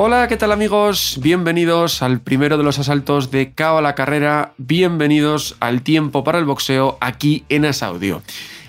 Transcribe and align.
Hola, 0.00 0.28
¿qué 0.28 0.36
tal 0.36 0.52
amigos? 0.52 1.18
Bienvenidos 1.20 2.02
al 2.02 2.20
primero 2.20 2.56
de 2.56 2.62
los 2.62 2.78
asaltos 2.78 3.32
de 3.32 3.52
Cao 3.52 3.78
a 3.78 3.82
la 3.82 3.96
carrera. 3.96 4.52
Bienvenidos 4.56 5.56
al 5.58 5.82
tiempo 5.82 6.22
para 6.22 6.38
el 6.38 6.44
boxeo 6.44 6.98
aquí 7.00 7.44
en 7.48 7.64
Asaudio. 7.64 8.22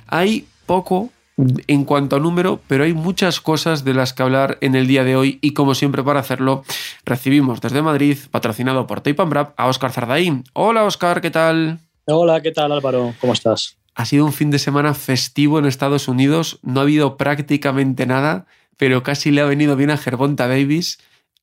Hay 0.08 0.48
poco 0.66 1.12
en 1.68 1.86
cuanto 1.86 2.16
a 2.16 2.20
número, 2.20 2.62
pero 2.68 2.84
hay 2.84 2.94
muchas 2.94 3.42
cosas 3.42 3.84
de 3.86 3.94
las 3.94 4.14
que 4.14 4.24
hablar 4.24 4.58
en 4.62 4.74
el 4.74 4.88
día 4.88 5.04
de 5.04 5.16
hoy 5.16 5.38
y 5.44 5.54
como 5.54 5.76
siempre 5.76 6.02
para 6.02 6.20
hacerlo 6.20 6.64
recibimos 7.06 7.62
desde 7.62 7.84
Madrid, 7.84 8.18
patrocinado 8.32 8.88
por 8.88 9.02
Tape 9.02 9.24
Brab, 9.26 9.54
a 9.56 9.68
Óscar 9.68 9.92
Zardaín. 9.92 10.46
Hola 10.54 10.84
Óscar, 10.84 11.22
¿qué 11.22 11.30
tal? 11.30 11.78
Hola, 12.06 12.42
¿qué 12.42 12.52
tal 12.52 12.72
Álvaro? 12.72 13.14
¿Cómo 13.22 13.34
estás? 13.34 13.78
Ha 13.94 14.06
sido 14.06 14.26
un 14.26 14.34
fin 14.34 14.50
de 14.50 14.58
semana 14.58 14.96
festivo 14.96 15.60
en 15.60 15.68
Estados 15.68 16.08
Unidos, 16.08 16.58
no 16.64 16.80
ha 16.80 16.84
habido 16.84 17.18
prácticamente 17.18 18.08
nada, 18.08 18.48
pero 18.78 19.04
casi 19.04 19.30
le 19.30 19.42
ha 19.42 19.46
venido 19.46 19.76
bien 19.76 19.92
a 19.92 19.98
Gervonta 19.98 20.48
Davis 20.48 20.98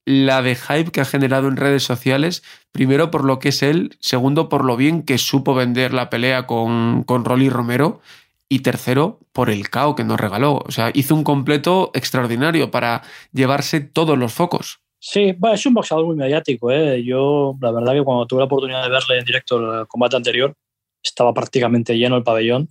la 0.06 0.40
de 0.40 0.54
hype 0.54 0.92
que 0.92 1.00
ha 1.00 1.04
generado 1.04 1.48
en 1.48 1.56
redes 1.56 1.82
sociales, 1.82 2.42
primero 2.72 3.10
por 3.10 3.24
lo 3.24 3.38
que 3.40 3.50
es 3.50 3.62
él, 3.62 3.96
segundo 4.00 4.48
por 4.48 4.64
lo 4.64 4.76
bien 4.76 5.02
que 5.02 5.18
supo 5.18 5.54
vender 5.54 5.92
la 5.92 6.08
pelea 6.08 6.46
con, 6.46 7.02
con 7.02 7.24
Rolly 7.24 7.50
Romero 7.50 8.00
y 8.48 8.60
tercero 8.60 9.18
por 9.32 9.50
el 9.50 9.68
cao 9.68 9.96
que 9.96 10.04
nos 10.04 10.20
regaló. 10.20 10.62
O 10.64 10.70
sea, 10.70 10.92
hizo 10.94 11.14
un 11.14 11.24
completo 11.24 11.90
extraordinario 11.92 12.70
para 12.70 13.02
llevarse 13.32 13.80
todos 13.80 14.16
los 14.16 14.32
focos. 14.32 14.78
Sí, 15.00 15.36
es 15.52 15.66
un 15.66 15.74
boxeador 15.74 16.06
muy 16.06 16.16
mediático. 16.16 16.70
¿eh? 16.70 17.02
Yo, 17.04 17.56
la 17.60 17.72
verdad 17.72 17.92
que 17.92 18.04
cuando 18.04 18.26
tuve 18.26 18.40
la 18.40 18.46
oportunidad 18.46 18.84
de 18.84 18.90
verle 18.90 19.18
en 19.18 19.24
directo 19.24 19.80
el 19.80 19.88
combate 19.88 20.16
anterior, 20.16 20.54
estaba 21.02 21.34
prácticamente 21.34 21.98
lleno 21.98 22.16
el 22.16 22.22
pabellón 22.22 22.70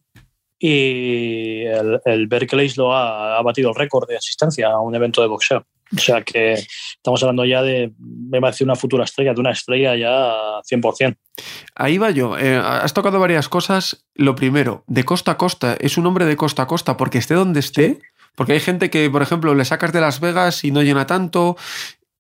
y 0.58 1.64
el, 1.66 2.00
el 2.06 2.28
Berkeley 2.28 2.72
lo 2.78 2.94
ha, 2.94 3.38
ha 3.38 3.42
batido 3.42 3.70
el 3.70 3.76
récord 3.76 4.08
de 4.08 4.18
asistencia 4.18 4.72
a 4.72 4.80
un 4.80 4.96
evento 4.96 5.22
de 5.22 5.28
boxeo. 5.28 5.66
O 5.96 6.00
sea 6.00 6.22
que 6.22 6.54
estamos 6.54 7.22
hablando 7.22 7.46
ya 7.46 7.62
de, 7.62 7.94
me 8.00 8.42
parece 8.42 8.64
una 8.64 8.76
futura 8.76 9.04
estrella, 9.04 9.34
de 9.34 9.40
una 9.40 9.52
estrella 9.52 9.96
ya 9.96 10.62
100%. 10.70 11.16
Ahí 11.76 11.98
va 11.98 12.12
yo. 12.12 12.38
Eh, 12.38 12.56
has 12.58 12.94
tocado 12.94 13.20
varias 13.20 13.50
cosas. 13.50 14.06
Lo 14.16 14.36
primero, 14.36 14.84
de 14.88 15.04
costa 15.04 15.32
a 15.32 15.38
costa, 15.38 15.78
es 15.80 15.98
un 15.98 16.08
hombre 16.08 16.26
de 16.26 16.38
costa 16.38 16.64
a 16.64 16.68
costa, 16.68 16.98
porque 16.98 17.18
esté 17.18 17.36
donde 17.36 17.60
esté. 17.60 18.00
Porque 18.36 18.54
hay 18.54 18.60
gente 18.60 18.90
que, 18.90 19.10
por 19.10 19.22
ejemplo, 19.22 19.54
le 19.56 19.64
sacas 19.64 19.94
de 19.94 20.02
Las 20.02 20.20
Vegas 20.20 20.64
y 20.64 20.72
no 20.72 20.82
llena 20.82 21.08
tanto. 21.08 21.56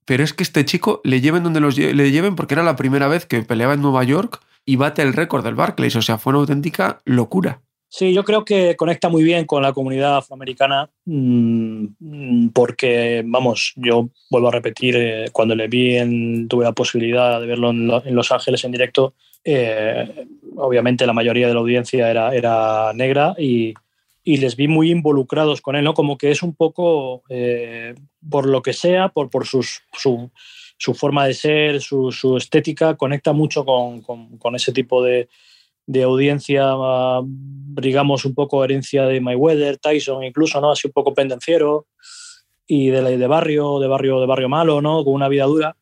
Pero 0.06 0.24
es 0.24 0.34
que 0.34 0.44
este 0.44 0.64
chico 0.66 1.02
le 1.04 1.20
lleven 1.20 1.44
donde 1.44 1.60
los 1.60 1.78
le 1.78 2.12
lleven 2.12 2.36
porque 2.36 2.54
era 2.54 2.64
la 2.64 2.76
primera 2.76 3.08
vez 3.08 3.26
que 3.26 3.42
peleaba 3.42 3.74
en 3.74 3.82
Nueva 3.82 4.04
York 4.04 4.40
y 4.64 4.76
bate 4.76 5.02
el 5.02 5.14
récord 5.14 5.44
del 5.44 5.56
Barclays. 5.56 5.96
O 5.96 6.02
sea, 6.02 6.18
fue 6.18 6.32
una 6.32 6.42
auténtica 6.42 7.02
locura. 7.06 7.62
Sí, 7.98 8.14
yo 8.14 8.26
creo 8.26 8.44
que 8.44 8.76
conecta 8.76 9.08
muy 9.08 9.24
bien 9.24 9.46
con 9.46 9.64
la 9.64 9.72
comunidad 9.72 10.18
afroamericana 10.18 10.90
mmm, 11.06 12.50
porque, 12.50 13.24
vamos, 13.26 13.72
yo 13.78 14.10
vuelvo 14.30 14.50
a 14.50 14.52
repetir, 14.52 14.98
eh, 14.98 15.26
cuando 15.32 15.56
le 15.56 15.70
vi, 15.70 15.96
en, 15.96 16.50
tuve 16.50 16.66
la 16.66 16.74
posibilidad 16.74 17.40
de 17.40 17.48
verlo 17.48 17.70
en, 17.70 17.88
lo, 17.88 18.06
en 18.06 18.14
Los 18.14 18.34
Ángeles 18.34 18.66
en 18.66 18.74
directo, 18.74 19.14
eh, 19.46 20.28
obviamente 20.58 21.08
la 21.08 21.14
mayoría 21.14 21.48
de 21.48 21.54
la 21.54 21.62
audiencia 21.62 22.12
era, 22.12 22.36
era 22.36 22.92
negra 22.94 23.34
y, 23.40 23.74
y, 24.26 24.38
les 24.38 24.58
vi 24.58 24.68
muy 24.68 24.92
involucrados 24.92 25.62
con 25.62 25.78
él, 25.78 25.86
¿no? 25.86 25.94
Como 25.94 26.18
que 26.18 26.32
es 26.32 26.44
un 26.44 26.54
poco, 26.54 27.24
eh, 27.30 27.96
por 28.30 28.46
lo 28.46 28.62
que 28.62 28.74
sea, 28.74 29.08
por, 29.08 29.30
por 29.30 29.48
sus, 29.48 29.84
su, 29.94 30.94
forma 30.96 31.28
de 31.28 31.34
ser, 31.34 31.80
su, 31.80 32.12
su 32.12 32.36
estética, 32.36 32.98
conecta 32.98 33.32
mucho 33.32 33.64
con, 33.64 34.02
con 34.02 34.54
ese 34.54 34.74
tipo 34.74 35.02
de 35.02 35.30
de 35.88 36.04
audiencia, 36.04 36.74
digamos, 37.24 38.26
un 38.26 38.34
poco 38.34 38.64
herencia 38.64 39.06
de 39.06 39.22
Mayweather, 39.22 39.78
Tyson, 39.78 40.24
incluso, 40.24 40.60
¿no? 40.60 40.72
Así 40.72 40.88
un 40.88 40.94
poco 40.94 41.14
pendenciero 41.14 41.88
y 42.68 42.90
de, 42.90 43.18
de 43.18 43.28
barrio, 43.28 43.80
de 43.80 43.88
barrio, 43.88 44.20
de 44.20 44.26
barrio 44.26 44.50
malo, 44.50 44.82
¿no? 44.82 45.04
Con 45.04 45.14
una 45.14 45.28
vida 45.28 45.46
dura. 45.46 45.78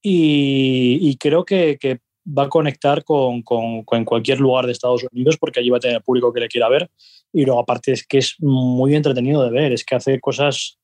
Y, 0.00 0.98
y 1.00 1.16
creo 1.16 1.44
que, 1.44 1.76
que, 1.80 2.00
va 2.28 2.44
a 2.44 2.48
conectar 2.48 3.04
con, 3.04 3.42
con, 3.42 3.84
con, 3.84 4.04
cualquier 4.04 4.40
lugar 4.40 4.66
de 4.66 4.72
Estados 4.72 5.04
Unidos 5.10 5.38
porque 5.38 5.60
allí 5.60 5.70
va 5.70 5.78
a 5.78 5.80
tener 5.80 6.02
público 6.02 6.32
que 6.32 6.40
le 6.40 6.48
quiera 6.48 6.68
ver. 6.68 6.90
Y 7.32 7.44
luego, 7.44 7.60
aparte, 7.60 7.92
es 7.92 8.06
que 8.06 8.18
es 8.18 8.36
muy 8.40 8.94
entretenido 8.94 9.42
de 9.44 9.50
ver, 9.50 9.72
es 9.72 9.84
que 9.84 9.94
hace 9.94 10.20
cosas. 10.20 10.78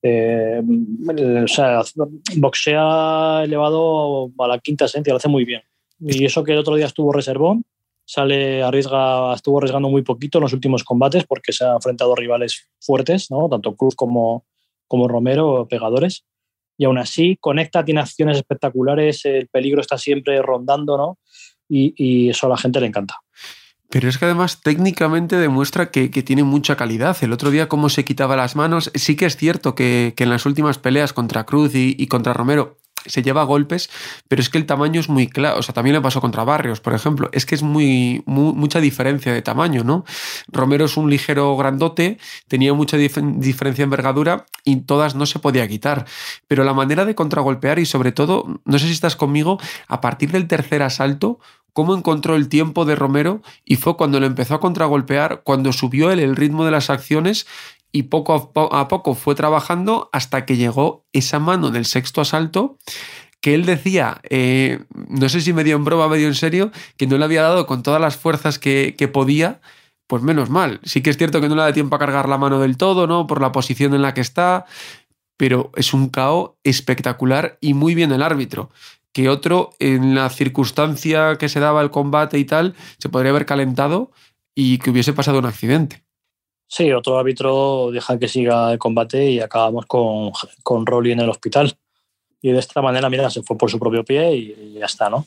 Eh, 0.00 0.62
o 1.44 1.48
sea, 1.48 1.82
boxea 2.36 3.42
elevado 3.44 4.30
a 4.38 4.46
la 4.46 4.58
quinta 4.60 4.84
esencia, 4.84 5.12
lo 5.12 5.16
hace 5.16 5.28
muy 5.28 5.44
bien. 5.44 5.62
Y 6.00 6.24
eso 6.24 6.44
que 6.44 6.52
el 6.52 6.58
otro 6.58 6.76
día 6.76 6.86
estuvo 6.86 7.12
reservón, 7.12 7.64
sale 8.08 8.62
arriesga, 8.62 9.34
estuvo 9.34 9.58
arriesgando 9.58 9.90
muy 9.90 10.00
poquito 10.00 10.38
en 10.38 10.42
los 10.42 10.54
últimos 10.54 10.82
combates 10.82 11.26
porque 11.26 11.52
se 11.52 11.66
ha 11.66 11.74
enfrentado 11.74 12.14
rivales 12.14 12.66
fuertes, 12.80 13.30
¿no? 13.30 13.50
tanto 13.50 13.76
Cruz 13.76 13.94
como, 13.94 14.46
como 14.86 15.08
Romero, 15.08 15.68
pegadores. 15.68 16.24
Y 16.78 16.86
aún 16.86 16.96
así 16.96 17.36
conecta, 17.38 17.84
tiene 17.84 18.00
acciones 18.00 18.38
espectaculares, 18.38 19.26
el 19.26 19.48
peligro 19.48 19.82
está 19.82 19.98
siempre 19.98 20.40
rondando, 20.40 20.96
¿no? 20.96 21.18
Y, 21.68 21.92
y 21.96 22.30
eso 22.30 22.46
a 22.46 22.50
la 22.50 22.56
gente 22.56 22.80
le 22.80 22.86
encanta. 22.86 23.16
Pero 23.90 24.08
es 24.08 24.16
que 24.16 24.24
además 24.24 24.62
técnicamente 24.62 25.36
demuestra 25.36 25.90
que, 25.90 26.10
que, 26.10 26.22
tiene 26.22 26.44
mucha 26.44 26.76
calidad. 26.76 27.16
El 27.20 27.32
otro 27.32 27.50
día 27.50 27.68
cómo 27.68 27.90
se 27.90 28.04
quitaba 28.04 28.36
las 28.36 28.56
manos. 28.56 28.90
Sí 28.94 29.16
que 29.16 29.26
es 29.26 29.36
cierto 29.36 29.74
que, 29.74 30.14
que 30.16 30.24
en 30.24 30.30
las 30.30 30.46
últimas 30.46 30.78
peleas 30.78 31.12
contra 31.12 31.44
Cruz 31.44 31.74
y, 31.74 31.94
y, 31.98 32.06
contra 32.06 32.32
Romero 32.32 32.78
se 33.06 33.22
lleva 33.22 33.44
golpes, 33.44 33.90
pero 34.28 34.40
es 34.40 34.48
que 34.48 34.58
el 34.58 34.66
tamaño 34.66 35.00
es 35.00 35.08
muy 35.08 35.28
claro. 35.28 35.58
O 35.58 35.62
sea, 35.62 35.74
también 35.74 35.94
le 35.94 36.00
pasó 36.00 36.20
contra 36.20 36.44
Barrios, 36.44 36.80
por 36.80 36.94
ejemplo. 36.94 37.28
Es 37.32 37.46
que 37.46 37.54
es 37.54 37.62
muy, 37.62 38.22
mucha 38.26 38.80
diferencia 38.80 39.32
de 39.32 39.42
tamaño, 39.42 39.84
¿no? 39.84 40.04
Romero 40.48 40.84
es 40.84 40.96
un 40.96 41.10
ligero 41.10 41.56
grandote, 41.56 42.18
tenía 42.48 42.74
mucha 42.74 42.96
dif 42.96 43.18
diferencia 43.18 43.82
en 43.82 43.86
envergadura 43.86 44.46
y 44.64 44.76
todas 44.76 45.14
no 45.14 45.26
se 45.26 45.38
podía 45.38 45.66
quitar. 45.68 46.06
Pero 46.46 46.64
la 46.64 46.74
manera 46.74 47.04
de 47.04 47.14
contragolpear 47.14 47.78
y 47.78 47.86
sobre 47.86 48.12
todo, 48.12 48.60
no 48.64 48.78
sé 48.78 48.86
si 48.86 48.92
estás 48.92 49.16
conmigo, 49.16 49.58
a 49.86 50.00
partir 50.00 50.30
del 50.30 50.46
tercer 50.46 50.82
asalto, 50.82 51.38
cómo 51.72 51.94
encontró 51.94 52.34
el 52.34 52.48
tiempo 52.48 52.84
de 52.84 52.96
Romero 52.96 53.40
y 53.64 53.76
fue 53.76 53.96
cuando 53.96 54.18
lo 54.18 54.26
empezó 54.26 54.54
a 54.54 54.60
contragolpear, 54.60 55.42
cuando 55.44 55.72
subió 55.72 56.10
él 56.10 56.18
el 56.18 56.34
ritmo 56.34 56.64
de 56.64 56.72
las 56.72 56.90
acciones 56.90 57.46
y 57.92 58.04
poco 58.04 58.52
a 58.72 58.88
poco 58.88 59.14
fue 59.14 59.34
trabajando 59.34 60.10
hasta 60.12 60.44
que 60.44 60.56
llegó 60.56 61.06
esa 61.12 61.38
mano 61.38 61.70
del 61.70 61.86
sexto 61.86 62.20
asalto 62.20 62.78
que 63.40 63.54
él 63.54 63.64
decía, 63.64 64.20
eh, 64.28 64.84
no 65.08 65.28
sé 65.28 65.40
si 65.40 65.52
medio 65.52 65.76
en 65.76 65.84
broma, 65.84 66.08
medio 66.08 66.26
en 66.26 66.34
serio, 66.34 66.72
que 66.96 67.06
no 67.06 67.18
le 67.18 67.24
había 67.24 67.42
dado 67.42 67.66
con 67.66 67.82
todas 67.82 68.00
las 68.00 68.16
fuerzas 68.16 68.58
que, 68.58 69.10
podía, 69.12 69.60
pues 70.06 70.22
menos 70.22 70.50
mal. 70.50 70.80
Sí 70.82 71.02
que 71.02 71.10
es 71.10 71.16
cierto 71.16 71.40
que 71.40 71.48
no 71.48 71.54
le 71.54 71.62
da 71.62 71.72
tiempo 71.72 71.96
a 71.96 71.98
cargar 71.98 72.28
la 72.28 72.38
mano 72.38 72.58
del 72.60 72.76
todo, 72.76 73.06
¿no? 73.06 73.26
Por 73.26 73.40
la 73.40 73.52
posición 73.52 73.94
en 73.94 74.02
la 74.02 74.14
que 74.14 74.20
está, 74.20 74.66
pero 75.36 75.70
es 75.76 75.94
un 75.94 76.08
KO 76.08 76.58
espectacular 76.64 77.58
y 77.60 77.74
muy 77.74 77.94
bien 77.94 78.12
el 78.12 78.22
árbitro. 78.22 78.70
Que 79.12 79.28
otro, 79.28 79.70
en 79.78 80.14
la 80.14 80.28
circunstancia 80.30 81.36
que 81.38 81.48
se 81.48 81.60
daba 81.60 81.82
el 81.82 81.90
combate 81.90 82.38
y 82.38 82.44
tal, 82.44 82.74
se 82.98 83.08
podría 83.08 83.30
haber 83.30 83.46
calentado 83.46 84.10
y 84.54 84.78
que 84.78 84.90
hubiese 84.90 85.12
pasado 85.12 85.38
un 85.38 85.46
accidente. 85.46 86.07
Sí, 86.68 86.92
otro 86.92 87.18
árbitro 87.18 87.90
deja 87.90 88.18
que 88.18 88.28
siga 88.28 88.72
el 88.72 88.78
combate 88.78 89.30
y 89.30 89.40
acabamos 89.40 89.86
con, 89.86 90.30
con 90.62 90.84
Rolly 90.86 91.12
en 91.12 91.20
el 91.20 91.30
hospital. 91.30 91.74
Y 92.40 92.52
de 92.52 92.58
esta 92.58 92.80
manera, 92.82 93.10
mira, 93.10 93.30
se 93.30 93.42
fue 93.42 93.56
por 93.56 93.70
su 93.70 93.80
propio 93.80 94.04
pie 94.04 94.36
y, 94.36 94.56
y 94.60 94.72
ya 94.74 94.84
está, 94.84 95.10
¿no? 95.10 95.26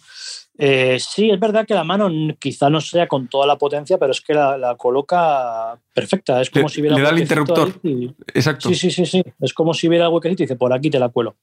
Eh, 0.57 0.99
sí, 0.99 1.31
es 1.31 1.39
verdad 1.39 1.65
que 1.65 1.73
la 1.73 1.83
mano 1.83 2.09
quizá 2.37 2.69
no 2.69 2.79
sea 2.79 3.07
con 3.07 3.27
toda 3.27 3.47
la 3.47 3.57
potencia, 3.57 3.97
pero 3.97 4.11
es 4.11 4.21
que 4.21 4.35
la, 4.35 4.57
la 4.57 4.75
coloca 4.75 5.79
perfecta. 5.93 6.39
Es 6.39 6.51
como 6.51 6.67
le, 6.67 6.73
si 6.73 6.81
hubiera 6.81 6.95
le 6.95 7.01
da 7.01 7.09
el 7.09 7.19
interruptor. 7.19 7.73
Y, 7.83 8.13
Exacto. 8.27 8.69
Sí, 8.69 8.75
sí, 8.75 8.91
sí, 8.91 9.05
sí. 9.05 9.23
Es 9.39 9.53
como 9.53 9.73
si 9.73 9.87
hubiera 9.87 10.09
huequecito 10.09 10.43
y 10.43 10.45
dice, 10.45 10.55
por 10.55 10.71
aquí 10.71 10.91
te 10.91 10.99
la 10.99 11.09
cuelo. 11.09 11.35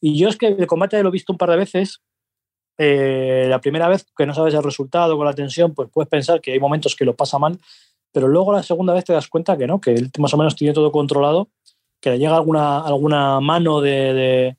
Y 0.00 0.16
yo 0.16 0.28
es 0.28 0.36
que 0.36 0.46
el 0.46 0.66
combate 0.66 1.02
lo 1.02 1.08
he 1.08 1.12
visto 1.12 1.32
un 1.32 1.38
par 1.38 1.50
de 1.50 1.56
veces. 1.56 2.00
Eh, 2.78 3.46
la 3.48 3.60
primera 3.60 3.88
vez 3.88 4.06
que 4.16 4.26
no 4.26 4.34
sabes 4.34 4.54
el 4.54 4.62
resultado 4.62 5.16
con 5.16 5.26
la 5.26 5.34
tensión, 5.34 5.74
pues 5.74 5.88
puedes 5.92 6.08
pensar 6.08 6.40
que 6.40 6.52
hay 6.52 6.60
momentos 6.60 6.96
que 6.96 7.04
lo 7.04 7.14
pasa 7.14 7.38
mal, 7.38 7.58
pero 8.12 8.28
luego 8.28 8.52
la 8.52 8.62
segunda 8.62 8.92
vez 8.92 9.04
te 9.04 9.12
das 9.12 9.28
cuenta 9.28 9.56
que 9.56 9.66
no, 9.66 9.80
que 9.80 9.92
él 9.92 10.10
más 10.18 10.32
o 10.34 10.36
menos 10.36 10.54
tiene 10.54 10.74
todo 10.74 10.92
controlado, 10.92 11.48
que 12.00 12.10
le 12.10 12.18
llega 12.18 12.36
alguna, 12.36 12.80
alguna 12.80 13.40
mano 13.40 13.80
de, 13.80 14.56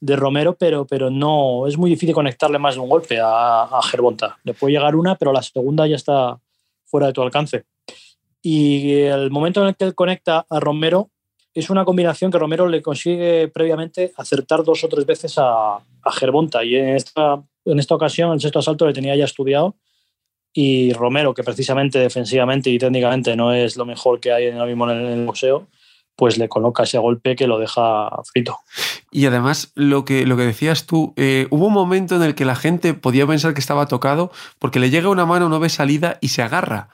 de, 0.00 0.16
Romero, 0.16 0.56
pero, 0.56 0.86
pero 0.86 1.10
no, 1.10 1.66
es 1.66 1.76
muy 1.76 1.90
difícil 1.90 2.14
conectarle 2.14 2.58
más 2.58 2.74
de 2.74 2.80
un 2.80 2.88
golpe 2.88 3.20
a, 3.20 3.62
a 3.64 3.82
Gervonta. 3.82 4.38
Le 4.44 4.54
puede 4.54 4.74
llegar 4.74 4.96
una, 4.96 5.16
pero 5.16 5.32
la 5.32 5.42
segunda 5.42 5.86
ya 5.86 5.96
está 5.96 6.38
fuera 6.84 7.08
de 7.08 7.12
tu 7.12 7.22
alcance. 7.22 7.64
Y 8.42 9.00
el 9.00 9.30
momento 9.30 9.62
en 9.62 9.68
el 9.68 9.76
que 9.76 9.84
él 9.84 9.94
conecta 9.94 10.46
a 10.48 10.60
Romero 10.60 11.10
es 11.54 11.70
una 11.70 11.84
combinación 11.84 12.30
que 12.30 12.38
Romero 12.38 12.68
le 12.68 12.82
consigue 12.82 13.48
previamente 13.48 14.12
acertar 14.16 14.64
dos 14.64 14.84
o 14.84 14.88
tres 14.88 15.06
veces 15.06 15.38
a, 15.38 15.76
a 15.76 16.12
Gervonta. 16.12 16.64
Y 16.64 16.76
en 16.76 16.90
esta, 16.90 17.42
en 17.64 17.78
esta 17.78 17.94
ocasión, 17.94 18.32
el 18.32 18.40
sexto 18.40 18.58
asalto 18.58 18.86
le 18.86 18.92
tenía 18.92 19.16
ya 19.16 19.24
estudiado. 19.24 19.76
Y 20.56 20.92
Romero, 20.92 21.34
que 21.34 21.42
precisamente 21.42 21.98
defensivamente 21.98 22.70
y 22.70 22.78
técnicamente 22.78 23.34
no 23.34 23.52
es 23.52 23.76
lo 23.76 23.84
mejor 23.84 24.20
que 24.20 24.32
hay 24.32 24.48
ahora 24.50 24.66
mismo 24.66 24.88
en 24.88 24.98
el 25.04 25.26
boxeo, 25.26 25.66
pues 26.16 26.38
le 26.38 26.48
coloca 26.48 26.84
ese 26.84 26.98
golpe 26.98 27.34
que 27.34 27.48
lo 27.48 27.58
deja 27.58 28.08
frito. 28.32 28.58
Y 29.10 29.26
además, 29.26 29.72
lo 29.74 30.04
que, 30.04 30.26
lo 30.26 30.36
que 30.36 30.44
decías 30.44 30.86
tú, 30.86 31.12
eh, 31.16 31.48
hubo 31.50 31.66
un 31.66 31.72
momento 31.72 32.16
en 32.16 32.22
el 32.22 32.34
que 32.36 32.44
la 32.44 32.54
gente 32.54 32.94
podía 32.94 33.26
pensar 33.26 33.52
que 33.52 33.60
estaba 33.60 33.86
tocado 33.86 34.30
porque 34.60 34.78
le 34.78 34.90
llega 34.90 35.08
una 35.08 35.26
mano, 35.26 35.48
no 35.48 35.60
ve 35.60 35.68
salida 35.68 36.18
y 36.20 36.28
se 36.28 36.42
agarra. 36.42 36.88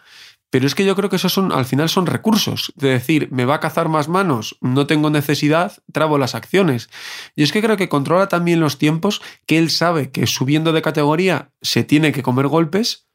Pero 0.51 0.67
es 0.67 0.75
que 0.75 0.85
yo 0.85 0.97
creo 0.97 1.09
que 1.09 1.17
esos 1.17 1.33
son, 1.33 1.53
al 1.53 1.65
final 1.65 1.89
son 1.89 2.07
recursos. 2.07 2.73
De 2.75 2.89
decir, 2.89 3.29
me 3.31 3.45
va 3.45 3.57
a 3.57 3.61
cazar 3.61 3.89
más 3.89 4.09
manos, 4.09 4.57
no 4.61 4.87
tengo 4.87 5.09
necesidad, 5.09 5.75
trabo 5.93 6.19
las 6.19 6.35
acciones. 6.35 6.91
Y 7.37 7.45
es 7.45 7.53
que 7.53 7.63
creo 7.63 7.77
que 7.77 7.89
controla 7.89 8.29
también 8.29 8.59
los 8.59 8.77
tiempos, 8.77 9.23
que 9.47 9.59
él 9.59 9.71
sabe 9.71 10.11
que 10.11 10.27
subiendo 10.27 10.73
de 10.73 10.83
categoría 10.83 11.51
se 11.63 11.85
tiene 11.85 12.11
que 12.11 12.25
comer 12.25 12.49
golpes 12.49 13.10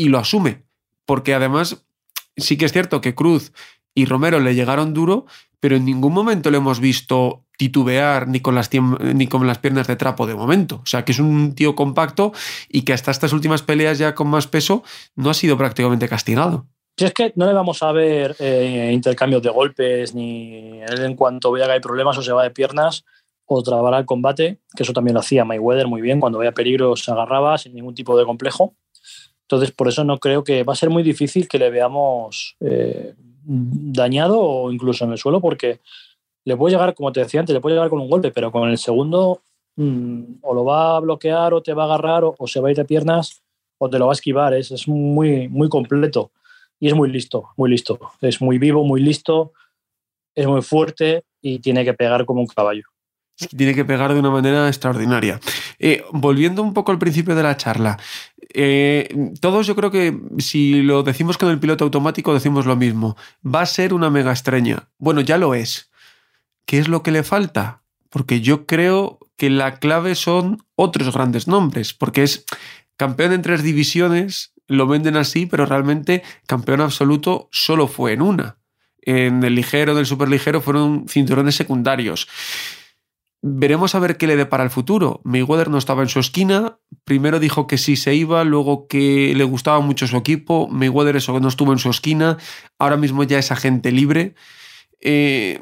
y 0.00 0.08
lo 0.08 0.18
asume. 0.18 0.64
Porque 1.04 1.34
además, 1.34 1.84
sí 2.36 2.56
que 2.56 2.64
es 2.64 2.72
cierto 2.72 3.00
que 3.00 3.14
Cruz 3.14 3.52
y 3.94 4.06
Romero 4.06 4.40
le 4.40 4.54
llegaron 4.54 4.94
duro, 4.94 5.26
pero 5.60 5.76
en 5.76 5.84
ningún 5.84 6.14
momento 6.14 6.50
le 6.50 6.56
hemos 6.56 6.80
visto 6.80 7.44
titubear 7.58 8.26
ni 8.26 8.40
con, 8.40 8.54
las 8.54 8.70
ni 8.72 9.26
con 9.26 9.46
las 9.46 9.58
piernas 9.58 9.86
de 9.86 9.96
trapo 9.96 10.26
de 10.26 10.34
momento. 10.34 10.76
O 10.76 10.86
sea, 10.86 11.04
que 11.04 11.12
es 11.12 11.18
un 11.18 11.54
tío 11.54 11.74
compacto 11.74 12.32
y 12.68 12.82
que 12.82 12.94
hasta 12.94 13.10
estas 13.10 13.34
últimas 13.34 13.62
peleas 13.62 13.98
ya 13.98 14.14
con 14.14 14.28
más 14.28 14.46
peso 14.46 14.82
no 15.16 15.28
ha 15.28 15.34
sido 15.34 15.58
prácticamente 15.58 16.08
castigado. 16.08 16.66
Si 16.96 17.04
es 17.04 17.12
que 17.12 17.32
no 17.36 17.46
le 17.46 17.52
vamos 17.52 17.82
a 17.82 17.92
ver 17.92 18.36
eh, 18.38 18.90
intercambios 18.92 19.42
de 19.42 19.50
golpes, 19.50 20.14
ni 20.14 20.80
él 20.80 21.04
en 21.04 21.14
cuanto 21.14 21.52
vea 21.52 21.66
que 21.66 21.72
hay 21.72 21.80
problemas 21.80 22.16
o 22.16 22.22
se 22.22 22.32
va 22.32 22.42
de 22.42 22.50
piernas 22.50 23.04
o 23.44 23.62
trabará 23.62 23.98
el 23.98 24.06
combate, 24.06 24.60
que 24.74 24.82
eso 24.82 24.92
también 24.92 25.14
lo 25.14 25.20
hacía 25.20 25.44
Mayweather 25.44 25.88
muy 25.88 26.00
bien, 26.00 26.20
cuando 26.20 26.38
veía 26.38 26.52
peligro 26.52 26.96
se 26.96 27.10
agarraba 27.10 27.58
sin 27.58 27.74
ningún 27.74 27.94
tipo 27.94 28.16
de 28.16 28.24
complejo. 28.24 28.76
Entonces, 29.50 29.72
por 29.72 29.88
eso 29.88 30.04
no 30.04 30.18
creo 30.18 30.44
que 30.44 30.62
va 30.62 30.74
a 30.74 30.76
ser 30.76 30.90
muy 30.90 31.02
difícil 31.02 31.48
que 31.48 31.58
le 31.58 31.70
veamos 31.70 32.56
eh, 32.60 33.14
dañado 33.42 34.38
o 34.40 34.70
incluso 34.70 35.04
en 35.04 35.10
el 35.10 35.18
suelo, 35.18 35.40
porque 35.40 35.80
le 36.44 36.56
puede 36.56 36.76
llegar, 36.76 36.94
como 36.94 37.10
te 37.10 37.18
decía 37.18 37.40
antes, 37.40 37.52
le 37.52 37.60
puede 37.60 37.74
llegar 37.74 37.90
con 37.90 37.98
un 37.98 38.08
golpe, 38.08 38.30
pero 38.30 38.52
con 38.52 38.68
el 38.68 38.78
segundo 38.78 39.42
mm, 39.74 40.34
o 40.42 40.54
lo 40.54 40.64
va 40.64 40.96
a 40.96 41.00
bloquear 41.00 41.52
o 41.52 41.62
te 41.62 41.74
va 41.74 41.82
a 41.82 41.86
agarrar 41.86 42.22
o, 42.24 42.36
se 42.46 42.60
va 42.60 42.68
a 42.68 42.70
ir 42.70 42.76
de 42.76 42.84
piernas 42.84 43.42
o 43.78 43.90
te 43.90 43.98
lo 43.98 44.06
va 44.06 44.12
a 44.12 44.14
esquivar. 44.14 44.54
Es, 44.54 44.70
es 44.70 44.86
muy, 44.86 45.48
muy 45.48 45.68
completo 45.68 46.30
y 46.78 46.86
es 46.86 46.94
muy 46.94 47.10
listo, 47.10 47.48
muy 47.56 47.70
listo. 47.70 47.98
Es 48.20 48.40
muy 48.40 48.58
vivo, 48.58 48.84
muy 48.84 49.02
listo, 49.02 49.52
es 50.32 50.46
muy 50.46 50.62
fuerte 50.62 51.24
y 51.42 51.58
tiene 51.58 51.84
que 51.84 51.94
pegar 51.94 52.24
como 52.24 52.40
un 52.40 52.46
caballo. 52.46 52.84
Tiene 53.56 53.74
que 53.74 53.84
pegar 53.84 54.12
de 54.12 54.20
una 54.20 54.30
manera 54.30 54.68
extraordinaria. 54.68 55.40
Eh, 55.78 56.04
volviendo 56.12 56.62
un 56.62 56.74
poco 56.74 56.92
al 56.92 56.98
principio 56.98 57.34
de 57.34 57.42
la 57.42 57.56
charla, 57.56 57.98
eh, 58.52 59.08
todos 59.40 59.66
yo 59.66 59.76
creo 59.76 59.90
que 59.90 60.18
si 60.38 60.82
lo 60.82 61.02
decimos 61.02 61.38
con 61.38 61.50
el 61.50 61.60
piloto 61.60 61.84
automático 61.84 62.34
decimos 62.34 62.66
lo 62.66 62.76
mismo. 62.76 63.16
Va 63.44 63.62
a 63.62 63.66
ser 63.66 63.94
una 63.94 64.10
mega 64.10 64.32
estrella. 64.32 64.88
Bueno, 64.98 65.20
ya 65.20 65.38
lo 65.38 65.54
es. 65.54 65.90
¿Qué 66.66 66.78
es 66.78 66.88
lo 66.88 67.02
que 67.02 67.10
le 67.10 67.22
falta? 67.22 67.82
Porque 68.10 68.40
yo 68.40 68.66
creo 68.66 69.18
que 69.36 69.50
la 69.50 69.78
clave 69.78 70.14
son 70.14 70.64
otros 70.74 71.14
grandes 71.14 71.48
nombres, 71.48 71.94
porque 71.94 72.22
es 72.22 72.44
campeón 72.96 73.32
en 73.32 73.42
tres 73.42 73.62
divisiones, 73.62 74.52
lo 74.66 74.86
venden 74.86 75.16
así, 75.16 75.46
pero 75.46 75.64
realmente 75.64 76.22
campeón 76.46 76.80
absoluto 76.80 77.48
solo 77.50 77.88
fue 77.88 78.12
en 78.12 78.22
una. 78.22 78.58
En 79.02 79.42
el 79.42 79.54
ligero, 79.54 79.94
del 79.94 80.06
superligero 80.06 80.60
fueron 80.60 81.06
cinturones 81.08 81.54
secundarios. 81.54 82.28
Veremos 83.42 83.94
a 83.94 84.00
ver 84.00 84.18
qué 84.18 84.26
le 84.26 84.36
depara 84.36 84.64
el 84.64 84.70
futuro. 84.70 85.22
Mayweather 85.24 85.70
no 85.70 85.78
estaba 85.78 86.02
en 86.02 86.08
su 86.08 86.20
esquina. 86.20 86.78
Primero 87.04 87.40
dijo 87.40 87.66
que 87.66 87.78
sí 87.78 87.96
se 87.96 88.14
iba, 88.14 88.44
luego 88.44 88.86
que 88.86 89.32
le 89.34 89.44
gustaba 89.44 89.80
mucho 89.80 90.06
su 90.06 90.18
equipo. 90.18 90.68
Mayweather 90.68 91.16
eso 91.16 91.38
no 91.40 91.48
estuvo 91.48 91.72
en 91.72 91.78
su 91.78 91.88
esquina. 91.88 92.36
Ahora 92.78 92.98
mismo 92.98 93.22
ya 93.24 93.38
es 93.38 93.50
agente 93.50 93.92
libre. 93.92 94.34
Eh, 95.00 95.58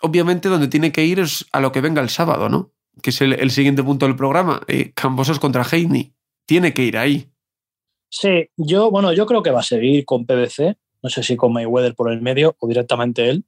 obviamente 0.00 0.48
donde 0.48 0.68
tiene 0.68 0.92
que 0.92 1.04
ir 1.04 1.18
es 1.18 1.44
a 1.50 1.60
lo 1.60 1.72
que 1.72 1.80
venga 1.80 2.02
el 2.02 2.08
sábado, 2.08 2.48
¿no? 2.48 2.72
Que 3.02 3.10
es 3.10 3.20
el, 3.20 3.50
siguiente 3.50 3.82
punto 3.82 4.06
del 4.06 4.14
programa. 4.14 4.60
Eh, 4.68 4.92
contra 5.40 5.64
Heini. 5.64 6.14
Tiene 6.46 6.72
que 6.72 6.84
ir 6.84 6.98
ahí. 6.98 7.32
Sí, 8.10 8.48
yo, 8.56 8.92
bueno, 8.92 9.12
yo 9.12 9.26
creo 9.26 9.42
que 9.42 9.50
va 9.50 9.60
a 9.60 9.64
seguir 9.64 10.04
con 10.04 10.24
PBC. 10.24 10.76
No 11.02 11.10
sé 11.10 11.24
si 11.24 11.34
con 11.34 11.52
Mayweather 11.52 11.96
por 11.96 12.12
el 12.12 12.20
medio 12.20 12.54
o 12.60 12.68
directamente 12.68 13.28
él 13.28 13.44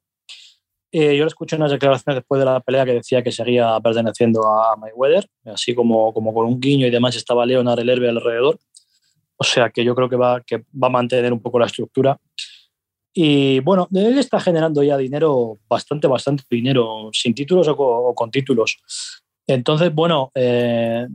eh, 0.95 1.17
yo 1.17 1.23
le 1.23 1.27
escuché 1.27 1.55
unas 1.55 1.71
declaraciones 1.71 2.17
después 2.17 2.37
de 2.37 2.45
la 2.45 2.59
pelea 2.59 2.85
que 2.85 2.93
decía 2.93 3.23
que 3.23 3.31
seguía 3.31 3.79
perteneciendo 3.79 4.47
a 4.47 4.75
Mayweather, 4.75 5.27
así 5.45 5.73
como, 5.73 6.13
como 6.13 6.31
con 6.31 6.45
un 6.45 6.59
guiño 6.59 6.85
y 6.85 6.91
demás 6.91 7.15
estaba 7.15 7.47
Leonard 7.47 7.79
el 7.79 7.89
Herbe 7.89 8.09
alrededor. 8.09 8.59
O 9.35 9.43
sea 9.43 9.71
que 9.71 9.83
yo 9.83 9.95
creo 9.95 10.07
que 10.07 10.15
va, 10.15 10.41
que 10.41 10.57
va 10.71 10.87
a 10.87 10.91
mantener 10.91 11.33
un 11.33 11.41
poco 11.41 11.57
la 11.57 11.65
estructura. 11.65 12.19
Y 13.11 13.59
bueno, 13.61 13.87
él 13.91 14.19
está 14.19 14.39
generando 14.39 14.83
ya 14.83 14.95
dinero, 14.95 15.57
bastante, 15.67 16.05
bastante 16.05 16.43
dinero, 16.47 17.09
sin 17.11 17.33
títulos 17.33 17.67
o, 17.69 18.13
con 18.13 18.29
títulos. 18.29 18.77
Entonces, 19.47 19.91
bueno, 19.91 20.31
eh, 20.35 21.07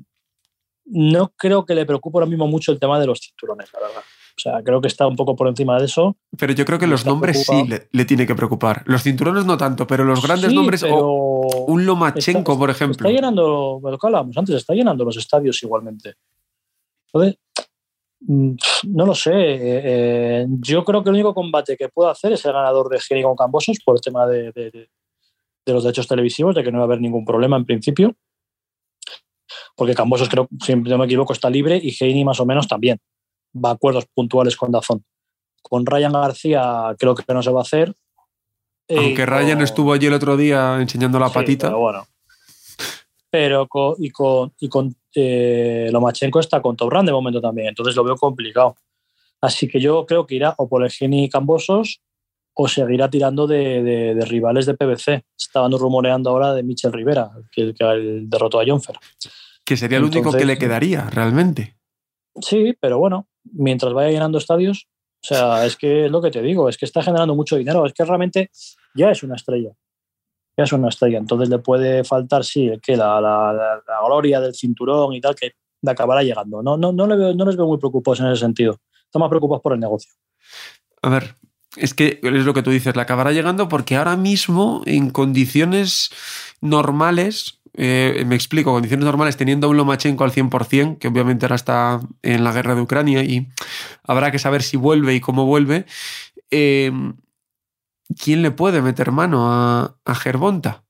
no 0.87 1.33
creo 1.37 1.65
que 1.65 1.77
le 1.77 1.87
preocupe 1.87 2.19
ahora 2.19 2.27
mismo 2.27 2.49
mucho 2.49 2.73
el 2.73 2.81
tema 2.81 2.99
de 2.99 3.07
los 3.07 3.21
cinturones, 3.21 3.73
la 3.73 3.79
verdad. 3.79 4.03
O 4.39 4.41
sea, 4.41 4.63
creo 4.63 4.81
que 4.81 4.87
está 4.87 5.05
un 5.05 5.17
poco 5.17 5.35
por 5.35 5.49
encima 5.49 5.81
de 5.81 5.87
eso. 5.87 6.17
Pero 6.39 6.53
yo 6.53 6.65
creo 6.65 6.79
que 6.79 6.87
los 6.87 7.05
nombres 7.05 7.45
sí 7.45 7.69
le, 7.91 8.05
tiene 8.05 8.25
que 8.25 8.37
preocupar. 8.37 8.85
Los 8.87 9.03
cinturones 9.03 9.45
no 9.45 9.59
tanto, 9.59 9.85
pero 9.85 10.05
los 10.05 10.23
grandes 10.23 10.53
nombres, 10.55 10.85
o 10.89 11.65
un 11.67 11.85
Lomachenko, 11.85 12.57
por 12.57 12.71
ejemplo. 12.71 13.09
Está 13.09 13.09
llenando, 13.09 13.81
lo 13.83 13.99
que 13.99 14.07
hablábamos 14.07 14.37
antes, 14.37 14.55
está 14.55 14.75
llenando 14.75 15.05
los 15.05 15.17
estadios 15.17 15.61
igualmente. 15.65 16.15
Entonces, 17.07 17.41
mm, 18.21 18.53
no 18.91 19.07
lo 19.07 19.15
sé. 19.17 19.33
Eh, 19.33 19.83
eh, 19.85 20.47
yo 20.61 20.85
creo 20.85 21.03
que 21.03 21.11
el 21.11 21.15
único 21.15 21.35
combate 21.35 21.77
que 21.77 21.89
puedo 21.89 22.09
hacer 22.09 22.33
es 22.33 22.45
el 22.45 22.53
ganador 22.53 22.89
de 22.91 23.01
Geni 23.01 23.25
con 23.25 23.35
Cambosos 23.35 23.79
por 23.85 23.97
el 23.97 24.01
tema 24.01 24.25
de, 24.29 24.53
de, 24.53 24.89
los 25.67 25.83
derechos 25.83 26.07
televisivos, 26.07 26.55
de 26.55 26.63
que 26.63 26.71
no 26.71 26.79
va 26.79 26.85
a 26.85 26.87
haber 26.87 27.01
ningún 27.01 27.25
problema 27.25 27.57
en 27.57 27.65
principio. 27.65 28.15
Porque 29.75 29.97
Cambosos, 29.97 30.29
creo, 30.29 30.49
si 30.65 30.77
no 30.77 30.97
me 30.97 31.07
equivoco, 31.07 31.33
está 31.33 31.51
libre 31.51 31.81
y 31.83 31.93
Heini 31.99 32.25
más 32.25 32.39
o 32.39 32.47
menos 32.47 32.69
también 32.69 33.01
acuerdos 33.65 34.07
puntuales 34.15 34.57
con 34.57 34.73
Dazón. 34.73 35.05
Con 35.63 35.85
Ryan 35.85 36.13
García 36.13 36.95
creo 36.99 37.15
que 37.15 37.25
no 37.33 37.43
se 37.43 37.51
va 37.51 37.61
a 37.61 37.63
hacer. 37.63 37.95
Aunque 38.89 39.27
Ryan 39.27 39.61
estuvo 39.61 39.93
allí 39.93 40.07
el 40.07 40.15
otro 40.15 40.37
día 40.37 40.81
enseñando 40.81 41.19
la 41.19 41.29
patita. 41.29 41.69
Pero 41.69 41.79
bueno. 41.79 42.07
Pero 43.31 43.69
con, 43.69 43.95
y 43.99 44.11
con, 44.11 44.55
y 44.59 44.69
con 44.69 44.95
eh, 45.15 45.91
Lomachenko 45.93 46.41
está 46.41 46.63
con 46.63 46.77
Top 46.77 46.91
Run 46.91 47.05
de 47.05 47.13
momento 47.13 47.41
también, 47.41 47.69
entonces 47.69 47.95
lo 47.95 48.05
veo 48.05 48.17
complicado. 48.17 48.77
Así 49.41 49.69
que 49.69 49.81
yo 49.81 50.07
creo 50.07 50.27
que 50.27 50.37
irá 50.37 50.55
o 50.57 50.69
por 50.69 50.83
el 50.83 50.91
Geni 50.91 51.29
Cambosos 51.29 52.01
o 52.55 52.67
seguirá 52.67 53.09
tirando 53.09 53.47
de, 53.47 54.19
rivales 54.27 54.67
de 54.67 54.75
PBC. 54.75 55.25
Estaban 55.39 55.71
rumoreando 55.73 56.31
ahora 56.31 56.55
de 56.55 56.65
Michel 56.65 56.93
Rivera, 56.93 57.31
que, 57.53 57.73
que 57.73 57.85
derrotó 58.25 58.61
a 58.61 58.67
Jonfer. 58.67 58.97
Que 59.65 59.77
sería 59.77 59.99
el 59.99 60.05
único 60.05 60.33
que 60.33 60.45
le 60.45 60.59
quedaría 60.59 61.09
realmente. 61.09 61.78
Sí, 62.41 62.75
pero 62.81 62.99
bueno, 62.99 63.29
mientras 63.45 63.93
vaya 63.93 64.11
llenando 64.11 64.39
estadios, 64.39 64.89
o 65.23 65.27
sea, 65.27 65.67
es 65.67 65.77
que 65.77 66.07
es 66.07 66.11
lo 66.11 66.23
que 66.23 66.31
te 66.31 66.43
digo, 66.43 66.69
es 66.69 66.77
que 66.77 66.85
está 66.85 67.03
generando 67.03 67.35
mucho 67.35 67.57
dinero, 67.57 67.85
es 67.87 67.93
que 67.93 68.05
realmente 68.05 68.51
ya 68.95 69.11
es 69.11 69.23
una 69.23 69.37
estrella. 69.37 69.71
Ya 70.57 70.65
es 70.65 70.73
una 70.73 70.89
estrella. 70.89 71.19
Entonces 71.19 71.49
le 71.49 71.59
puede 71.59 72.05
faltar, 72.05 72.45
sí, 72.45 72.71
que 72.83 72.97
la, 72.97 73.21
la, 73.21 73.83
gloria 74.07 74.41
del 74.41 74.55
cinturón 74.55 75.13
y 75.15 75.21
tal, 75.21 75.35
que 75.35 75.53
le 75.83 75.91
acabará 75.91 76.23
llegando. 76.23 76.63
No, 76.63 76.77
no, 76.77 76.93
no, 76.93 77.07
no 77.07 77.45
les 77.45 77.57
veo 77.57 77.67
muy 77.67 77.79
preocupados 77.79 78.21
en 78.21 78.27
ese 78.27 78.41
sentido. 78.41 78.81
Están 79.05 79.21
más 79.21 79.29
preocupados 79.29 79.63
por 79.63 79.73
el 79.73 79.81
negocio. 79.81 80.13
A 81.03 81.09
ver, 81.11 81.37
es 81.77 81.95
que 81.95 82.21
es 82.23 82.45
lo 82.45 82.55
que 82.55 82.63
tú 82.63 82.71
dices, 82.71 82.97
le 82.97 83.03
acabará 83.03 83.33
llegando 83.33 83.69
porque 83.69 83.97
ahora 83.97 84.17
mismo, 84.17 84.83
en 84.87 85.11
condiciones 85.11 86.11
normales, 86.61 87.58
eh, 87.81 88.25
me 88.27 88.35
explico, 88.35 88.73
condiciones 88.73 89.05
normales, 89.05 89.37
teniendo 89.37 89.69
a 89.69 89.71
un 89.71 89.77
Lomachenko 89.77 90.25
al 90.25 90.33
100%, 90.33 90.99
que 90.99 91.07
obviamente 91.07 91.47
ahora 91.47 91.55
está 91.55 92.01
en 92.23 92.43
la 92.43 92.53
guerra 92.53 92.75
de 92.75 92.81
Ucrania 92.81 93.23
y 93.23 93.47
habrá 94.03 94.33
que 94.33 94.41
saber 94.41 94.65
si 94.65 94.77
vuelve 94.77 95.15
y 95.15 95.21
cómo 95.21 95.47
vuelve, 95.47 95.87
eh, 96.51 96.91
¿quién 98.21 98.43
le 98.43 98.51
puede 98.51 98.83
meter 98.83 99.13
mano 99.13 99.47
a, 99.49 99.97
a 100.05 100.15
Gervonta? 100.17 100.83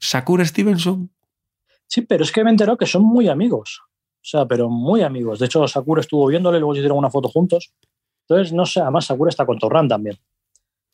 ¿Sakura 0.00 0.42
Stevenson? 0.46 1.10
Sí, 1.86 2.00
pero 2.00 2.24
es 2.24 2.32
que 2.32 2.42
me 2.42 2.50
enteró 2.50 2.78
que 2.78 2.86
son 2.86 3.02
muy 3.02 3.28
amigos. 3.28 3.82
O 4.16 4.24
sea, 4.24 4.46
pero 4.46 4.70
muy 4.70 5.02
amigos. 5.02 5.38
De 5.38 5.44
hecho, 5.44 5.68
Sakura 5.68 6.00
estuvo 6.00 6.26
viéndole, 6.28 6.58
luego 6.58 6.72
se 6.72 6.80
hicieron 6.80 6.96
una 6.96 7.10
foto 7.10 7.28
juntos. 7.28 7.74
Entonces, 8.26 8.54
no 8.54 8.64
sé, 8.64 8.80
además 8.80 9.04
Sakura 9.04 9.28
está 9.28 9.44
con 9.44 9.58
Torran 9.58 9.86
también. 9.86 10.18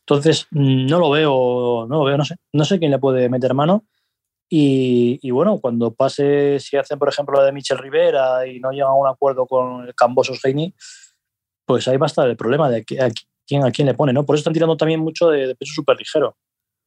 Entonces, 0.00 0.48
no 0.50 0.98
lo 0.98 1.10
veo, 1.10 1.86
no 1.88 1.98
lo 1.98 2.04
veo, 2.04 2.16
no 2.16 2.24
sé. 2.24 2.34
No 2.52 2.64
sé 2.64 2.80
quién 2.80 2.90
le 2.90 2.98
puede 2.98 3.28
meter 3.28 3.54
mano. 3.54 3.84
Y, 4.50 5.30
bueno, 5.30 5.58
cuando 5.58 5.92
pase, 5.92 6.58
si 6.58 6.76
hacen, 6.76 6.98
por 6.98 7.08
ejemplo, 7.08 7.38
la 7.38 7.44
de 7.44 7.52
Michel 7.52 7.78
Rivera 7.78 8.46
y 8.46 8.60
no 8.60 8.70
llegan 8.70 8.88
a 8.88 8.94
un 8.94 9.06
acuerdo 9.06 9.46
con 9.46 9.86
el 9.86 9.94
Cambosos 9.94 10.42
Heini, 10.42 10.74
pues 11.66 11.86
ahí 11.86 11.98
va 11.98 12.06
a 12.06 12.08
estar 12.08 12.28
el 12.28 12.36
problema 12.36 12.70
de 12.70 12.82
que, 12.82 12.96
quién, 13.46 13.64
a 13.64 13.70
quién 13.70 13.86
le 13.86 13.94
pone, 13.94 14.12
¿no? 14.12 14.24
Por 14.24 14.34
eso 14.34 14.40
están 14.40 14.54
tirando 14.54 14.76
también 14.76 15.00
mucho 15.00 15.28
de, 15.28 15.54
peso 15.54 15.74
súper 15.74 15.98
ligero, 15.98 16.36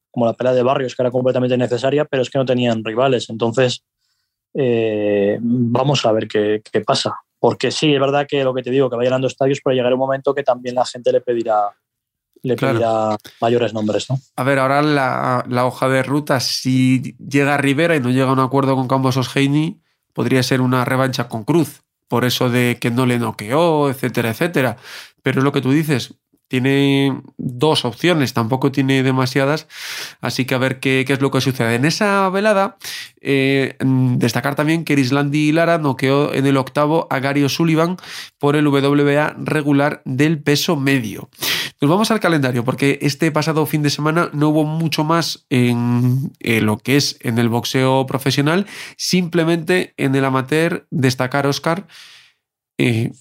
como 0.10 0.26
la 0.26 0.34
pelea 0.34 0.54
de 0.54 0.64
Barrios, 0.64 0.96
que 0.96 1.04
era 1.04 1.12
completamente 1.12 1.56
necesaria, 1.56 2.06
pero 2.06 2.24
es 2.24 2.32
que 2.32 2.40
no 2.40 2.46
tenían 2.46 2.84
rivales. 2.84 3.30
Entonces, 3.30 3.84
eh, 4.56 5.38
vamos 5.40 6.04
a 6.06 6.12
ver 6.14 6.28
qué, 6.28 6.64
qué, 6.72 6.82
pasa. 6.82 7.16
Porque 7.38 7.70
sí, 7.70 7.94
es 7.94 8.00
verdad 8.00 8.26
que 8.28 8.44
lo 8.44 8.56
que 8.56 8.64
te 8.64 8.72
digo, 8.72 8.90
que 8.90 8.96
va 8.96 9.04
llenando 9.04 9.28
estadios, 9.28 9.60
pero 9.64 9.76
llegará 9.76 9.94
un 9.94 10.00
momento 10.00 10.34
que 10.34 10.44
también 10.44 10.76
la 10.76 10.86
gente 10.86 11.12
le 11.12 11.22
pedirá 11.22 11.70
le 12.44 12.56
pedirá 12.56 13.18
mayores 13.40 13.74
nombres, 13.74 14.10
¿no? 14.10 14.20
A 14.36 14.44
ver, 14.44 14.60
ahora 14.60 14.82
la, 14.82 15.46
la, 15.48 15.66
hoja 15.66 15.90
de 15.90 16.04
ruta, 16.04 16.40
si 16.40 17.16
llega 17.18 17.56
a 17.56 17.58
Rivera 17.58 17.96
y 17.96 18.00
no 18.00 18.10
llega 18.10 18.30
a 18.30 18.34
un 18.34 18.40
acuerdo 18.40 18.76
con 18.76 18.88
Campos 18.88 19.36
Heini, 19.36 19.82
podría 20.14 20.44
ser 20.44 20.62
una 20.62 20.86
revancha 20.86 21.28
con 21.28 21.44
Cruz, 21.44 21.84
por 22.08 22.26
eso 22.26 22.50
de 22.50 22.78
que 22.80 22.92
no 22.92 23.06
le 23.06 23.20
noqueó, 23.20 23.90
etcétera, 23.90 24.32
etcétera. 24.32 24.78
Pero 25.22 25.40
es 25.40 25.44
lo 25.44 25.52
que 25.52 25.62
tú 25.62 25.72
dices, 25.72 26.16
tiene 26.52 27.22
dos 27.38 27.86
opciones, 27.86 28.34
tampoco 28.34 28.74
tiene 28.74 29.04
demasiadas, 29.04 29.70
así 30.20 30.44
que 30.44 30.54
a 30.54 30.58
ver 30.58 30.82
qué, 30.82 31.06
es 31.08 31.22
lo 31.22 31.32
que 31.32 31.40
sucede. 31.40 31.76
En 31.76 31.86
esa 31.86 32.28
velada, 32.30 32.76
eh, 33.22 33.78
destacar 33.80 34.56
también 34.56 34.84
que 34.84 34.92
Erislandi 34.92 35.54
Lara 35.54 35.78
noqueó 35.78 36.34
en 36.34 36.46
el 36.46 36.58
octavo 36.58 37.08
a 37.10 37.20
Gary 37.20 37.46
O'Sullivan 37.46 37.96
por 38.38 38.58
el 38.58 38.68
WBA 38.68 39.38
regular 39.38 40.02
del 40.04 40.44
peso 40.44 40.76
medio. 40.76 41.30
Nos 41.80 41.90
vamos 41.90 42.12
al 42.12 42.20
calendario, 42.20 42.66
porque 42.66 43.00
este 43.02 43.32
pasado 43.32 43.66
fin 43.66 43.82
de 43.82 43.90
semana 43.90 44.30
no 44.34 44.50
hubo 44.50 44.66
mucho 44.66 45.06
más 45.06 45.46
en, 45.50 46.34
lo 46.42 46.80
que 46.80 46.98
es 46.98 47.18
en 47.22 47.40
el 47.40 47.48
boxeo 47.48 48.06
profesional, 48.08 48.68
simplemente 48.98 49.94
en 49.96 50.16
el 50.16 50.26
amateur 50.26 50.86
destacar, 50.90 51.48
Oscar, 51.48 51.88
eh, 52.78 53.14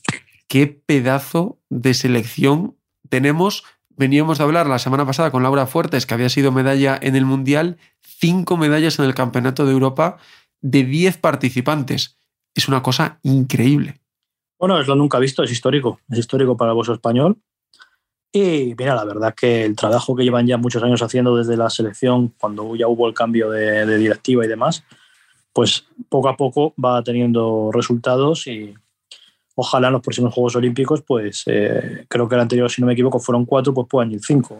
qué 0.49 0.66
pedazo 0.66 1.60
de 1.68 1.94
selección 1.94 2.75
tenemos, 3.11 3.64
veníamos 3.90 4.38
de 4.38 4.45
hablar 4.45 4.67
la 4.67 4.79
semana 4.79 5.05
pasada 5.05 5.31
con 5.31 5.43
Laura 5.43 5.67
Fuertes, 5.67 6.07
que 6.07 6.14
había 6.14 6.31
sido 6.31 6.52
medalla 6.52 6.99
en 7.00 7.17
el 7.17 7.26
Mundial, 7.26 7.76
cinco 8.00 8.57
medallas 8.57 8.99
en 8.99 9.05
el 9.05 9.14
Campeonato 9.14 9.67
de 9.67 9.73
Europa 9.73 10.17
de 10.62 10.85
diez 10.85 11.19
participantes. 11.19 12.19
Es 12.55 12.69
una 12.69 12.83
cosa 12.83 13.19
increíble. 13.23 14.00
Bueno, 14.59 14.81
es 14.81 14.87
lo 14.87 14.95
nunca 14.95 15.19
visto, 15.19 15.43
es 15.43 15.50
histórico, 15.50 16.00
es 16.11 16.19
histórico 16.19 16.57
para 16.57 16.73
el 16.73 16.93
español. 16.93 17.38
Y 18.33 18.75
mira, 18.79 18.95
la 18.95 19.05
verdad 19.05 19.35
que 19.35 19.64
el 19.64 19.75
trabajo 19.75 20.14
que 20.14 20.23
llevan 20.23 20.47
ya 20.47 20.57
muchos 20.57 20.83
años 20.83 21.02
haciendo 21.02 21.37
desde 21.37 21.57
la 21.57 21.69
selección, 21.69 22.33
cuando 22.38 22.76
ya 22.76 22.87
hubo 22.87 23.09
el 23.09 23.14
cambio 23.14 23.50
de, 23.50 23.85
de 23.87 23.99
directiva 23.99 24.45
y 24.45 24.49
demás, 24.49 24.85
pues 25.52 25.87
poco 26.09 26.29
a 26.29 26.37
poco 26.37 26.75
va 26.83 27.02
teniendo 27.02 27.71
resultados 27.73 28.47
y, 28.47 28.75
ojalá 29.54 29.88
en 29.88 29.95
los 29.95 30.02
próximos 30.02 30.33
Juegos 30.33 30.57
Olímpicos, 30.57 31.02
pues 31.02 31.42
eh, 31.47 32.04
creo 32.09 32.28
que 32.28 32.35
el 32.35 32.40
anterior, 32.40 32.71
si 32.71 32.80
no 32.80 32.87
me 32.87 32.92
equivoco, 32.92 33.19
fueron 33.19 33.45
cuatro, 33.45 33.75
pues 33.75 33.87
puedan 33.88 34.12
ir 34.12 34.21
cinco. 34.23 34.59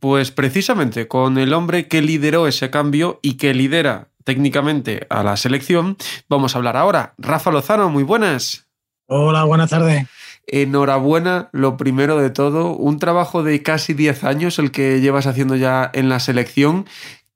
Pues 0.00 0.30
precisamente 0.30 1.08
con 1.08 1.38
el 1.38 1.52
hombre 1.52 1.88
que 1.88 2.02
lideró 2.02 2.46
ese 2.46 2.70
cambio 2.70 3.18
y 3.22 3.34
que 3.34 3.54
lidera 3.54 4.08
técnicamente 4.24 5.06
a 5.08 5.22
la 5.22 5.36
selección, 5.36 5.96
vamos 6.28 6.54
a 6.54 6.58
hablar 6.58 6.76
ahora. 6.76 7.14
Rafa 7.16 7.50
Lozano, 7.50 7.88
muy 7.90 8.02
buenas. 8.02 8.66
Hola, 9.06 9.44
buenas 9.44 9.70
tardes. 9.70 10.06
Enhorabuena, 10.48 11.48
lo 11.52 11.76
primero 11.76 12.18
de 12.18 12.30
todo, 12.30 12.76
un 12.76 12.98
trabajo 12.98 13.42
de 13.42 13.62
casi 13.62 13.94
10 13.94 14.24
años 14.24 14.58
el 14.58 14.70
que 14.70 15.00
llevas 15.00 15.26
haciendo 15.26 15.56
ya 15.56 15.90
en 15.92 16.08
la 16.08 16.20
selección, 16.20 16.86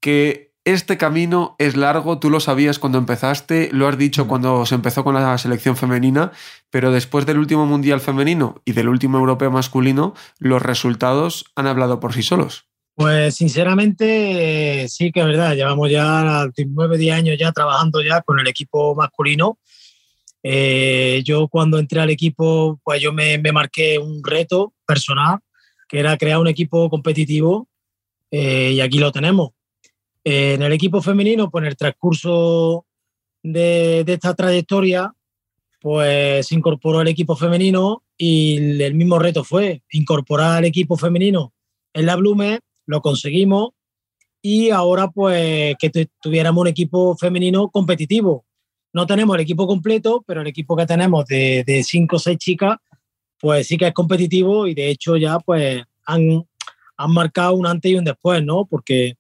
que 0.01 0.50
este 0.71 0.97
camino 0.97 1.55
es 1.59 1.77
largo, 1.77 2.19
tú 2.19 2.31
lo 2.31 2.41
sabías 2.41 2.79
cuando 2.79 2.99
empezaste, 2.99 3.69
lo 3.73 3.87
has 3.89 3.99
dicho 3.99 4.27
cuando 4.27 4.65
se 4.67 4.75
empezó 4.75 5.05
con 5.05 5.15
la 5.15 5.37
selección 5.39 5.77
femenina, 5.77 6.33
pero 6.71 6.93
después 6.93 7.27
del 7.27 7.39
último 7.39 7.67
Mundial 7.67 8.01
femenino 8.01 8.63
y 8.65 8.73
del 8.73 8.89
último 8.89 9.19
Europeo 9.19 9.51
masculino, 9.51 10.15
los 10.39 10.63
resultados 10.63 11.45
han 11.57 11.67
hablado 11.67 12.01
por 12.01 12.15
sí 12.15 12.23
solos. 12.23 12.65
Pues 12.95 13.37
sinceramente 13.37 14.87
sí 14.89 15.13
que 15.13 15.21
es 15.21 15.27
verdad, 15.27 15.55
llevamos 15.55 15.91
ya 15.91 16.47
9, 16.57 16.99
10 16.99 17.15
años 17.15 17.37
ya 17.39 17.53
trabajando 17.53 18.03
ya 18.03 18.23
con 18.23 18.41
el 18.41 18.47
equipo 18.47 18.95
masculino. 18.95 19.59
Eh, 20.43 21.23
yo 21.25 21.49
cuando 21.49 21.79
entré 21.79 22.01
al 22.01 22.11
equipo, 22.11 22.81
pues 22.83 23.01
yo 23.01 23.13
me, 23.13 23.39
marqué 23.53 23.99
un 23.99 24.23
reto 24.25 24.73
personal, 24.87 25.39
que 25.89 26.01
era 26.01 26.17
crear 26.17 26.39
un 26.39 26.49
equipo 26.49 26.89
competitivo 26.91 27.69
eh, 28.31 28.73
y 28.73 28.81
aquí 28.81 28.99
lo 28.99 29.13
tenemos 29.13 29.51
en 30.25 30.63
el 30.63 30.73
equipo 30.73 31.01
femenino, 31.01 31.51
pues 31.51 31.63
en 31.63 31.69
el 31.69 31.77
transcurso 31.77 32.87
de, 33.43 34.05
esta 34.07 34.35
trayectoria, 34.35 35.13
pues 35.81 36.47
se 36.47 36.55
incorporó 36.55 37.01
el 37.01 37.09
equipo 37.09 37.37
femenino 37.37 38.03
y 38.17 38.83
el 38.83 38.95
mismo 38.95 39.19
reto 39.19 39.45
fue 39.45 39.83
incorporar 39.93 40.59
al 40.59 40.65
equipo 40.67 40.97
femenino 40.97 41.55
en 41.95 42.07
la 42.07 42.17
Blume, 42.17 42.61
lo 42.87 43.01
conseguimos 43.01 43.71
y 44.43 44.71
ahora 44.71 45.09
pues 45.09 45.75
que 45.79 46.09
tuviéramos 46.21 46.61
un 46.61 46.69
equipo 46.69 47.17
femenino 47.17 47.71
competitivo. 47.71 48.45
No 48.93 49.07
tenemos 49.07 49.37
el 49.37 49.43
equipo 49.43 49.67
completo, 49.67 50.25
pero 50.27 50.41
el 50.41 50.49
equipo 50.49 50.77
que 50.77 50.87
tenemos 50.87 51.25
de, 51.27 51.65
de 51.65 51.83
cinco 51.83 52.17
o 52.17 52.19
seis 52.19 52.39
chicas, 52.39 52.77
pues 53.39 53.67
sí 53.67 53.79
que 53.79 53.87
es 53.87 53.95
competitivo 53.95 54.67
y 54.67 54.75
de 54.75 54.91
hecho 54.91 55.17
ya 55.17 55.39
pues 55.39 55.83
han, 56.05 56.45
han 56.97 57.13
marcado 57.13 57.55
un 57.55 57.67
antes 57.67 57.91
y 57.91 57.95
un 57.95 58.05
después, 58.05 58.45
¿no? 58.45 58.67
Porque 58.67 59.15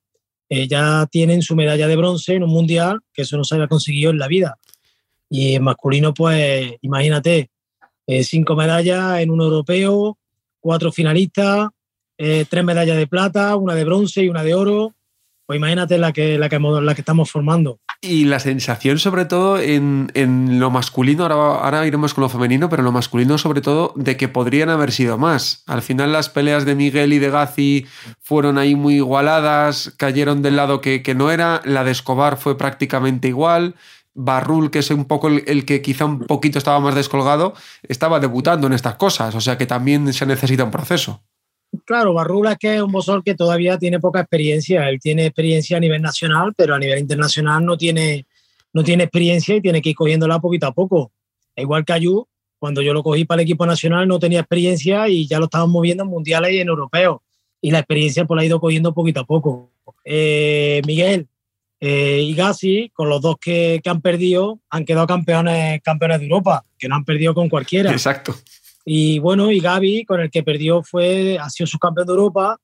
eh, 0.51 0.67
ya 0.67 1.07
tienen 1.11 1.43
su 1.43 1.55
medalla 1.55 1.87
de 1.87 1.95
bronce 1.95 2.35
en 2.35 2.43
un 2.43 2.51
mundial, 2.51 3.01
que 3.15 3.23
eso 3.23 3.37
no 3.37 3.45
se 3.45 3.55
había 3.55 3.69
conseguido 3.69 4.11
en 4.11 4.19
la 4.19 4.27
vida. 4.27 4.59
Y 5.29 5.55
en 5.55 5.63
masculino, 5.63 6.13
pues 6.13 6.75
imagínate, 6.83 7.51
eh, 8.07 8.25
cinco 8.25 8.57
medallas 8.57 9.21
en 9.21 9.31
un 9.31 9.41
europeo, 9.41 10.19
cuatro 10.59 10.91
finalistas, 10.91 11.69
eh, 12.19 12.45
tres 12.51 12.65
medallas 12.65 12.97
de 12.97 13.07
plata, 13.07 13.55
una 13.55 13.77
de 13.77 13.85
bronce 13.85 14.25
y 14.25 14.29
una 14.29 14.43
de 14.43 14.55
oro. 14.55 14.93
Pues 15.51 15.59
imagínate 15.59 15.99
la 15.99 16.13
que, 16.13 16.39
la 16.39 16.49
que, 16.49 17.01
estamos 17.01 17.29
formando. 17.29 17.81
Y 18.01 18.27
la 18.27 18.39
sensación, 18.39 19.01
sobre 19.01 19.25
todo, 19.25 19.59
en, 19.59 20.09
en 20.15 20.61
lo 20.61 20.71
masculino, 20.71 21.25
ahora, 21.25 21.65
ahora, 21.65 21.87
iremos 21.89 22.15
con 22.15 22.23
lo 22.23 22.29
femenino, 22.29 22.69
pero 22.69 22.85
lo 22.85 22.93
masculino, 22.93 23.37
sobre 23.37 23.61
todo, 23.61 23.93
de 23.97 24.17
que 24.17 24.29
podrían 24.29 24.69
haber 24.69 24.93
sido 24.93 25.19
más. 25.19 25.65
Al 25.67 25.83
final, 25.83 26.13
las 26.13 26.29
peleas 26.29 26.67
de 26.67 26.77
Miguel 26.77 27.13
y 27.13 27.19
de 27.19 27.31
Gazi 27.31 27.87
fueron 28.21 28.59
ahí 28.59 28.77
muy 28.77 28.95
igualadas, 28.95 29.93
cayeron 29.97 30.41
del 30.41 30.55
lado 30.55 30.81
que, 30.81 31.03
que 31.03 31.17
no 31.17 31.33
era. 31.33 31.63
La 31.65 31.83
de 31.83 31.91
Escobar 31.91 32.37
fue 32.37 32.57
prácticamente 32.57 33.27
igual. 33.27 33.75
Barrul, 34.15 34.71
que 34.71 34.79
es 34.79 34.91
un 34.93 35.07
poco 35.07 35.27
el, 35.27 35.65
que 35.65 35.83
quizá 35.83 36.05
un 36.05 36.21
poquito 36.21 36.59
estaba 36.59 36.79
más 36.79 36.95
descolgado, 36.95 37.55
estaba 37.83 38.21
debutando 38.21 38.69
en 38.69 38.73
estas 38.73 38.95
cosas. 38.95 39.35
O 39.35 39.41
sea 39.41 39.59
que 39.59 39.67
también 39.67 40.13
se 40.13 40.27
necesita 40.27 40.63
un 40.63 40.71
proceso. 40.71 41.25
Claro, 41.85 42.15
Barrula 42.15 42.57
que 42.57 42.77
es 42.77 42.83
un 42.83 42.91
bosor 42.91 43.23
que 43.23 43.35
todavía 43.35 43.79
tiene 43.79 44.01
poca 44.01 44.21
experiencia. 44.21 44.89
Él 44.89 44.99
tiene 45.01 45.27
experiencia 45.27 45.77
a 45.77 45.81
nivel 45.81 46.03
nacional, 46.03 46.53
pero 46.57 46.75
a 46.75 46.79
nivel 46.79 46.99
internacional 46.99 47.65
no 47.65 47.77
tiene, 47.77 48.27
no 48.73 48.83
tiene 48.83 49.05
experiencia 49.05 49.57
y 49.57 49.61
tiene 49.61 49.81
que 49.81 49.91
ir 49.91 49.97
cogiéndola 49.97 50.41
poquito 50.41 50.67
a 50.67 50.73
poco. 50.73 51.13
Igual 51.57 51.85
que 51.85 51.93
Ayú, 51.93 52.27
cuando 52.59 52.83
yo 52.83 52.93
lo 52.93 53.03
cogí 53.03 53.25
para 53.25 53.41
el 53.41 53.47
equipo 53.47 53.67
nacional 53.67 54.07
no 54.07 54.19
tenía 54.19 54.41
experiencia 54.41 55.09
y 55.09 55.27
ya 55.27 55.39
lo 55.39 55.47
estaban 55.47 55.71
moviendo 55.71 56.05
en 56.05 56.11
mundiales 56.11 56.53
y 56.53 56.61
en 56.61 56.69
europeos. 56.69 57.21
Y 57.61 57.71
la 57.71 57.79
experiencia 57.81 58.25
pues 58.25 58.37
la 58.37 58.43
ha 58.43 58.47
ido 58.47 58.61
cogiendo 58.61 58.93
poquito 58.93 59.21
a 59.21 59.25
poco. 59.25 59.71
Eh, 60.05 60.83
Miguel 60.87 61.29
eh, 61.81 62.21
y 62.23 62.35
Gassi, 62.35 62.91
con 62.93 63.09
los 63.09 63.23
dos 63.23 63.37
que, 63.41 63.81
que, 63.83 63.91
han 63.91 64.03
perdido, 64.03 64.61
han 64.69 64.85
quedado 64.85 65.07
campeones, 65.07 65.81
campeones 65.83 66.21
de 66.21 66.27
Europa, 66.27 66.65
que 66.79 66.89
no 66.89 66.97
han 66.97 67.05
perdido 67.05 67.33
con 67.33 67.49
cualquiera. 67.49 67.91
Exacto. 67.91 68.35
Y 68.85 69.19
bueno, 69.19 69.51
y 69.51 69.61
Gaby, 69.61 70.05
con 70.05 70.21
el 70.21 70.31
que 70.31 70.43
perdió, 70.43 70.83
fue, 70.83 71.39
ha 71.39 71.49
sido 71.51 71.67
subcampeón 71.67 72.07
de 72.07 72.13
Europa, 72.13 72.59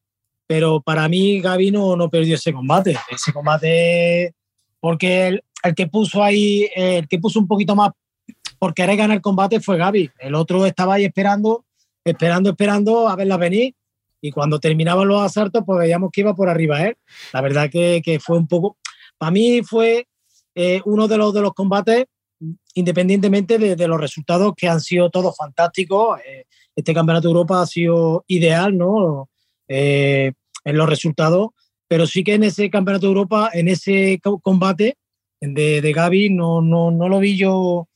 pero 0.47 0.81
para 0.81 1.09
mí 1.09 1.41
Gaby 1.41 1.71
no, 1.71 1.97
no 1.97 2.09
perdió 2.09 2.35
ese 2.35 2.53
combate. 2.53 2.97
Ese 3.11 3.33
combate, 3.33 4.35
porque 4.81 5.29
el, 5.29 5.45
el, 5.63 5.75
que 5.75 5.87
puso 5.87 6.23
ahí, 6.23 6.69
el 6.75 7.09
que 7.09 7.19
puso 7.19 7.39
un 7.39 7.47
poquito 7.47 7.75
más 7.75 7.91
por 8.59 8.75
querer 8.75 8.97
ganar 8.97 9.17
el 9.17 9.23
combate 9.23 9.61
fue 9.61 9.77
Gaby. 9.77 10.11
El 10.19 10.35
otro 10.35 10.65
estaba 10.67 10.95
ahí 10.95 11.05
esperando, 11.05 11.65
esperando, 12.05 12.51
esperando 12.51 13.09
a 13.09 13.17
verla 13.17 13.37
venir. 13.37 13.75
Y 14.21 14.31
cuando 14.31 14.59
terminaban 14.59 15.07
los 15.07 15.23
asaltos, 15.23 15.63
pues 15.65 15.79
veíamos 15.79 16.11
que 16.11 16.23
iba 16.23 16.35
por 16.35 16.49
arriba 16.49 16.83
él. 16.83 16.97
La 17.33 17.43
verdad 17.43 17.71
que, 17.71 18.01
que 18.05 18.19
fue 18.19 18.39
un 18.39 18.49
poco, 18.49 18.79
para 19.19 19.31
mí 19.31 19.63
fue 19.63 20.07
eh, 20.55 20.81
uno 20.85 21.07
de 21.07 21.19
los, 21.19 21.35
de 21.35 21.43
los 21.43 21.53
combates 21.53 22.07
independientemente 22.75 23.59
de, 23.59 23.89
los 23.89 24.01
resultados 24.01 24.55
que 24.57 24.69
han 24.69 24.81
sido 24.81 25.11
todos 25.11 25.37
fantásticos. 25.37 26.21
Eh, 26.21 26.45
este 26.75 26.95
Campeonato 26.95 27.29
de 27.29 27.33
Europa 27.33 27.63
ha 27.63 27.67
sido 27.67 28.25
ideal, 28.27 28.77
¿no? 28.77 29.31
Eh, 29.69 30.33
en 30.65 30.77
los 30.77 30.89
resultados, 30.89 31.51
pero 31.89 32.07
sí 32.07 32.25
que 32.25 32.35
en 32.35 32.45
ese 32.45 32.71
Campeonato 32.71 33.07
de 33.07 33.13
Europa, 33.13 33.51
en 33.53 33.69
ese 33.69 34.21
combate 34.43 34.99
de, 35.41 35.81
de 35.81 35.93
Gaby, 35.93 36.31
no, 36.31 36.61
no, 36.61 36.91
no 36.91 37.09
lo 37.09 37.19
vi 37.21 37.37
yo 37.37 37.89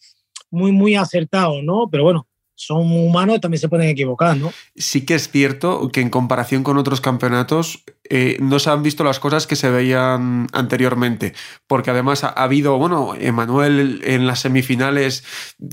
muy, 0.51 0.73
muy 0.73 0.95
acertado, 0.95 1.63
¿no? 1.63 1.89
Pero 1.91 2.05
bueno, 2.05 2.27
son 2.61 2.93
humanos 2.93 3.39
y 3.39 3.41
también 3.41 3.59
se 3.59 3.71
pueden 3.71 3.89
equivocar, 3.89 4.37
¿no? 4.37 4.53
Sí 4.77 5.07
que 5.07 5.15
es 5.15 5.31
cierto 5.31 5.89
que 5.91 6.03
en 6.03 6.11
comparación 6.11 6.63
con 6.63 6.77
otros 6.77 7.01
campeonatos 7.01 7.85
eh, 8.11 8.37
no 8.39 8.59
se 8.59 8.69
han 8.69 8.83
visto 8.83 9.03
las 9.03 9.19
cosas 9.19 9.47
que 9.47 9.57
se 9.57 9.71
veían 9.71 10.47
anteriormente, 10.53 11.33
porque 11.67 11.91
además 11.91 12.23
ha, 12.23 12.29
habido, 12.29 12.77
bueno, 12.77 13.15
Emanuel 13.19 14.03
en 14.05 14.27
las 14.27 14.41
semifinales 14.41 15.25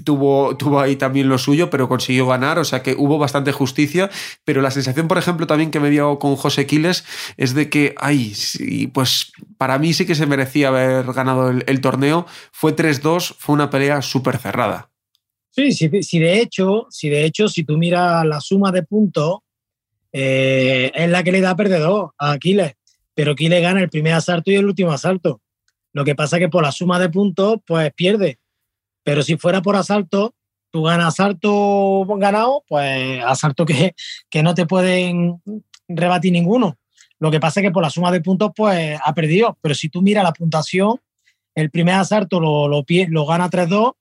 tuvo, 0.05 0.55
tuvo 0.55 0.79
ahí 0.79 0.95
también 0.95 1.27
lo 1.27 1.37
suyo, 1.37 1.69
pero 1.69 1.89
consiguió 1.89 2.25
ganar, 2.25 2.57
o 2.57 2.63
sea 2.63 2.83
que 2.83 2.95
hubo 2.97 3.17
bastante 3.17 3.51
justicia, 3.51 4.09
pero 4.45 4.61
la 4.61 4.71
sensación, 4.71 5.09
por 5.09 5.17
ejemplo, 5.17 5.45
también 5.45 5.71
que 5.71 5.81
me 5.81 5.89
dio 5.89 6.19
con 6.19 6.37
José 6.37 6.65
Quiles 6.67 7.03
es 7.35 7.53
de 7.53 7.69
que, 7.69 7.95
ay, 7.97 8.33
sí, 8.33 8.87
pues 8.87 9.33
para 9.57 9.77
mí 9.77 9.91
sí 9.91 10.05
que 10.05 10.15
se 10.15 10.25
merecía 10.25 10.69
haber 10.69 11.11
ganado 11.11 11.49
el, 11.49 11.65
el 11.67 11.81
torneo, 11.81 12.27
fue 12.53 12.73
3-2, 12.73 13.35
fue 13.37 13.55
una 13.55 13.69
pelea 13.69 14.01
súper 14.01 14.37
cerrada. 14.37 14.89
Sí, 15.57 15.71
sí, 15.71 16.19
de 16.19 16.39
hecho, 16.39 16.85
si 16.91 17.09
de 17.09 17.25
hecho, 17.25 17.47
si 17.47 17.63
tú 17.63 17.79
miras 17.79 18.23
la 18.27 18.39
suma 18.41 18.71
de 18.71 18.83
puntos, 18.83 19.39
eh, 20.13 20.91
es 20.93 21.09
la 21.09 21.23
que 21.23 21.31
le 21.31 21.41
da 21.41 21.55
perdedor 21.55 22.13
a 22.19 22.33
Aquiles. 22.33 22.73
Pero 23.15 23.31
Aquiles 23.31 23.59
gana 23.63 23.81
el 23.81 23.89
primer 23.89 24.13
asalto 24.13 24.51
y 24.51 24.55
el 24.55 24.67
último 24.67 24.91
asalto. 24.91 25.41
Lo 25.93 26.05
que 26.05 26.13
pasa 26.13 26.35
es 26.35 26.41
que 26.41 26.49
por 26.49 26.61
la 26.61 26.71
suma 26.71 26.99
de 26.99 27.09
puntos, 27.09 27.57
pues 27.65 27.91
pierde. 27.93 28.37
Pero 29.01 29.23
si 29.23 29.35
fuera 29.35 29.63
por 29.63 29.75
asalto, 29.75 30.35
tú 30.69 30.83
ganas 30.83 31.07
asalto 31.07 32.05
ganado, 32.05 32.63
pues 32.67 33.23
asalto 33.25 33.65
que, 33.65 33.95
que 34.29 34.43
no 34.43 34.53
te 34.53 34.67
pueden 34.67 35.41
rebatir 35.87 36.33
ninguno. 36.33 36.77
Lo 37.17 37.31
que 37.31 37.39
pasa 37.39 37.61
es 37.61 37.65
que 37.65 37.71
por 37.71 37.81
la 37.81 37.89
suma 37.89 38.11
de 38.11 38.21
puntos, 38.21 38.51
pues 38.55 38.99
ha 39.03 39.13
perdido. 39.15 39.57
Pero 39.61 39.73
si 39.73 39.89
tú 39.89 40.03
miras 40.03 40.23
la 40.23 40.33
puntuación, 40.33 40.99
el 41.55 41.71
primer 41.71 41.95
asalto 41.95 42.39
lo, 42.39 42.67
lo, 42.67 42.85
lo 43.09 43.25
gana 43.25 43.49
3-2 43.49 43.93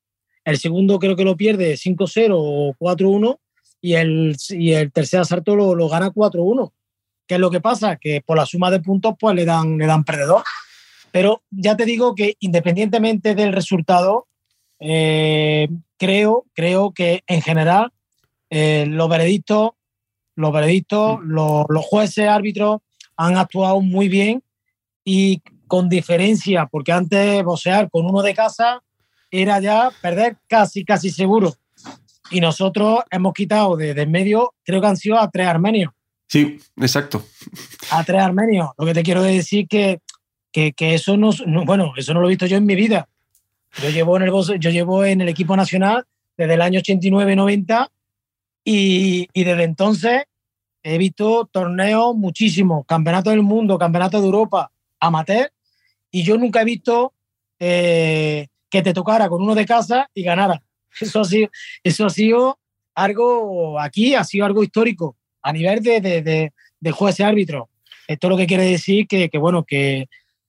el 0.47 0.59
segundo 0.59 1.01
creo 1.01 1.17
que 1.17 1.25
lo 1.25 1.37
pierde 1.37 1.75
5-0 1.75 2.31
o 2.33 2.73
4-1 2.79 3.39
y 3.81 3.95
el, 3.95 4.37
y 4.51 4.73
el 4.73 4.93
tercer 4.93 5.21
asalto 5.21 5.57
lo, 5.57 5.75
lo 5.75 5.89
gana 5.89 6.13
4-1. 6.13 6.73
¿Qué 7.27 7.35
es 7.35 7.41
lo 7.41 7.51
que 7.51 7.61
pasa? 7.61 7.97
Que 7.97 8.23
por 8.25 8.37
la 8.37 8.47
suma 8.47 8.71
de 8.71 8.79
puntos 8.79 9.17
pues 9.19 9.35
le 9.35 9.45
dan, 9.45 9.77
le 9.77 9.87
dan 9.87 10.05
perdedor. 10.05 10.45
Pero 11.11 11.43
ya 11.51 11.77
te 11.77 11.85
digo 11.85 12.15
que 12.15 12.37
independientemente 12.39 13.35
del 13.35 13.53
resultado, 13.53 14.29
eh, 14.79 15.69
creo, 15.99 16.47
creo 16.55 16.93
que 16.93 17.25
en 17.27 17.43
general 17.43 17.91
eh, 18.49 18.87
los 18.89 19.09
veredictos, 19.09 19.71
los 20.37 20.53
veredictos, 20.53 21.19
los, 21.25 21.67
los 21.69 21.85
jueces, 21.85 22.29
árbitros 22.29 22.83
han 23.17 23.37
actuado 23.37 23.81
muy 23.81 24.09
bien 24.09 24.45
y 25.05 25.43
con 25.67 25.89
diferencia, 25.89 26.69
porque 26.71 26.93
antes 26.93 27.43
boxear 27.43 27.91
con 27.91 28.07
uno 28.07 28.23
de 28.23 28.33
casa 28.33 28.85
era 29.31 29.61
ya 29.61 29.91
perder 30.01 30.37
casi, 30.47 30.85
casi 30.85 31.11
seguro. 31.11 31.55
Y 32.31 32.41
nosotros 32.41 33.01
hemos 33.11 33.33
quitado 33.33 33.77
de, 33.77 33.95
de 33.95 34.07
medio, 34.07 34.55
creo 34.65 34.81
que 34.81 34.87
han 34.87 34.97
sido 34.97 35.19
a 35.19 35.31
tres 35.31 35.47
armenios. 35.47 35.93
Sí, 36.29 36.59
exacto. 36.77 37.25
A 37.91 38.03
tres 38.05 38.21
armenios. 38.21 38.71
Lo 38.77 38.87
que 38.87 38.95
te 38.95 39.03
quiero 39.03 39.23
decir 39.23 39.69
que, 39.69 40.01
que, 40.51 40.73
que 40.73 40.95
eso 40.95 41.17
no, 41.17 41.31
bueno, 41.65 41.93
eso 41.97 42.15
no 42.15 42.21
lo 42.21 42.27
he 42.27 42.31
visto 42.31 42.47
yo 42.47 42.57
en 42.57 42.67
mi 42.67 42.75
vida. 42.75 43.09
Yo 43.83 43.91
llevo 43.91 44.17
en 44.17 44.25
el, 44.25 44.33
yo 44.59 44.71
llevo 44.71 45.05
en 45.05 45.21
el 45.21 45.29
equipo 45.29 45.57
nacional 45.57 46.05
desde 46.37 46.55
el 46.55 46.63
año 46.63 46.81
89-90 46.81 47.89
y, 48.65 49.29
y 49.33 49.45
desde 49.45 49.65
entonces 49.65 50.25
he 50.83 50.99
visto 50.99 51.49
torneos 51.51 52.15
muchísimos, 52.17 52.87
campeonatos 52.87 53.33
del 53.33 53.43
mundo, 53.43 53.79
campeonatos 53.79 54.21
de 54.21 54.27
Europa, 54.27 54.71
amateur, 55.01 55.51
y 56.11 56.23
yo 56.23 56.39
nunca 56.39 56.63
he 56.63 56.65
visto 56.65 57.13
eh, 57.59 58.47
que 58.71 58.83
te 58.83 58.93
tocara 58.93 59.29
con 59.29 59.43
uno 59.43 59.55
de 59.55 59.67
casa 59.67 60.11
y 60.15 60.23
ganara. 60.23 60.63
Eso 61.01 61.21
ha 61.21 61.25
sido, 61.25 61.51
eso 61.85 62.07
ha 62.07 62.11
sido 62.11 62.59
algo, 62.95 63.79
aquí 63.79 64.15
ha 64.15 64.25
sido 64.25 64.47
algo 64.47 64.63
histórico 64.63 65.17
a 65.43 65.53
nivel 65.53 65.83
de, 65.83 66.01
de, 66.01 66.53
de, 66.81 66.91
juez 66.91 67.21
y 67.21 67.23
árbitro. 67.23 67.69
Esto 68.09 68.29
lo 68.29 68.37
que 68.37 68.47
quiere 68.47 68.65
decir 68.65 69.07
que, 69.07 69.29
que 69.29 69.39
bueno, 69.39 69.65
que, 69.65 70.09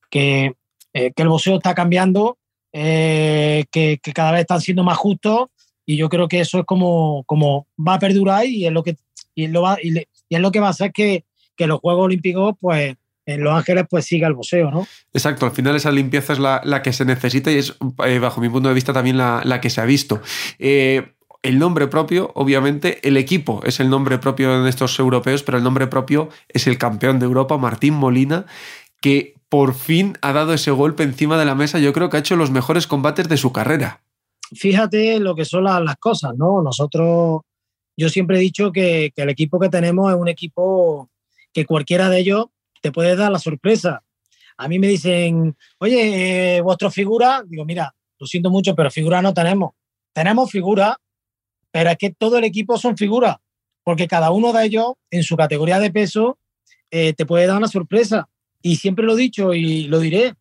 que, 0.10 0.54
eh, 0.94 1.12
el 1.16 1.28
boxeo 1.28 1.58
está 1.58 1.76
cambiando, 1.76 2.38
eh, 2.72 3.66
que, 3.72 4.00
cada 4.14 4.32
vez 4.32 4.42
están 4.42 4.62
siendo 4.62 4.84
más 4.84 4.98
justos 4.98 5.50
y 5.86 5.98
yo 5.98 6.10
creo 6.10 6.28
que 6.28 6.40
eso 6.40 6.60
es 6.60 6.66
como, 6.66 7.24
como 7.26 7.68
va 7.78 7.96
a 7.96 8.00
perdurar 8.00 8.46
y 8.46 8.66
es 8.66 8.72
lo 8.72 8.84
que, 8.84 8.96
y 9.36 9.48
lo 9.48 9.62
va, 9.62 9.78
y 9.82 10.00
es 10.00 10.40
lo 10.40 10.52
que 10.52 10.60
va 10.60 10.68
a 10.68 10.72
hacer 10.72 10.92
que, 10.92 11.26
que 11.56 11.68
los 11.68 11.80
Juegos 11.80 12.06
Olímpicos 12.06 12.56
pues 12.60 12.96
en 13.28 13.44
Los 13.44 13.54
Ángeles 13.54 13.86
pues 13.90 14.06
siga 14.06 14.28
el 14.28 14.34
boxeo, 14.34 14.72
¿no? 14.72 14.88
Exacto, 15.14 15.46
al 15.46 15.52
final 15.52 15.76
esa 15.76 15.92
limpieza 15.92 16.34
es 16.34 16.40
la, 16.40 16.62
la 16.64 16.82
que 16.82 16.94
se 16.94 17.06
necesita 17.06 17.52
y 17.52 17.58
es, 17.58 17.78
eh, 18.06 18.20
bajo 18.20 18.42
mi 18.42 18.50
punto 18.50 18.70
de 18.70 18.76
vista, 18.76 18.94
también 18.94 19.18
la, 19.18 19.42
la 19.44 19.62
que 19.62 19.70
se 19.70 19.82
ha 19.82 19.86
visto. 19.86 20.22
Eh, 20.58 21.14
el 21.44 21.60
nombre 21.60 21.88
propio, 21.88 22.32
obviamente, 22.36 23.06
el 23.08 23.18
equipo 23.18 23.62
es 23.64 23.80
el 23.80 23.90
nombre 23.90 24.18
propio 24.18 24.60
en 24.60 24.66
estos 24.66 24.98
europeos, 24.98 25.44
pero 25.44 25.58
el 25.58 25.64
nombre 25.64 25.88
propio 25.88 26.30
es 26.48 26.68
el 26.68 26.78
campeón 26.78 27.20
de 27.20 27.26
Europa, 27.26 27.58
Martín 27.58 27.94
Molina, 27.94 28.46
que 29.02 29.36
por 29.50 29.76
fin 29.76 30.18
ha 30.22 30.32
dado 30.34 30.54
ese 30.54 30.72
golpe 30.72 31.04
encima 31.04 31.38
de 31.38 31.46
la 31.46 31.54
mesa. 31.54 31.80
Yo 31.80 31.94
creo 31.94 32.10
que 32.10 32.18
ha 32.18 32.22
hecho 32.22 32.38
los 32.38 32.50
mejores 32.50 32.88
combates 32.88 33.28
de 33.28 33.38
su 33.38 33.52
carrera. 33.52 34.02
Fíjate 34.54 35.20
lo 35.20 35.36
que 35.36 35.44
son 35.46 35.66
las, 35.66 35.82
las 35.82 35.98
cosas, 35.98 36.34
¿no? 36.38 36.62
Nosotros, 36.62 37.42
yo 37.98 38.10
siempre 38.10 38.38
he 38.38 38.42
dicho 38.42 38.72
que, 38.72 39.12
que 39.14 39.22
el 39.22 39.30
equipo 39.30 39.60
que 39.60 39.70
tenemos 39.70 40.12
es 40.12 40.18
un 40.18 40.30
equipo 40.30 41.10
que 41.54 41.66
cualquiera 41.66 42.10
de 42.10 42.20
ellos 42.20 42.46
te 42.82 42.92
puede 42.92 43.16
dar 43.16 43.32
la 43.32 43.40
sorpresa. 43.40 44.04
A 44.58 44.68
mí 44.68 44.80
me 44.80 44.88
dicen, 44.88 45.56
oye, 45.80 46.58
eh, 46.58 46.62
vuestra 46.62 46.90
figura, 46.90 47.44
digo, 47.48 47.64
mira, 47.64 47.94
lo 48.20 48.26
siento 48.26 48.50
mucho, 48.50 48.76
pero 48.76 48.90
figura 48.90 49.22
no 49.22 49.34
tenemos. 49.34 49.72
Tenemos 50.14 50.50
figura, 50.50 50.98
pero 51.72 51.92
es 51.92 51.98
que 51.98 52.10
todo 52.12 52.40
el 52.40 52.44
equipo 52.44 52.78
son 52.78 52.98
figuras, 52.98 53.38
porque 53.84 54.08
cada 54.08 54.32
uno 54.32 54.52
de 54.52 54.66
ellos 54.66 54.94
en 55.12 55.24
su 55.24 55.38
categoría 55.38 55.80
de 55.80 55.92
peso 55.92 56.40
eh, 56.90 57.14
te 57.14 57.26
puede 57.26 57.46
dar 57.46 57.58
una 57.58 57.68
sorpresa. 57.68 58.28
Y 58.62 58.78
siempre 58.78 59.06
lo 59.06 59.14
he 59.14 59.22
dicho 59.22 59.54
y 59.54 59.84
lo 59.84 60.00
diré. 60.00 60.34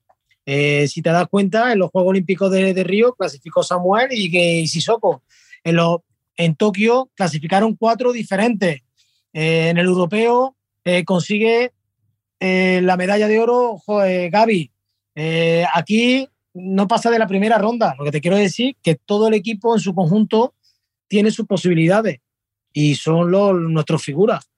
Eh, 0.47 0.89
si 0.89 1.03
te 1.03 1.11
das 1.11 1.29
cuenta, 1.29 1.73
en 1.73 1.81
los 1.81 1.91
Juegos 1.91 2.11
Olímpicos 2.11 2.51
de, 2.51 2.73
de 2.73 2.85
Río 2.85 3.15
clasificó 3.15 3.63
Samuel 3.63 4.09
y, 4.13 4.35
y 4.35 4.67
Sissoko. 4.67 5.23
En, 5.63 5.77
lo, 5.77 6.05
en 6.37 6.57
Tokio 6.57 7.11
clasificaron 7.15 7.77
cuatro 7.77 8.13
diferentes. 8.13 8.81
Eh, 9.35 9.69
en 9.69 9.77
el 9.77 9.87
europeo 9.87 10.57
consigue 11.05 11.73
eh, 12.41 12.81
la 12.83 12.97
medalla 12.97 13.29
de 13.29 13.39
oro, 13.39 13.79
joder, 13.79 14.31
Gaby, 14.31 14.71
eh, 15.15 15.65
aquí 15.75 16.29
no 16.55 16.87
pasa 16.89 17.11
de 17.11 17.19
la 17.19 17.27
primera 17.27 17.59
ronda. 17.59 17.95
Lo 17.99 18.05
que 18.05 18.11
te 18.11 18.21
quiero 18.21 18.37
decir 18.37 18.77
que 18.83 18.95
todo 18.95 19.29
el 19.29 19.35
equipo 19.35 19.75
en 19.75 19.81
su 19.81 19.95
conjunto 19.95 20.55
tiene 21.09 21.31
sus 21.31 21.47
posibilidades 21.47 22.21
y 22.73 22.95
son 22.95 23.31
los, 23.31 23.55
nuestras 23.55 24.03
figuras. 24.03 24.49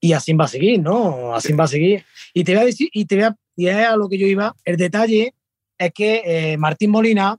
Y 0.00 0.12
así 0.14 0.32
va 0.32 0.46
a 0.46 0.48
seguir, 0.48 0.80
¿no? 0.80 1.34
Así 1.34 1.52
va 1.52 1.64
a 1.64 1.68
seguir. 1.68 2.04
Y 2.34 2.42
te 2.42 2.54
voy 2.54 2.62
a 2.62 2.66
decir, 2.66 2.88
y 2.92 3.04
te 3.04 3.14
voy 3.14 3.24
a, 3.24 3.36
y 3.56 3.68
es 3.68 3.76
a 3.86 3.96
lo 3.96 4.08
que 4.08 4.18
yo 4.18 4.26
iba, 4.26 4.54
el 4.64 4.76
detalle 4.76 5.34
es 5.78 5.92
que 5.92 6.22
eh, 6.24 6.56
Martín 6.56 6.90
Molina 6.90 7.38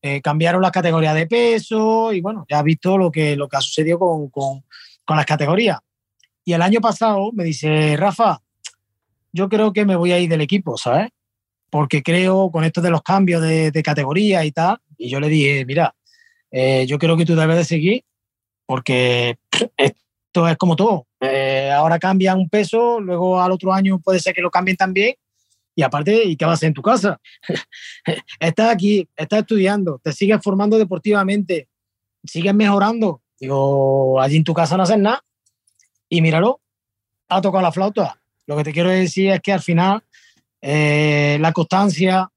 eh, 0.00 0.22
cambiaron 0.22 0.62
las 0.62 0.70
categorías 0.70 1.14
de 1.14 1.26
peso 1.26 2.12
y 2.12 2.20
bueno, 2.20 2.46
ya 2.48 2.58
has 2.58 2.64
visto 2.64 2.96
lo 2.96 3.10
que, 3.10 3.36
lo 3.36 3.48
que 3.48 3.56
ha 3.58 3.60
sucedido 3.60 3.98
con, 3.98 4.30
con, 4.30 4.64
con 5.04 5.16
las 5.16 5.26
categorías. 5.26 5.78
Y 6.44 6.54
el 6.54 6.62
año 6.62 6.80
pasado 6.80 7.30
me 7.32 7.44
dice, 7.44 7.94
Rafa, 7.98 8.40
yo 9.32 9.48
creo 9.48 9.72
que 9.72 9.84
me 9.84 9.96
voy 9.96 10.12
a 10.12 10.18
ir 10.18 10.28
del 10.28 10.40
equipo, 10.40 10.76
¿sabes? 10.76 11.10
Porque 11.70 12.02
creo 12.02 12.50
con 12.50 12.64
esto 12.64 12.80
de 12.80 12.90
los 12.90 13.02
cambios 13.02 13.42
de, 13.42 13.82
categoría 13.82 14.44
y 14.44 14.52
tal, 14.52 14.78
y 14.96 15.08
yo 15.10 15.20
le 15.20 15.28
dije, 15.28 15.64
mira, 15.66 15.94
eh, 16.50 16.86
yo 16.86 16.98
creo 16.98 17.16
que 17.16 17.26
tú 17.26 17.36
debes 17.36 17.56
de 17.56 17.64
seguir 17.64 18.04
porque 18.68 19.38
esto 19.76 20.46
es 20.46 20.56
como 20.58 20.76
todo. 20.76 21.06
Eh, 21.20 21.70
ahora 21.70 21.98
cambia 21.98 22.34
un 22.34 22.48
peso, 22.50 23.00
luego 23.00 23.40
al 23.40 23.52
otro 23.52 23.72
año 23.72 23.98
puede 23.98 24.20
ser 24.20 24.34
que 24.34 24.42
lo 24.42 24.50
cambien 24.50 24.76
también. 24.76 25.14
Y 25.74 25.82
aparte, 25.82 26.24
¿y 26.24 26.36
qué 26.36 26.44
vas 26.44 26.52
a 26.52 26.54
hacer 26.54 26.66
en 26.68 26.74
tu 26.74 26.82
casa? 26.82 27.20
estás 28.40 28.70
aquí, 28.70 29.08
estás 29.16 29.40
estudiando, 29.40 30.00
te 30.02 30.12
sigues 30.12 30.42
formando 30.42 30.76
deportivamente, 30.76 31.68
sigues 32.24 32.54
mejorando. 32.54 33.22
Digo, 33.40 34.20
allí 34.20 34.36
en 34.36 34.44
tu 34.44 34.52
casa 34.52 34.76
no 34.76 34.82
haces 34.82 34.98
nada. 34.98 35.24
Y 36.08 36.20
míralo, 36.20 36.60
ha 37.28 37.40
tocado 37.40 37.62
la 37.62 37.72
flauta. 37.72 38.20
Lo 38.48 38.56
que 38.56 38.64
te 38.64 38.72
quiero 38.72 38.88
decir 38.88 39.30
es 39.30 39.40
que 39.40 39.52
al 39.52 39.60
final 39.60 40.02
eh, 40.62 41.36
la 41.38 41.52
constancia, 41.52 42.28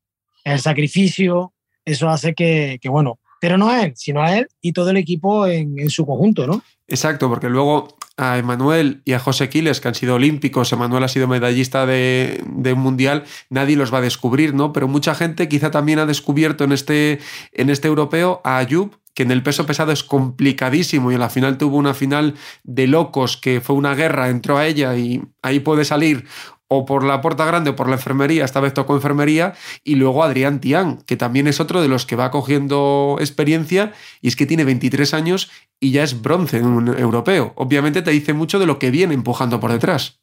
el 0.43 0.59
sacrificio, 0.59 1.53
eso 1.85 2.09
hace 2.09 2.33
que, 2.33 2.79
bueno, 2.89 3.17
pero 3.39 3.57
no 3.57 3.69
a 3.69 3.85
él, 3.85 3.93
sino 3.95 4.21
a 4.21 4.37
él 4.37 4.47
y 4.59 4.73
todo 4.73 4.89
el 4.89 4.97
equipo 4.97 5.47
en, 5.47 5.79
en 5.79 5.89
su 5.89 6.05
conjunto, 6.05 6.45
¿no? 6.45 6.61
Exacto, 6.87 7.29
porque 7.29 7.47
luego 7.47 7.97
a 8.17 8.37
Emanuel 8.37 9.01
y 9.05 9.13
a 9.13 9.19
José 9.19 9.47
Quiles, 9.49 9.79
que 9.79 9.87
han 9.87 9.95
sido 9.95 10.15
olímpicos, 10.15 10.73
Emanuel 10.73 11.05
ha 11.05 11.07
sido 11.07 11.29
medallista 11.29 11.85
de, 11.85 12.43
de, 12.45 12.73
un 12.73 12.81
mundial, 12.81 13.23
nadie 13.49 13.77
los 13.77 13.93
va 13.93 13.99
a 13.99 14.01
descubrir, 14.01 14.53
¿no? 14.53 14.73
Pero 14.73 14.89
mucha 14.89 15.15
gente 15.15 15.47
quizá 15.47 15.71
también 15.71 15.99
ha 15.99 16.05
descubierto 16.05 16.65
en 16.65 16.73
este, 16.73 17.19
en 17.53 17.69
este 17.69 17.87
europeo 17.87 18.41
a 18.43 18.57
Ayub, 18.57 18.91
que 19.21 19.23
en 19.23 19.31
el 19.31 19.43
peso 19.43 19.67
pesado 19.67 19.91
es 19.91 20.03
complicadísimo 20.03 21.11
y 21.11 21.13
en 21.13 21.19
la 21.19 21.29
final 21.29 21.59
tuvo 21.59 21.77
una 21.77 21.93
final 21.93 22.33
de 22.63 22.87
locos 22.87 23.37
que 23.37 23.61
fue 23.61 23.75
una 23.75 23.93
guerra, 23.93 24.29
entró 24.29 24.57
a 24.57 24.65
ella 24.65 24.95
y 24.95 25.21
ahí 25.43 25.59
puede 25.59 25.85
salir 25.85 26.25
o 26.67 26.85
por 26.85 27.03
la 27.03 27.21
puerta 27.21 27.45
grande 27.45 27.69
o 27.69 27.75
por 27.75 27.87
la 27.87 27.97
enfermería, 27.97 28.45
esta 28.45 28.59
vez 28.61 28.73
tocó 28.73 28.95
enfermería, 28.95 29.53
y 29.83 29.95
luego 29.95 30.23
Adrián 30.23 30.59
Tián, 30.59 31.03
que 31.05 31.17
también 31.17 31.45
es 31.47 31.59
otro 31.59 31.83
de 31.83 31.87
los 31.87 32.07
que 32.07 32.15
va 32.15 32.31
cogiendo 32.31 33.17
experiencia 33.19 33.93
y 34.21 34.29
es 34.29 34.35
que 34.35 34.47
tiene 34.47 34.63
23 34.63 35.13
años 35.13 35.51
y 35.79 35.91
ya 35.91 36.01
es 36.01 36.19
bronce 36.19 36.57
en 36.57 36.65
un 36.65 36.87
europeo. 36.97 37.53
Obviamente 37.57 38.01
te 38.01 38.09
dice 38.09 38.33
mucho 38.33 38.57
de 38.57 38.65
lo 38.65 38.79
que 38.79 38.89
viene 38.89 39.13
empujando 39.13 39.59
por 39.59 39.71
detrás. 39.71 40.19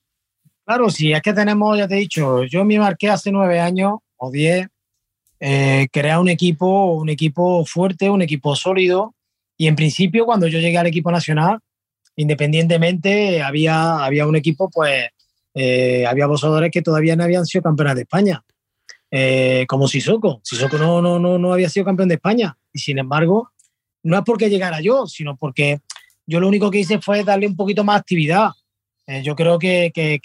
Claro, 0.66 0.90
sí, 0.90 1.12
es 1.12 1.22
que 1.22 1.34
tenemos, 1.34 1.78
ya 1.78 1.87
te 1.87 1.94
he 1.94 2.00
dicho, 2.00 2.42
yo 2.44 2.64
me 2.64 2.80
marqué 2.80 3.11
hace 3.11 3.30
nueve 3.30 3.61
años 3.61 3.98
o 4.16 4.30
diez, 4.32 4.66
eh, 5.40 5.88
crear 5.92 6.18
un 6.18 6.29
equipo, 6.29 6.92
un 6.92 7.09
equipo 7.09 7.64
fuerte, 7.64 8.11
un 8.11 8.22
equipo 8.22 8.57
sólido, 8.57 9.14
y 9.57 9.66
en 9.66 9.77
principio 9.77 10.24
cuando 10.24 10.46
yo 10.46 10.59
llegué 10.59 10.79
al 10.79 10.87
equipo 10.87 11.11
nacional, 11.11 11.59
independientemente 12.16 13.42
había, 13.42 14.05
había 14.05 14.27
un 14.27 14.37
equipo 14.37 14.70
pues 14.70 15.09
eh, 15.55 16.07
había 16.07 16.27
boxeadores 16.27 16.70
que 16.70 16.83
todavía 16.83 17.16
no 17.16 17.24
habían 17.24 17.46
sido 17.46 17.62
campeones 17.62 17.96
de 17.96 18.03
España, 18.03 18.44
eh, 19.11 19.64
como 19.68 19.88
Sissoko. 19.88 20.40
Sissoko 20.44 20.79
no, 20.79 21.03
no, 21.03 21.18
no, 21.18 21.38
no 21.38 21.53
había 21.53 21.68
sido 21.68 21.85
campeón 21.85 22.09
de 22.09 22.16
España. 22.16 22.57
Y 22.72 22.79
sin 22.79 22.98
embargo, 22.98 23.51
no 24.03 24.16
es 24.16 24.22
porque 24.24 24.51
llegara 24.51 24.81
yo, 24.81 25.07
sino 25.07 25.37
porque 25.37 25.81
yo 26.27 26.40
lo 26.40 26.48
único 26.48 26.70
que 26.70 26.79
hice 26.79 27.01
fue 27.01 27.24
darle 27.24 27.46
un 27.46 27.57
poquito 27.57 27.83
más 27.83 28.01
actividad. 28.01 28.51
Eh, 29.07 29.22
yo 29.22 29.35
creo 29.35 29.59
que, 29.59 29.90
que, 29.92 30.20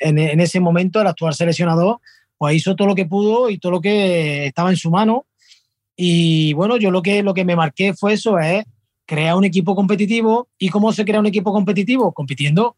en, 0.00 0.18
en, 0.18 0.40
ese 0.40 0.60
momento 0.60 1.00
el 1.00 1.06
actual 1.06 1.32
seleccionador 1.32 2.00
pues 2.38 2.56
hizo 2.56 2.76
todo 2.76 2.88
lo 2.88 2.94
que 2.94 3.06
pudo 3.06 3.50
y 3.50 3.58
todo 3.58 3.72
lo 3.72 3.80
que 3.80 4.46
estaba 4.46 4.70
en 4.70 4.76
su 4.76 4.90
mano. 4.90 5.26
Y 5.96 6.52
bueno, 6.54 6.76
yo 6.76 6.90
lo 6.90 7.02
que, 7.02 7.22
lo 7.22 7.34
que 7.34 7.44
me 7.44 7.56
marqué 7.56 7.94
fue 7.94 8.12
eso, 8.14 8.38
es 8.38 8.64
crear 9.06 9.36
un 9.36 9.44
equipo 9.44 9.74
competitivo. 9.74 10.48
¿Y 10.58 10.68
cómo 10.68 10.92
se 10.92 11.04
crea 11.04 11.20
un 11.20 11.26
equipo 11.26 11.52
competitivo? 11.52 12.12
Compitiendo 12.12 12.76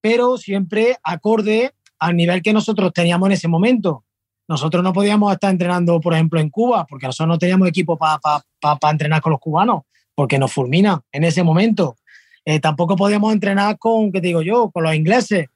pero 0.00 0.36
siempre 0.36 0.96
acorde 1.02 1.72
al 1.98 2.16
nivel 2.16 2.42
que 2.42 2.52
nosotros 2.52 2.92
teníamos 2.92 3.28
en 3.28 3.32
ese 3.32 3.48
momento. 3.48 4.04
Nosotros 4.46 4.82
no 4.82 4.92
podíamos 4.92 5.32
estar 5.32 5.50
entrenando, 5.50 6.00
por 6.00 6.14
ejemplo, 6.14 6.40
en 6.40 6.48
Cuba, 6.48 6.86
porque 6.88 7.06
nosotros 7.06 7.28
no 7.28 7.38
teníamos 7.38 7.68
equipo 7.68 7.98
para 7.98 8.20
entrenar 8.90 9.20
con 9.20 9.32
los 9.32 9.40
cubanos, 9.40 9.82
porque 10.14 10.38
nos 10.38 10.52
fulminan 10.52 11.00
en 11.12 11.24
ese 11.24 11.42
momento. 11.42 11.96
Eh, 12.44 12.60
tampoco 12.60 12.96
podíamos 12.96 13.32
entrenar 13.32 13.76
con, 13.78 14.10
¿qué 14.10 14.20
digo 14.20 14.40
yo?, 14.40 14.70
con 14.70 14.84
los 14.84 14.94
ingleses, 14.94 15.48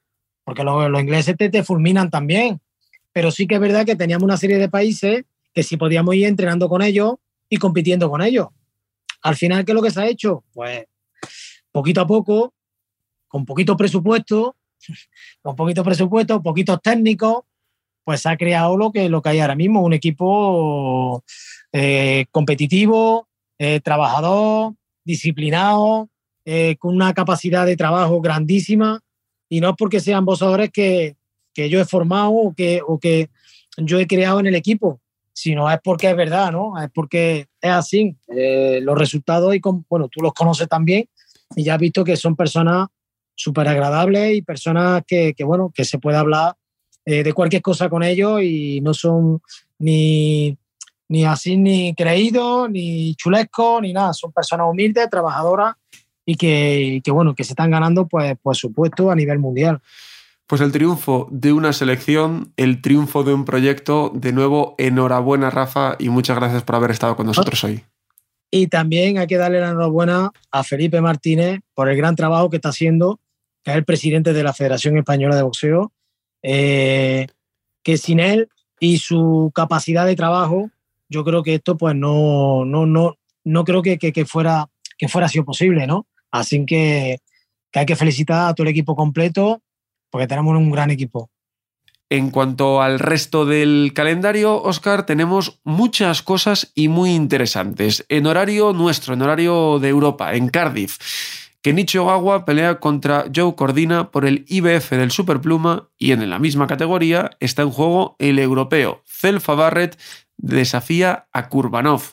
porque 0.43 0.63
los, 0.63 0.89
los 0.89 1.01
ingleses 1.01 1.35
te, 1.37 1.49
te, 1.49 1.63
fulminan 1.63 2.11
también. 2.11 2.59
Pero 3.13 3.31
sí 3.31 3.47
que 3.47 3.55
es 3.55 3.61
verdad 3.61 3.85
que 3.85 3.95
teníamos 3.95 4.23
una 4.23 4.37
serie 4.37 4.57
de 4.57 4.69
países 4.69 5.23
que 5.53 5.63
sí 5.63 5.77
podíamos 5.77 6.15
ir 6.15 6.25
entrenando 6.25 6.67
con 6.67 6.81
ellos 6.81 7.15
y 7.47 7.57
compitiendo 7.57 8.09
con 8.09 8.21
ellos. 8.21 8.47
Al 9.21 9.35
final, 9.35 9.63
¿qué 9.63 9.71
es 9.71 9.75
lo 9.75 9.81
que 9.81 9.91
se 9.91 10.01
ha 10.01 10.07
hecho? 10.07 10.43
Pues 10.51 10.85
poquito 11.71 12.01
a 12.01 12.07
poco 12.07 12.53
con 13.27 13.45
poquito 13.45 13.75
presupuesto, 13.75 14.55
con 15.41 15.55
poquito 15.55 15.83
presupuesto, 15.83 16.41
poquitos 16.41 16.79
técnicos, 16.81 17.43
pues 18.03 18.21
se 18.21 18.29
ha 18.29 18.37
creado 18.37 18.77
lo 18.77 18.91
que, 18.91 19.09
lo 19.09 19.21
que 19.21 19.29
hay 19.29 19.39
ahora 19.39 19.55
mismo, 19.55 19.81
un 19.81 19.93
equipo 19.93 21.23
eh, 21.71 22.25
competitivo, 22.31 23.27
eh, 23.57 23.79
trabajador, 23.79 24.73
disciplinado, 25.03 26.09
eh, 26.45 26.75
con 26.77 26.95
una 26.95 27.13
capacidad 27.13 27.65
de 27.65 27.77
trabajo 27.77 28.21
grandísima, 28.21 28.99
y 29.49 29.61
no 29.61 29.69
es 29.69 29.75
porque 29.77 29.99
sean 29.99 30.25
vosotros 30.25 30.69
que, 30.71 31.15
que 31.53 31.69
yo 31.69 31.79
he 31.79 31.85
formado 31.85 32.31
o 32.31 32.53
que, 32.53 32.81
o 32.85 32.99
que 32.99 33.29
yo 33.77 33.99
he 33.99 34.07
creado 34.07 34.39
en 34.39 34.47
el 34.47 34.55
equipo, 34.55 34.99
sino 35.33 35.69
es 35.69 35.79
porque 35.83 36.09
es 36.09 36.15
verdad, 36.15 36.51
¿no? 36.51 36.81
Es 36.81 36.89
porque 36.93 37.47
es 37.61 37.71
así. 37.71 38.15
los 38.27 38.97
resultados, 38.97 39.55
y 39.55 39.61
bueno, 39.89 40.07
tú 40.09 40.21
los 40.21 40.33
conoces 40.33 40.67
también, 40.67 41.07
y 41.55 41.63
ya 41.63 41.75
has 41.75 41.79
visto 41.79 42.03
que 42.03 42.15
son 42.15 42.35
personas 42.35 42.87
súper 43.35 43.67
agradables 43.67 44.35
y 44.35 44.41
personas 44.41 45.03
que, 45.07 45.33
que, 45.33 45.43
bueno, 45.43 45.71
que 45.73 45.85
se 45.85 45.99
puede 45.99 46.17
hablar 46.17 46.55
eh, 47.05 47.23
de 47.23 47.33
cualquier 47.33 47.61
cosa 47.61 47.89
con 47.89 48.01
ellos 48.01 48.41
y 48.41 48.79
no 48.81 48.93
son 48.93 49.41
ni, 49.79 50.57
ni 51.09 51.25
así 51.25 51.57
ni 51.57 51.93
creídos, 51.93 52.69
ni 52.69 53.15
chulescos, 53.15 53.81
ni 53.81 53.91
nada. 53.91 54.13
Son 54.13 54.31
personas 54.31 54.67
humildes, 54.69 55.09
trabajadoras 55.09 55.75
y 56.25 56.35
que, 56.35 57.01
que, 57.03 57.11
bueno, 57.11 57.35
que 57.35 57.43
se 57.43 57.53
están 57.53 57.71
ganando 57.71 58.07
pues, 58.07 58.35
pues 58.41 58.57
su 58.57 58.71
puesto 58.71 59.11
a 59.11 59.15
nivel 59.15 59.39
mundial. 59.39 59.81
Pues 60.53 60.61
el 60.61 60.71
triunfo 60.71 61.27
de 61.31 61.51
una 61.51 61.73
selección, 61.73 62.53
el 62.57 62.83
triunfo 62.83 63.23
de 63.23 63.33
un 63.33 63.43
proyecto. 63.43 64.11
De 64.13 64.31
nuevo, 64.31 64.75
enhorabuena, 64.77 65.49
Rafa, 65.49 65.95
y 65.97 66.09
muchas 66.09 66.37
gracias 66.37 66.61
por 66.61 66.75
haber 66.75 66.91
estado 66.91 67.15
con 67.15 67.25
nosotros 67.25 67.63
hoy. 67.63 67.83
Y 68.51 68.67
también 68.67 69.17
hay 69.17 69.25
que 69.25 69.37
darle 69.37 69.59
la 69.59 69.69
enhorabuena 69.69 70.29
a 70.51 70.63
Felipe 70.63 71.01
Martínez 71.01 71.61
por 71.73 71.89
el 71.89 71.97
gran 71.97 72.15
trabajo 72.15 72.51
que 72.51 72.57
está 72.57 72.69
haciendo 72.69 73.19
que 73.63 73.71
es 73.71 73.77
el 73.77 73.83
presidente 73.83 74.31
de 74.31 74.43
la 74.43 74.53
Federación 74.53 74.95
Española 74.95 75.35
de 75.35 75.41
Boxeo, 75.41 75.91
eh, 76.43 77.25
que 77.81 77.97
sin 77.97 78.19
él 78.19 78.47
y 78.79 78.99
su 78.99 79.51
capacidad 79.55 80.05
de 80.05 80.15
trabajo, 80.15 80.69
yo 81.09 81.23
creo 81.23 81.41
que 81.41 81.55
esto 81.55 81.77
pues 81.77 81.95
no, 81.95 82.63
no, 82.63 82.85
no, 82.85 83.15
no 83.43 83.63
creo 83.63 83.81
que, 83.81 83.97
que, 83.97 84.25
fuera, 84.25 84.69
que 84.99 85.07
fuera 85.07 85.29
sido 85.29 85.45
posible, 85.45 85.87
¿no? 85.87 86.05
Así 86.29 86.63
que, 86.63 87.17
que 87.71 87.79
hay 87.79 87.87
que 87.87 87.95
felicitar 87.95 88.49
a 88.49 88.53
todo 88.53 88.65
el 88.65 88.71
equipo 88.71 88.95
completo 88.95 89.59
porque 90.13 90.27
tenemos 90.27 90.55
un 90.55 90.69
gran 90.69 90.91
equipo. 90.91 91.31
En 92.07 92.29
cuanto 92.29 92.83
al 92.83 92.99
resto 92.99 93.47
del 93.47 93.93
calendario, 93.95 94.61
Oscar, 94.61 95.07
tenemos 95.07 95.59
muchas 95.63 96.21
cosas 96.21 96.71
y 96.75 96.87
muy 96.87 97.15
interesantes. 97.15 98.05
En 98.09 98.27
horario 98.27 98.73
nuestro, 98.73 99.15
en 99.15 99.23
horario 99.23 99.79
de 99.79 99.89
Europa, 99.89 100.35
en 100.35 100.49
Cardiff. 100.49 100.99
Kenichi 101.63 101.97
Ogawa 101.97 102.45
pelea 102.45 102.79
contra 102.79 103.25
Joe 103.35 103.55
Cordina 103.55 104.11
por 104.11 104.25
el 104.25 104.45
IBF 104.47 104.91
del 104.91 105.09
Superpluma 105.09 105.89
y 105.97 106.11
en 106.11 106.29
la 106.29 106.37
misma 106.37 106.67
categoría 106.67 107.31
está 107.39 107.63
en 107.63 107.71
juego 107.71 108.15
el 108.19 108.37
europeo. 108.37 109.01
Zelfa 109.07 109.55
Barrett 109.55 109.99
desafía 110.37 111.25
a 111.33 111.49
Kurbanov. 111.49 112.03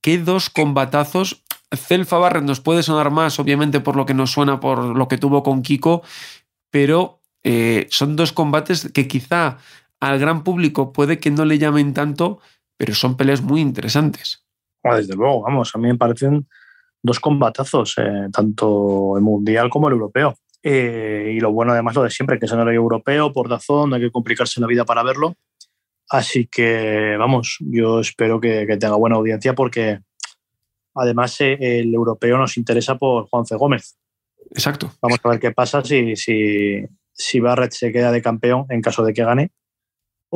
Qué 0.00 0.18
dos 0.18 0.50
combatazos. 0.50 1.42
Zelfa 1.74 2.18
Barrett 2.18 2.44
nos 2.44 2.60
puede 2.60 2.84
sonar 2.84 3.10
más, 3.10 3.40
obviamente, 3.40 3.80
por 3.80 3.96
lo 3.96 4.06
que 4.06 4.14
nos 4.14 4.30
suena 4.30 4.60
por 4.60 4.84
lo 4.84 5.08
que 5.08 5.18
tuvo 5.18 5.42
con 5.42 5.62
Kiko, 5.62 6.02
pero 6.70 7.23
eh, 7.44 7.86
son 7.90 8.16
dos 8.16 8.32
combates 8.32 8.90
que 8.92 9.06
quizá 9.06 9.58
al 10.00 10.18
gran 10.18 10.42
público 10.42 10.92
puede 10.92 11.18
que 11.18 11.30
no 11.30 11.44
le 11.44 11.58
llamen 11.58 11.94
tanto, 11.94 12.40
pero 12.76 12.94
son 12.94 13.16
peleas 13.16 13.42
muy 13.42 13.60
interesantes. 13.60 14.44
Ah, 14.82 14.96
desde 14.96 15.14
luego, 15.14 15.42
vamos, 15.42 15.70
a 15.74 15.78
mí 15.78 15.88
me 15.88 15.96
parecen 15.96 16.46
dos 17.02 17.20
combatazos, 17.20 17.94
eh, 17.98 18.28
tanto 18.32 19.16
el 19.16 19.22
mundial 19.22 19.70
como 19.70 19.88
el 19.88 19.92
europeo. 19.92 20.36
Eh, 20.62 21.34
y 21.36 21.40
lo 21.40 21.52
bueno, 21.52 21.72
además, 21.72 21.94
lo 21.94 22.02
de 22.02 22.10
siempre, 22.10 22.38
que 22.38 22.46
es 22.46 22.52
en 22.52 22.60
el 22.60 22.68
europeo, 22.68 23.32
por 23.32 23.48
razón, 23.48 23.90
no 23.90 23.96
hay 23.96 24.02
que 24.02 24.10
complicarse 24.10 24.60
la 24.60 24.66
vida 24.66 24.86
para 24.86 25.02
verlo. 25.02 25.36
Así 26.08 26.46
que, 26.46 27.16
vamos, 27.18 27.58
yo 27.60 28.00
espero 28.00 28.40
que, 28.40 28.66
tenga 28.78 28.96
buena 28.96 29.16
audiencia 29.16 29.54
porque 29.54 30.00
además 30.94 31.38
eh, 31.42 31.58
el 31.60 31.92
europeo 31.92 32.38
nos 32.38 32.56
interesa 32.56 32.96
por 32.96 33.26
Juanfe 33.28 33.56
Gómez. 33.56 33.98
Exacto. 34.50 34.90
Vamos 35.02 35.18
a 35.22 35.28
ver 35.28 35.40
qué 35.40 35.52
pasa 35.52 35.82
si, 35.82 36.16
si, 36.16 36.86
si 37.14 37.40
Barrett 37.40 37.72
se 37.72 37.92
queda 37.92 38.12
de 38.12 38.22
campeón 38.22 38.66
en 38.68 38.82
caso 38.82 39.04
de 39.04 39.14
que 39.14 39.24
gane 39.24 39.52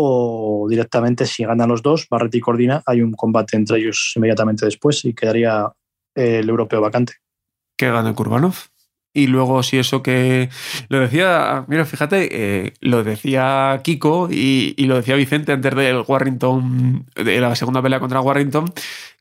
o 0.00 0.66
directamente 0.70 1.26
si 1.26 1.44
ganan 1.44 1.68
los 1.68 1.82
dos, 1.82 2.06
Barrett 2.08 2.34
y 2.36 2.40
Cordina, 2.40 2.82
hay 2.86 3.02
un 3.02 3.12
combate 3.12 3.56
entre 3.56 3.78
ellos 3.78 4.12
inmediatamente 4.14 4.64
después 4.64 5.04
y 5.04 5.12
quedaría 5.12 5.72
el 6.14 6.48
europeo 6.48 6.80
vacante. 6.80 7.14
Que 7.76 7.90
gane 7.90 8.14
Kurbanov. 8.14 8.54
Y 9.12 9.26
luego, 9.26 9.64
si 9.64 9.78
eso 9.78 10.00
que 10.00 10.48
lo 10.88 11.00
decía, 11.00 11.64
mira, 11.66 11.84
fíjate, 11.84 12.28
eh, 12.30 12.74
lo 12.80 13.02
decía 13.02 13.80
Kiko 13.82 14.28
y, 14.30 14.74
lo 14.78 14.94
decía 14.94 15.16
Vicente 15.16 15.50
antes 15.50 15.74
del 15.74 16.04
Warrington, 16.06 17.06
de 17.16 17.40
la 17.40 17.56
segunda 17.56 17.82
pelea 17.82 17.98
contra 17.98 18.20
Warrington, 18.20 18.72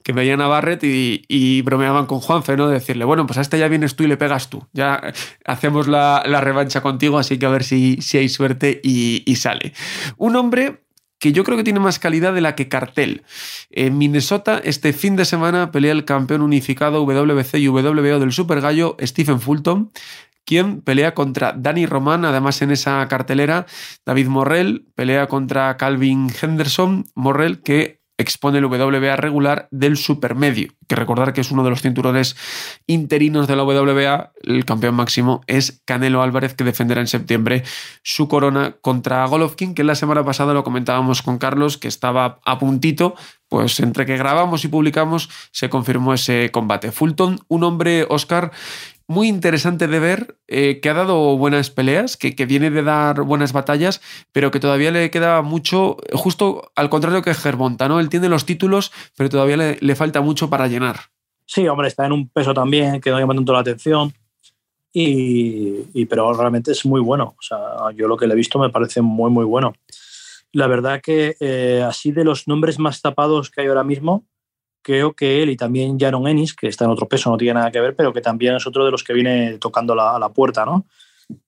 que 0.08 0.14
veían 0.14 0.40
a 0.40 0.48
Barrett 0.48 0.86
y, 0.86 1.62
bromeaban 1.64 2.06
con 2.06 2.22
Juanfe, 2.22 2.56
¿no? 2.56 2.70
De 2.70 2.76
decirle, 2.76 3.04
bueno, 3.04 3.28
pues 3.28 3.40
a 3.40 3.42
este 3.42 3.60
ya 3.60 3.68
vienes 3.68 3.98
tú 3.98 4.06
y 4.06 4.08
le 4.08 4.16
pegas 4.16 4.50
tú. 4.50 4.66
Ya 4.72 5.02
hacemos 5.44 5.90
la, 5.90 6.24
revancha 6.40 6.80
contigo, 6.80 7.20
así 7.20 7.38
que 7.38 7.46
a 7.46 7.50
ver 7.50 7.66
si, 7.66 7.98
si 8.00 8.18
hay 8.18 8.30
suerte 8.30 8.80
y, 8.82 9.36
sale. 9.36 9.74
Un 10.16 10.38
hombre 10.38 10.86
que 11.20 11.34
yo 11.34 11.44
creo 11.44 11.58
que 11.58 11.66
tiene 11.66 11.82
más 11.82 12.00
calidad 12.00 12.34
de 12.34 12.40
la 12.40 12.56
que 12.56 12.70
cartel. 12.70 13.24
En 13.70 13.98
Minnesota, 13.98 14.62
este 14.64 14.94
fin 14.94 15.18
de 15.18 15.26
semana 15.26 15.74
pelea 15.74 15.92
el 15.92 16.06
campeón 16.06 16.42
unificado 16.42 17.04
WBC 17.04 17.56
y 17.56 17.68
WBO 17.68 18.20
del 18.22 18.32
Super 18.32 18.62
Gallo, 18.62 18.96
Stephen 19.02 19.42
Fulton, 19.42 19.92
quien 20.46 20.80
pelea 20.80 21.14
contra 21.16 21.52
Danny 21.52 21.86
Roman, 21.86 22.24
además 22.24 22.62
en 22.62 22.72
esa 22.72 23.06
cartelera, 23.10 23.66
David 24.06 24.28
Morrell 24.28 24.86
pelea 24.96 25.28
contra 25.28 25.76
Calvin 25.76 26.32
Henderson, 26.42 27.04
Morrell 27.14 27.62
que 27.62 27.97
expone 28.18 28.58
el 28.58 28.66
WBA 28.66 29.16
regular 29.16 29.68
del 29.72 29.98
supermedio. 29.98 30.74
que 30.88 30.96
recordar 30.96 31.34
que 31.34 31.42
es 31.42 31.52
uno 31.52 31.64
de 31.64 31.70
los 31.70 31.82
cinturones 31.82 32.36
interinos 32.88 33.48
de 33.48 33.56
la 33.56 33.64
WBA. 33.64 34.32
El 34.44 34.66
campeón 34.66 34.96
máximo 34.96 35.42
es 35.48 35.82
Canelo 35.86 36.22
Álvarez, 36.22 36.54
que 36.54 36.64
defenderá 36.64 37.02
en 37.02 37.08
septiembre 37.08 37.64
su 38.04 38.28
corona 38.28 38.76
contra 38.82 39.26
Golovkin, 39.26 39.76
que 39.76 39.84
la 39.84 39.96
semana 39.96 40.24
pasada 40.24 40.54
lo 40.54 40.64
comentábamos 40.64 41.22
con 41.22 41.38
Carlos, 41.38 41.78
que 41.78 41.88
estaba 41.88 42.40
a 42.46 42.58
puntito. 42.58 43.16
Pues 43.50 43.80
entre 43.80 44.06
que 44.06 44.18
grabamos 44.18 44.66
y 44.66 44.68
publicamos 44.68 45.30
se 45.52 45.70
confirmó 45.70 46.14
ese 46.14 46.50
combate. 46.52 46.92
Fulton, 46.92 47.40
un 47.48 47.64
hombre, 47.64 48.06
Oscar, 48.10 48.52
muy 49.08 49.30
interesante 49.30 49.88
de 49.88 50.00
ver, 50.00 50.38
eh, 50.48 50.80
que 50.82 50.90
ha 50.90 50.94
dado 50.94 51.38
buenas 51.38 51.70
peleas, 51.70 52.18
que, 52.18 52.36
que, 52.36 52.46
viene 52.46 52.70
de 52.70 52.84
dar 52.84 53.22
buenas 53.22 53.54
batallas, 53.54 54.02
pero 54.34 54.52
que 54.52 54.60
todavía 54.60 54.92
le 54.92 55.10
queda 55.10 55.42
mucho, 55.42 55.98
justo 56.14 56.72
al 56.76 56.90
contrario 56.90 57.22
que 57.22 57.34
Germonta, 57.34 57.88
¿no? 57.88 58.00
Él 58.00 58.10
tiene 58.10 58.28
los 58.28 58.46
títulos, 58.46 58.92
pero 59.16 59.30
todavía 59.30 59.58
le, 59.58 59.96
falta 59.96 60.22
mucho 60.22 60.50
para 60.50 60.68
llenar. 60.68 60.98
Sí, 61.46 61.68
hombre, 61.68 61.88
está 61.88 62.06
en 62.06 62.12
un 62.12 62.28
peso 62.28 62.54
también 62.54 63.00
que 63.00 63.10
no 63.10 63.20
llama 63.20 63.34
tanto 63.34 63.54
la 63.54 63.60
atención. 63.60 64.14
Y, 64.92 65.86
y, 65.94 66.06
pero 66.06 66.34
realmente 66.34 66.72
es 66.72 66.86
muy 66.86 67.00
bueno. 67.00 67.36
O 67.38 67.42
sea, 67.42 67.60
yo 67.96 68.08
lo 68.08 68.18
que 68.18 68.28
le 68.28 68.34
he 68.34 68.38
visto 68.38 68.60
me 68.60 68.70
parece 68.70 69.02
muy, 69.02 69.30
muy 69.32 69.46
bueno. 69.46 69.74
La 70.52 70.68
verdad 70.68 71.02
que 71.02 71.36
eh, 71.40 71.84
así 71.86 72.12
de 72.12 72.24
los 72.24 72.48
nombres 72.48 72.80
más 72.80 73.02
tapados 73.02 73.50
que 73.52 73.62
hay 73.62 73.68
ahora 73.68 73.84
mismo, 73.84 74.26
creo 74.82 75.14
que 75.14 75.44
él 75.44 75.50
y 75.50 75.58
también 75.58 76.00
Jaron 76.00 76.28
Ennis, 76.28 76.54
que 76.54 76.68
está 76.68 76.86
en 76.86 76.92
otro 76.92 77.08
peso, 77.08 77.30
no 77.30 77.38
tiene 77.38 77.56
nada 77.56 77.72
que 77.72 77.82
ver, 77.82 77.96
pero 77.96 78.14
que 78.14 78.22
también 78.22 78.56
es 78.56 78.66
otro 78.68 78.86
de 78.86 78.92
los 78.92 79.04
que 79.04 79.14
viene 79.14 79.58
tocando 79.58 79.96
la, 79.96 80.18
la 80.20 80.30
puerta, 80.30 80.66
¿no? 80.66 80.86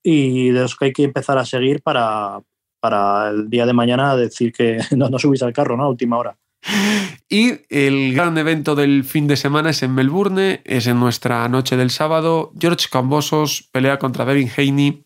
Y 0.03 0.49
de 0.49 0.61
los 0.61 0.75
que 0.75 0.85
hay 0.85 0.93
que 0.93 1.03
empezar 1.03 1.37
a 1.37 1.45
seguir 1.45 1.81
para, 1.81 2.41
para 2.79 3.29
el 3.29 3.49
día 3.49 3.65
de 3.65 3.73
mañana 3.73 4.15
decir 4.15 4.51
que 4.51 4.79
no, 4.95 5.09
no 5.09 5.19
subís 5.19 5.43
al 5.43 5.53
carro, 5.53 5.77
¿no? 5.77 5.83
A 5.83 5.89
última 5.89 6.17
hora. 6.17 6.37
Y 7.31 7.59
el 7.69 8.15
gran 8.15 8.35
evento 8.39 8.73
del 8.73 9.03
fin 9.03 9.27
de 9.27 9.37
semana 9.37 9.69
es 9.69 9.83
en 9.83 9.93
Melbourne, 9.93 10.61
es 10.65 10.87
en 10.87 10.99
nuestra 10.99 11.47
noche 11.47 11.77
del 11.77 11.91
sábado. 11.91 12.51
George 12.59 12.87
Cambosos 12.91 13.69
pelea 13.71 13.99
contra 13.99 14.25
Devin 14.25 14.49
Haney, 14.57 15.05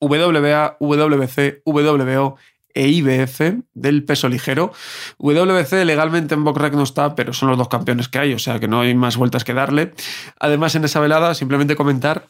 WBA, 0.00 0.76
WBC, 0.80 1.62
WBO 1.64 2.36
e 2.76 2.88
IBF 2.88 3.62
del 3.74 4.04
peso 4.04 4.28
ligero. 4.28 4.72
WBC 5.18 5.84
legalmente 5.84 6.34
en 6.34 6.44
Bockrack 6.44 6.74
no 6.74 6.82
está, 6.82 7.14
pero 7.14 7.32
son 7.32 7.48
los 7.48 7.58
dos 7.58 7.68
campeones 7.68 8.08
que 8.08 8.18
hay, 8.18 8.34
o 8.34 8.38
sea 8.38 8.60
que 8.60 8.68
no 8.68 8.82
hay 8.82 8.94
más 8.94 9.16
vueltas 9.16 9.44
que 9.44 9.54
darle. 9.54 9.92
Además, 10.38 10.74
en 10.74 10.84
esa 10.84 11.00
velada, 11.00 11.34
simplemente 11.34 11.74
comentar 11.74 12.28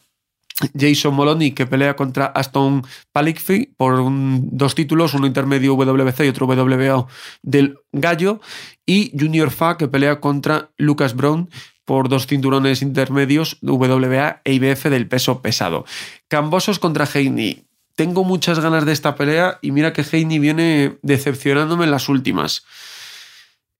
Jason 0.77 1.13
Moloney, 1.13 1.51
que 1.51 1.67
pelea 1.67 1.95
contra 1.95 2.25
Aston 2.25 2.83
Palikfi 3.11 3.73
por 3.77 3.99
dos 4.09 4.73
títulos, 4.73 5.13
uno 5.13 5.27
intermedio 5.27 5.75
WBC 5.75 6.21
y 6.25 6.29
otro 6.29 6.47
WBO 6.47 7.07
del 7.43 7.77
Gallo, 7.91 8.39
y 8.85 9.11
Junior 9.17 9.51
Fa, 9.51 9.77
que 9.77 9.87
pelea 9.87 10.19
contra 10.19 10.71
Lucas 10.77 11.15
Brown 11.15 11.49
por 11.85 12.09
dos 12.09 12.27
cinturones 12.27 12.81
intermedios 12.81 13.59
WBA 13.61 14.41
e 14.43 14.53
IBF 14.53 14.89
del 14.89 15.07
peso 15.07 15.41
pesado. 15.41 15.85
Cambosos 16.27 16.79
contra 16.79 17.05
Heini. 17.05 17.66
Tengo 17.97 18.23
muchas 18.23 18.59
ganas 18.59 18.85
de 18.85 18.91
esta 18.91 19.15
pelea 19.15 19.57
y 19.59 19.71
mira 19.71 19.91
que 19.91 20.03
Heini 20.03 20.37
viene 20.37 20.99
decepcionándome 21.01 21.85
en 21.85 21.89
las 21.89 22.09
últimas. 22.09 22.63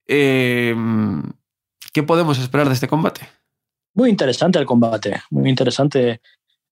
Eh, 0.08 0.74
¿Qué 1.92 2.02
podemos 2.02 2.36
esperar 2.40 2.66
de 2.66 2.74
este 2.74 2.88
combate? 2.88 3.28
Muy 3.94 4.10
interesante 4.10 4.58
el 4.58 4.66
combate, 4.66 5.22
muy 5.30 5.48
interesante. 5.48 6.20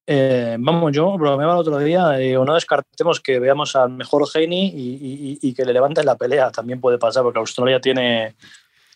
Eh, 0.09 0.57
vamos, 0.59 0.91
yo 0.91 1.17
bromeaba 1.17 1.53
el 1.53 1.61
otro 1.61 1.79
día, 1.79 2.17
o 2.37 2.45
no 2.45 2.55
descartemos 2.55 3.21
que 3.21 3.39
veamos 3.39 3.77
al 3.77 3.91
mejor 3.91 4.27
Heini 4.35 4.67
y, 4.67 5.39
y, 5.41 5.49
y, 5.49 5.55
que 5.55 5.65
le 5.65 5.73
levanten 5.73 6.05
la 6.05 6.17
pelea. 6.17 6.51
También 6.51 6.81
puede 6.81 6.99
pasar, 6.99 7.23
porque 7.23 7.39
Australia 7.39 7.81
tiene, 7.81 8.35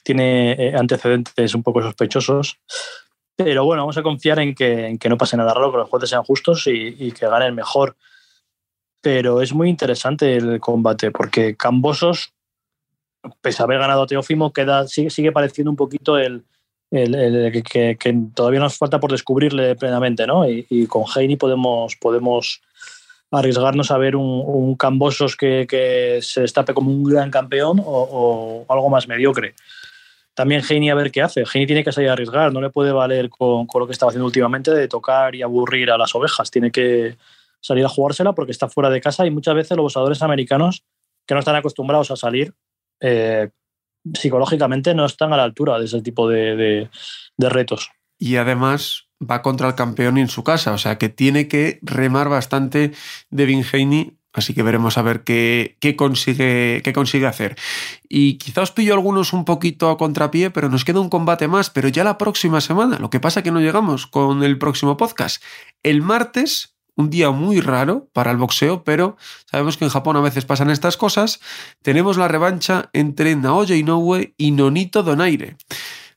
tiene 0.03 0.53
eh, 0.55 0.75
antecedentes 0.77 1.55
un 1.55 1.63
poco 1.63 1.83
sospechosos. 1.83 2.59
Pero 3.37 3.65
bueno, 3.65 3.83
vamos 3.83 3.97
a 3.97 4.03
confiar 4.03 4.41
en 4.41 4.57
que, 4.57 4.89
en 4.89 4.99
que 4.99 5.09
no 5.09 5.17
pase 5.17 5.37
nada 5.37 5.55
raro, 5.55 5.71
que 5.71 5.79
los 5.79 5.89
jueces 5.89 6.11
sean 6.11 6.25
justos 6.25 6.67
y, 6.67 6.97
y, 6.99 7.13
que 7.13 7.29
gane 7.29 7.47
el 7.47 7.55
mejor. 7.55 7.97
Pero 9.01 9.41
es 9.41 9.53
muy 9.55 9.69
interesante 9.69 10.37
el 10.37 10.61
combate, 10.61 11.11
porque 11.11 11.57
Cambosos, 11.57 12.33
pese 13.41 13.63
a 13.63 13.65
haber 13.65 13.79
ganado 13.79 14.03
a 14.03 14.07
Teófimo, 14.07 14.53
queda, 14.53 14.87
sigue, 14.87 15.11
sigue 15.11 15.33
pareciendo 15.33 15.71
un 15.71 15.77
poquito 15.77 16.19
el, 16.19 16.45
el, 16.91 17.63
que, 17.63 17.97
que, 17.97 18.19
todavía 18.35 18.61
nos 18.61 18.77
falta 18.77 19.01
por 19.01 19.11
descubrirle 19.11 19.75
plenamente, 19.77 20.27
¿no? 20.27 20.49
Y, 20.49 20.67
y 20.69 20.87
con 20.87 21.05
Heini 21.05 21.37
podemos, 21.37 21.97
podemos 21.97 22.61
arriesgarnos 23.31 23.91
a 23.91 23.99
ver 23.99 24.17
un, 24.17 24.43
un 24.45 24.75
Cambosos 24.75 25.37
que, 25.37 25.67
que, 25.69 26.19
se 26.23 26.43
destape 26.43 26.75
como 26.75 26.91
un 26.91 27.05
gran 27.05 27.31
campeón 27.31 27.81
o, 27.81 28.67
o, 28.67 28.73
algo 28.73 28.91
más 28.91 29.07
mediocre. 29.07 29.55
También 30.35 30.63
Heini 30.69 30.91
a 30.91 30.95
ver 30.95 31.11
qué 31.11 31.23
hace. 31.23 31.43
Heini 31.43 31.67
tiene 31.67 31.85
que 31.85 31.93
salir 31.93 32.11
a 32.11 32.15
arriesgar, 32.15 32.53
no 32.53 32.61
le 32.61 32.71
puede 32.71 32.93
valer 32.93 33.29
con, 33.29 33.67
con 33.67 33.81
lo 33.81 33.87
que 33.87 33.93
estaba 33.93 34.11
haciendo 34.11 34.27
últimamente 34.27 34.73
de 34.73 34.89
tocar 34.89 35.35
y 35.35 35.43
aburrir 35.43 35.91
a 35.91 35.99
las 35.99 36.15
ovejas. 36.15 36.51
Tiene 36.51 36.71
que 36.71 37.17
salir 37.61 37.85
a 37.85 37.89
jugársela 37.89 38.35
porque 38.35 38.53
está 38.53 38.69
fuera 38.69 38.91
de 38.91 39.01
casa 39.01 39.27
y 39.27 39.31
muchas 39.31 39.55
veces 39.55 39.77
los 39.77 39.85
boxeadores 39.85 40.23
americanos 40.23 40.85
que 41.27 41.35
no 41.35 41.41
están 41.41 41.57
acostumbrados 41.57 42.11
a 42.11 42.17
salir 42.17 42.55
eh, 43.01 43.51
psicológicamente 44.15 44.95
no 44.95 45.05
están 45.05 45.33
a 45.33 45.37
la 45.37 45.45
altura 45.45 45.79
de 45.79 45.85
ese 45.85 46.03
tipo 46.03 46.29
de, 46.29 46.89
de, 47.37 47.49
retos. 47.49 47.91
Y 48.19 48.37
además 48.37 49.09
va 49.23 49.43
contra 49.43 49.69
el 49.69 49.75
campeón 49.75 50.19
en 50.19 50.29
su 50.29 50.45
casa, 50.45 50.73
o 50.73 50.79
sea 50.79 50.99
que 50.99 51.09
tiene 51.09 51.49
que 51.49 51.79
remar 51.83 52.29
bastante 52.29 52.93
Devin 53.31 53.65
Haney, 53.71 54.17
así 54.33 54.55
que 54.55 54.63
veremos 54.63 54.97
a 54.97 55.03
ver 55.03 55.25
qué, 55.25 55.77
qué, 55.81 55.97
consigue, 55.97 56.81
qué 56.83 56.93
consigue 56.93 57.27
hacer. 57.27 57.57
Y 58.09 58.39
quizá 58.39 58.63
os 58.63 58.73
pillo 58.73 58.95
algunos 58.95 59.33
un 59.33 59.45
poquito 59.45 59.91
a 59.91 59.99
contrapié, 59.99 60.51
pero 60.51 60.69
nos 60.69 60.85
queda 60.85 61.01
un 61.01 61.11
combate 61.11 61.49
más, 61.49 61.71
pero 61.71 61.89
ya 61.89 62.05
la 62.05 62.19
próxima 62.19 62.61
semana. 62.61 62.99
Lo 62.99 63.11
que 63.11 63.21
pasa 63.21 63.43
que 63.43 63.53
no 63.53 63.61
llegamos 63.61 64.07
con 64.07 64.43
el 64.43 64.59
próximo 64.59 64.97
podcast. 64.97 65.43
El 65.83 66.03
martes 66.03 66.77
un 67.01 67.11
día 67.11 67.31
muy 67.31 67.61
raro 67.61 68.09
para 68.13 68.31
el 68.31 68.37
boxeo, 68.37 68.85
pero 68.85 69.17
sabemos 69.47 69.77
que 69.77 69.85
en 69.85 69.91
Japón 69.91 70.17
a 70.17 70.21
veces 70.21 70.45
pasan 70.45 70.71
estas 70.71 70.97
cosas. 70.97 71.41
Tenemos 71.83 72.17
la 72.17 72.29
revancha 72.29 72.91
entre 72.93 73.35
Naoya 73.35 73.75
Inoue 73.75 74.35
y 74.37 74.53
Nonito 74.53 75.03
Donaire. 75.03 75.57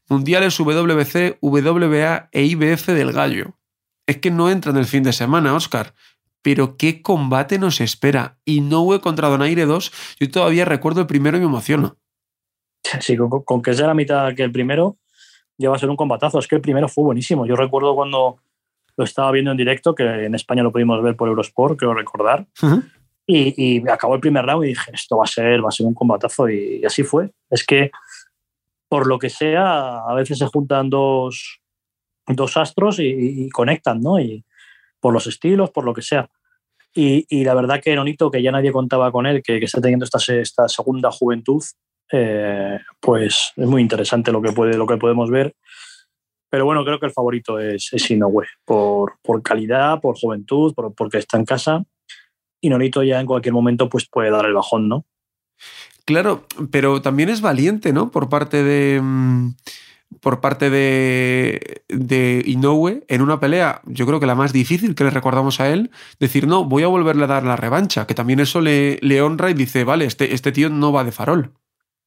Mundiales 0.09 0.59
WBC, 0.59 1.39
WBA 1.41 2.29
e 2.31 2.43
IBF 2.43 2.87
del 2.87 3.11
Gallo. 3.13 3.57
Es 4.05 4.17
que 4.17 4.31
no 4.31 4.49
entra 4.49 4.71
en 4.71 4.77
el 4.77 4.85
fin 4.85 5.03
de 5.03 5.13
semana, 5.13 5.55
Oscar. 5.55 5.93
Pero 6.41 6.77
qué 6.77 7.01
combate 7.01 7.57
nos 7.57 7.79
espera. 7.79 8.37
Inoue 8.45 8.99
contra 8.99 9.29
Donaire 9.29 9.65
2. 9.65 9.91
Yo 10.19 10.29
todavía 10.29 10.65
recuerdo 10.65 11.01
el 11.01 11.07
primero 11.07 11.37
y 11.37 11.39
me 11.39 11.45
emociono. 11.45 11.97
Sí, 12.99 13.15
con, 13.15 13.29
con 13.43 13.61
que 13.61 13.73
sea 13.73 13.87
la 13.87 13.93
mitad 13.93 14.35
que 14.35 14.43
el 14.43 14.51
primero, 14.51 14.97
ya 15.57 15.69
va 15.69 15.77
a 15.77 15.79
ser 15.79 15.89
un 15.89 15.95
combatazo. 15.95 16.39
Es 16.39 16.47
que 16.47 16.55
el 16.55 16.61
primero 16.61 16.89
fue 16.89 17.05
buenísimo. 17.05 17.45
Yo 17.45 17.55
recuerdo 17.55 17.95
cuando 17.95 18.39
lo 18.95 19.03
estaba 19.03 19.31
viendo 19.31 19.51
en 19.51 19.57
directo, 19.57 19.95
que 19.95 20.03
en 20.03 20.35
España 20.35 20.63
lo 20.63 20.71
pudimos 20.71 21.01
ver 21.01 21.15
por 21.15 21.29
Eurosport, 21.29 21.77
creo 21.77 21.93
recordar. 21.93 22.45
Uh 22.61 22.65
-huh. 22.65 22.91
y, 23.25 23.77
y, 23.77 23.89
acabó 23.89 24.15
el 24.15 24.21
primer 24.21 24.45
round 24.45 24.65
y 24.65 24.69
dije, 24.69 24.91
esto 24.93 25.17
va 25.17 25.23
a 25.23 25.27
ser, 25.27 25.63
va 25.63 25.69
a 25.69 25.71
ser 25.71 25.85
un 25.85 25.93
combatazo. 25.93 26.49
Y, 26.49 26.81
y, 26.81 26.85
así 26.85 27.03
fue. 27.03 27.31
Es 27.49 27.65
que, 27.65 27.91
por 28.87 29.07
lo 29.07 29.17
que 29.17 29.29
sea, 29.29 29.99
a 29.99 30.13
veces 30.13 30.37
se 30.37 30.45
juntan 30.47 30.89
dos, 30.89 31.59
dos 32.27 32.57
astros 32.57 32.99
y, 32.99 33.45
y 33.45 33.49
conectan, 33.49 34.01
¿no? 34.01 34.19
Y 34.19 34.43
por 34.99 35.13
los 35.13 35.27
estilos, 35.27 35.71
por 35.71 35.83
lo 35.83 35.93
que 35.93 36.01
sea. 36.01 36.29
Y, 36.95 37.43
la 37.43 37.55
verdad 37.55 37.81
que 37.81 37.95
Nonito, 37.95 38.29
que 38.29 38.41
ya 38.41 38.51
nadie 38.51 38.71
contaba 38.71 39.11
con 39.11 39.25
él, 39.25 39.41
que, 39.43 39.59
que 39.59 39.65
está 39.65 39.81
teniendo 39.81 40.05
esta, 40.05 40.19
esta 40.33 40.67
segunda 40.67 41.11
juventud, 41.11 41.63
eh, 42.11 42.79
pues 42.99 43.51
es 43.55 43.67
muy 43.67 43.81
interesante 43.81 44.31
lo 44.31 44.41
que, 44.41 44.51
puede, 44.51 44.77
lo 44.77 44.85
que 44.85 44.97
podemos 44.97 45.31
ver. 45.31 45.55
Pero 46.53 46.65
bueno, 46.65 46.85
creo 46.85 46.99
que 46.99 47.07
el 47.07 47.11
favorito 47.11 47.57
es, 47.57 47.89
es 47.93 48.11
Inoue, 48.11 48.45
por, 48.63 49.15
por, 49.23 49.41
calidad, 49.41 49.99
por 49.99 50.19
juventud, 50.19 50.71
por, 50.75 50.93
porque 50.93 51.17
está 51.17 51.39
en 51.39 51.45
casa. 51.45 51.83
Y 52.61 52.69
Nonito 52.69 53.01
ya 53.01 53.19
en 53.19 53.25
cualquier 53.25 53.55
momento 53.55 53.89
pues 53.89 54.07
puede 54.07 54.29
dar 54.29 54.45
el 54.45 54.53
bajón, 54.53 54.87
¿no? 54.87 55.03
Claro, 56.05 56.45
pero 56.69 57.01
también 57.01 57.29
es 57.29 57.41
valiente, 57.41 57.91
¿no? 57.91 58.11
Por 58.11 58.29
parte 58.29 58.61
de. 58.61 59.01
Por 60.21 60.41
parte 60.41 60.69
de, 60.69 61.81
de 61.87 62.43
Inoue 62.45 63.03
en 63.07 63.23
una 63.23 63.39
pelea, 63.39 63.81
yo 63.85 64.05
creo 64.05 64.19
que 64.19 64.27
la 64.27 64.35
más 64.35 64.53
difícil 64.53 64.93
que 64.93 65.05
le 65.05 65.09
recordamos 65.09 65.59
a 65.59 65.71
él, 65.73 65.89
decir, 66.19 66.45
no, 66.45 66.65
voy 66.65 66.83
a 66.83 66.87
volverle 66.87 67.23
a 67.23 67.27
dar 67.27 67.45
la 67.45 67.55
revancha, 67.55 68.05
que 68.05 68.13
también 68.13 68.39
eso 68.39 68.61
le, 68.61 68.99
le 69.01 69.23
honra 69.23 69.49
y 69.49 69.55
dice, 69.55 69.85
vale, 69.85 70.05
este, 70.05 70.35
este 70.35 70.51
tío 70.51 70.69
no 70.69 70.91
va 70.91 71.03
de 71.03 71.11
farol. 71.11 71.51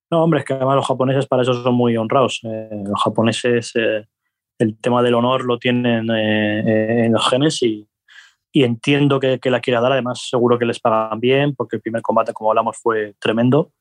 No, 0.09 0.23
hombre, 0.23 0.39
es 0.39 0.47
que 0.47 0.55
además 0.55 0.77
los 0.77 0.87
japoneses 0.87 1.27
para 1.27 1.43
eso 1.43 1.53
son 1.65 1.75
muy 1.75 1.97
honrados. 1.97 2.39
Eh, 2.45 2.85
los 2.87 3.03
japoneses 3.03 3.73
eh, 3.75 4.07
el 4.59 4.79
tema 4.79 5.03
del 5.03 5.15
honor 5.15 5.45
lo 5.45 5.59
tienen 5.59 6.09
eh, 6.11 7.05
en 7.07 7.13
los 7.13 7.29
genes 7.29 7.63
y, 7.63 7.89
y 8.53 8.65
entiendo 8.65 9.21
que, 9.21 9.39
que, 9.39 9.51
la 9.51 9.61
quiera 9.61 9.81
dar. 9.81 9.93
Además, 9.93 10.29
seguro 10.29 10.59
que 10.59 10.65
les 10.65 10.81
pagan 10.81 11.21
bien 11.21 11.55
porque 11.55 11.77
el 11.77 11.83
primer 11.83 12.03
combate, 12.03 12.33
como 12.33 12.51
hablamos, 12.51 12.77
fue 12.79 13.15
tremendo. 13.19 13.73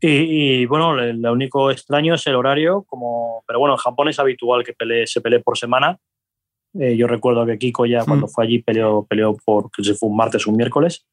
Y, 0.00 0.60
y 0.62 0.66
bueno, 0.66 0.94
lo 0.94 1.32
único 1.32 1.70
extraño 1.70 2.14
es 2.14 2.26
el 2.26 2.34
horario, 2.34 2.84
como, 2.88 3.42
pero 3.46 3.58
bueno, 3.58 3.74
en 3.74 3.78
Japón 3.78 4.08
es 4.08 4.18
habitual 4.18 4.64
que 4.64 4.72
pelee, 4.72 5.06
se 5.06 5.20
pelee 5.20 5.40
por 5.40 5.58
semana. 5.58 5.98
Eh, 6.78 6.96
yo 6.96 7.06
recuerdo 7.06 7.44
que 7.44 7.58
Kiko 7.58 7.84
ya 7.84 8.02
mm. 8.02 8.06
cuando 8.06 8.28
fue 8.28 8.44
allí 8.44 8.62
peleó, 8.62 9.04
peleó 9.04 9.36
por, 9.44 9.70
que 9.70 9.82
se 9.82 9.94
fue 9.94 10.08
un 10.08 10.16
martes 10.16 10.46
o 10.46 10.50
un 10.50 10.56
miércoles. 10.56 11.06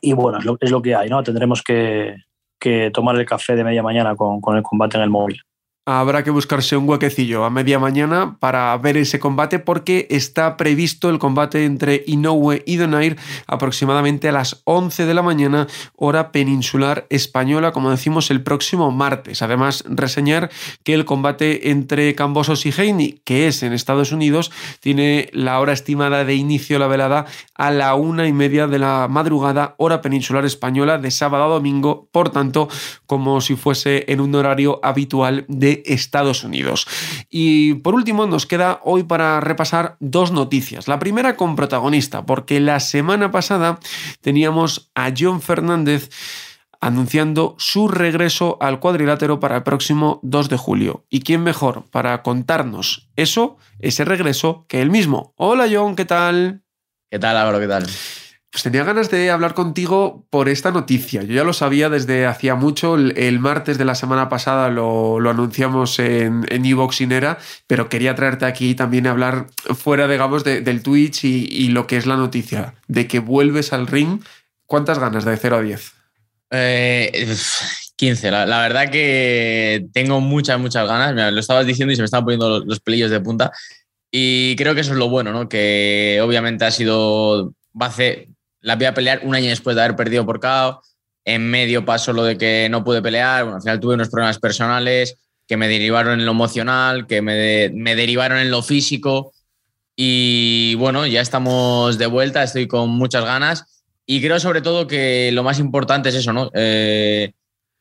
Y 0.00 0.12
bueno, 0.12 0.38
es 0.38 0.44
lo, 0.44 0.56
es 0.60 0.70
lo 0.70 0.82
que 0.82 0.94
hay, 0.94 1.08
¿no? 1.08 1.22
Tendremos 1.22 1.62
que, 1.62 2.16
que 2.60 2.90
tomar 2.90 3.16
el 3.16 3.26
café 3.26 3.56
de 3.56 3.64
media 3.64 3.82
mañana 3.82 4.14
con, 4.14 4.40
con 4.40 4.56
el 4.56 4.62
combate 4.62 4.96
en 4.98 5.04
el 5.04 5.10
móvil. 5.10 5.40
Habrá 5.86 6.24
que 6.24 6.30
buscarse 6.30 6.76
un 6.76 6.88
huequecillo 6.88 7.44
a 7.44 7.50
media 7.50 7.78
mañana 7.78 8.36
para 8.40 8.76
ver 8.78 8.96
ese 8.96 9.18
combate 9.18 9.58
porque 9.58 10.06
está 10.10 10.56
previsto 10.56 11.10
el 11.10 11.18
combate 11.18 11.64
entre 11.66 12.02
Inoue 12.06 12.62
y 12.64 12.76
Donair 12.76 13.18
aproximadamente 13.46 14.28
a 14.28 14.32
las 14.32 14.62
11 14.64 15.04
de 15.04 15.14
la 15.14 15.22
mañana 15.22 15.66
hora 15.96 16.32
peninsular 16.32 17.06
española, 17.10 17.72
como 17.72 17.90
decimos 17.90 18.30
el 18.30 18.42
próximo 18.42 18.90
martes. 18.92 19.42
Además, 19.42 19.84
reseñar 19.86 20.50
que 20.84 20.94
el 20.94 21.04
combate 21.04 21.70
entre 21.70 22.14
Cambosos 22.14 22.64
y 22.64 22.70
Heini, 22.70 23.20
que 23.24 23.46
es 23.46 23.62
en 23.62 23.74
Estados 23.74 24.12
Unidos, 24.12 24.50
tiene 24.80 25.28
la 25.32 25.60
hora 25.60 25.74
estimada 25.74 26.24
de 26.24 26.34
inicio 26.34 26.76
de 26.76 26.80
la 26.80 26.86
velada 26.86 27.26
a 27.54 27.70
la 27.70 27.94
una 27.94 28.26
y 28.26 28.32
media 28.32 28.66
de 28.66 28.78
la 28.78 29.06
madrugada 29.10 29.74
hora 29.76 30.00
peninsular 30.00 30.46
española 30.46 30.96
de 30.96 31.10
sábado 31.10 31.44
a 31.44 31.48
domingo, 31.48 32.08
por 32.10 32.30
tanto, 32.30 32.68
como 33.06 33.42
si 33.42 33.54
fuese 33.54 34.04
en 34.08 34.20
un 34.20 34.34
horario 34.34 34.80
habitual 34.82 35.44
de 35.48 35.73
Estados 35.86 36.44
Unidos. 36.44 36.86
Y 37.30 37.74
por 37.74 37.94
último, 37.94 38.26
nos 38.26 38.46
queda 38.46 38.80
hoy 38.84 39.02
para 39.02 39.40
repasar 39.40 39.96
dos 40.00 40.32
noticias. 40.32 40.88
La 40.88 40.98
primera 40.98 41.36
con 41.36 41.56
protagonista, 41.56 42.26
porque 42.26 42.60
la 42.60 42.80
semana 42.80 43.30
pasada 43.30 43.78
teníamos 44.20 44.90
a 44.94 45.12
John 45.16 45.42
Fernández 45.42 46.10
anunciando 46.80 47.56
su 47.58 47.88
regreso 47.88 48.58
al 48.60 48.78
cuadrilátero 48.78 49.40
para 49.40 49.56
el 49.56 49.62
próximo 49.62 50.20
2 50.22 50.50
de 50.50 50.56
julio. 50.58 51.06
¿Y 51.08 51.20
quién 51.20 51.42
mejor 51.42 51.84
para 51.90 52.22
contarnos 52.22 53.08
eso, 53.16 53.56
ese 53.78 54.04
regreso, 54.04 54.66
que 54.68 54.82
él 54.82 54.90
mismo? 54.90 55.32
Hola 55.36 55.66
John, 55.72 55.96
¿qué 55.96 56.04
tal? 56.04 56.62
¿Qué 57.10 57.18
tal 57.18 57.38
Álvaro? 57.38 57.58
¿Qué 57.58 57.68
tal? 57.68 57.86
Pues 58.54 58.62
tenía 58.62 58.84
ganas 58.84 59.10
de 59.10 59.32
hablar 59.32 59.52
contigo 59.52 60.28
por 60.30 60.48
esta 60.48 60.70
noticia. 60.70 61.24
Yo 61.24 61.34
ya 61.34 61.42
lo 61.42 61.52
sabía 61.52 61.88
desde 61.88 62.24
hacía 62.24 62.54
mucho. 62.54 62.94
El, 62.94 63.40
martes 63.40 63.78
de 63.78 63.84
la 63.84 63.96
semana 63.96 64.28
pasada 64.28 64.70
lo, 64.70 65.18
anunciamos 65.28 65.98
en, 65.98 66.46
en 66.48 66.62
pero 67.66 67.88
quería 67.88 68.14
traerte 68.14 68.44
aquí 68.44 68.76
también 68.76 69.08
a 69.08 69.10
hablar 69.10 69.48
fuera, 69.74 70.06
digamos, 70.06 70.44
del 70.44 70.82
Twitch 70.84 71.24
y, 71.24 71.66
lo 71.70 71.88
que 71.88 71.96
es 71.96 72.06
la 72.06 72.16
noticia 72.16 72.76
de 72.86 73.08
que 73.08 73.18
vuelves 73.18 73.72
al 73.72 73.88
ring. 73.88 74.22
¿Cuántas 74.66 75.00
ganas 75.00 75.24
de 75.24 75.36
0 75.36 75.56
a 75.56 75.60
10? 75.60 75.92
15. 77.96 78.28
Eh, 78.28 78.30
la, 78.30 78.60
verdad 78.60 78.88
que 78.88 79.84
tengo 79.92 80.20
muchas, 80.20 80.60
muchas 80.60 80.86
ganas. 80.86 81.32
lo 81.32 81.40
estabas 81.40 81.66
diciendo 81.66 81.92
y 81.92 81.96
se 81.96 82.02
me 82.02 82.06
estaban 82.06 82.24
poniendo 82.24 82.48
los, 82.48 82.66
los 82.66 82.78
pelillos 82.78 83.10
de 83.10 83.18
punta. 83.18 83.50
Y 84.12 84.54
creo 84.54 84.76
que 84.76 84.82
eso 84.82 84.92
es 84.92 84.98
lo 84.98 85.08
bueno, 85.08 85.32
¿no? 85.32 85.48
Que 85.48 86.20
obviamente 86.22 86.64
ha 86.64 86.70
sido. 86.70 87.52
Va 87.76 87.86
la 88.64 88.76
voy 88.76 88.86
a 88.86 88.94
pelear 88.94 89.20
un 89.24 89.34
año 89.34 89.50
después 89.50 89.76
de 89.76 89.82
haber 89.82 89.94
perdido 89.94 90.24
por 90.24 90.40
KO. 90.40 90.82
En 91.26 91.48
medio 91.50 91.84
pasó 91.84 92.12
lo 92.14 92.24
de 92.24 92.38
que 92.38 92.66
no 92.70 92.82
pude 92.82 93.02
pelear. 93.02 93.44
Bueno, 93.44 93.56
al 93.56 93.62
final 93.62 93.78
tuve 93.78 93.94
unos 93.94 94.08
problemas 94.08 94.38
personales 94.38 95.18
que 95.46 95.58
me 95.58 95.68
derivaron 95.68 96.18
en 96.18 96.24
lo 96.24 96.32
emocional, 96.32 97.06
que 97.06 97.20
me, 97.20 97.70
me 97.74 97.94
derivaron 97.94 98.38
en 98.38 98.50
lo 98.50 98.62
físico. 98.62 99.32
Y 99.94 100.74
bueno, 100.76 101.06
ya 101.06 101.20
estamos 101.20 101.98
de 101.98 102.06
vuelta, 102.06 102.42
estoy 102.42 102.66
con 102.66 102.88
muchas 102.88 103.24
ganas. 103.24 103.84
Y 104.06 104.22
creo 104.22 104.40
sobre 104.40 104.62
todo 104.62 104.86
que 104.86 105.30
lo 105.32 105.42
más 105.42 105.58
importante 105.58 106.08
es 106.08 106.14
eso, 106.14 106.32
¿no? 106.32 106.50
Eh, 106.54 107.32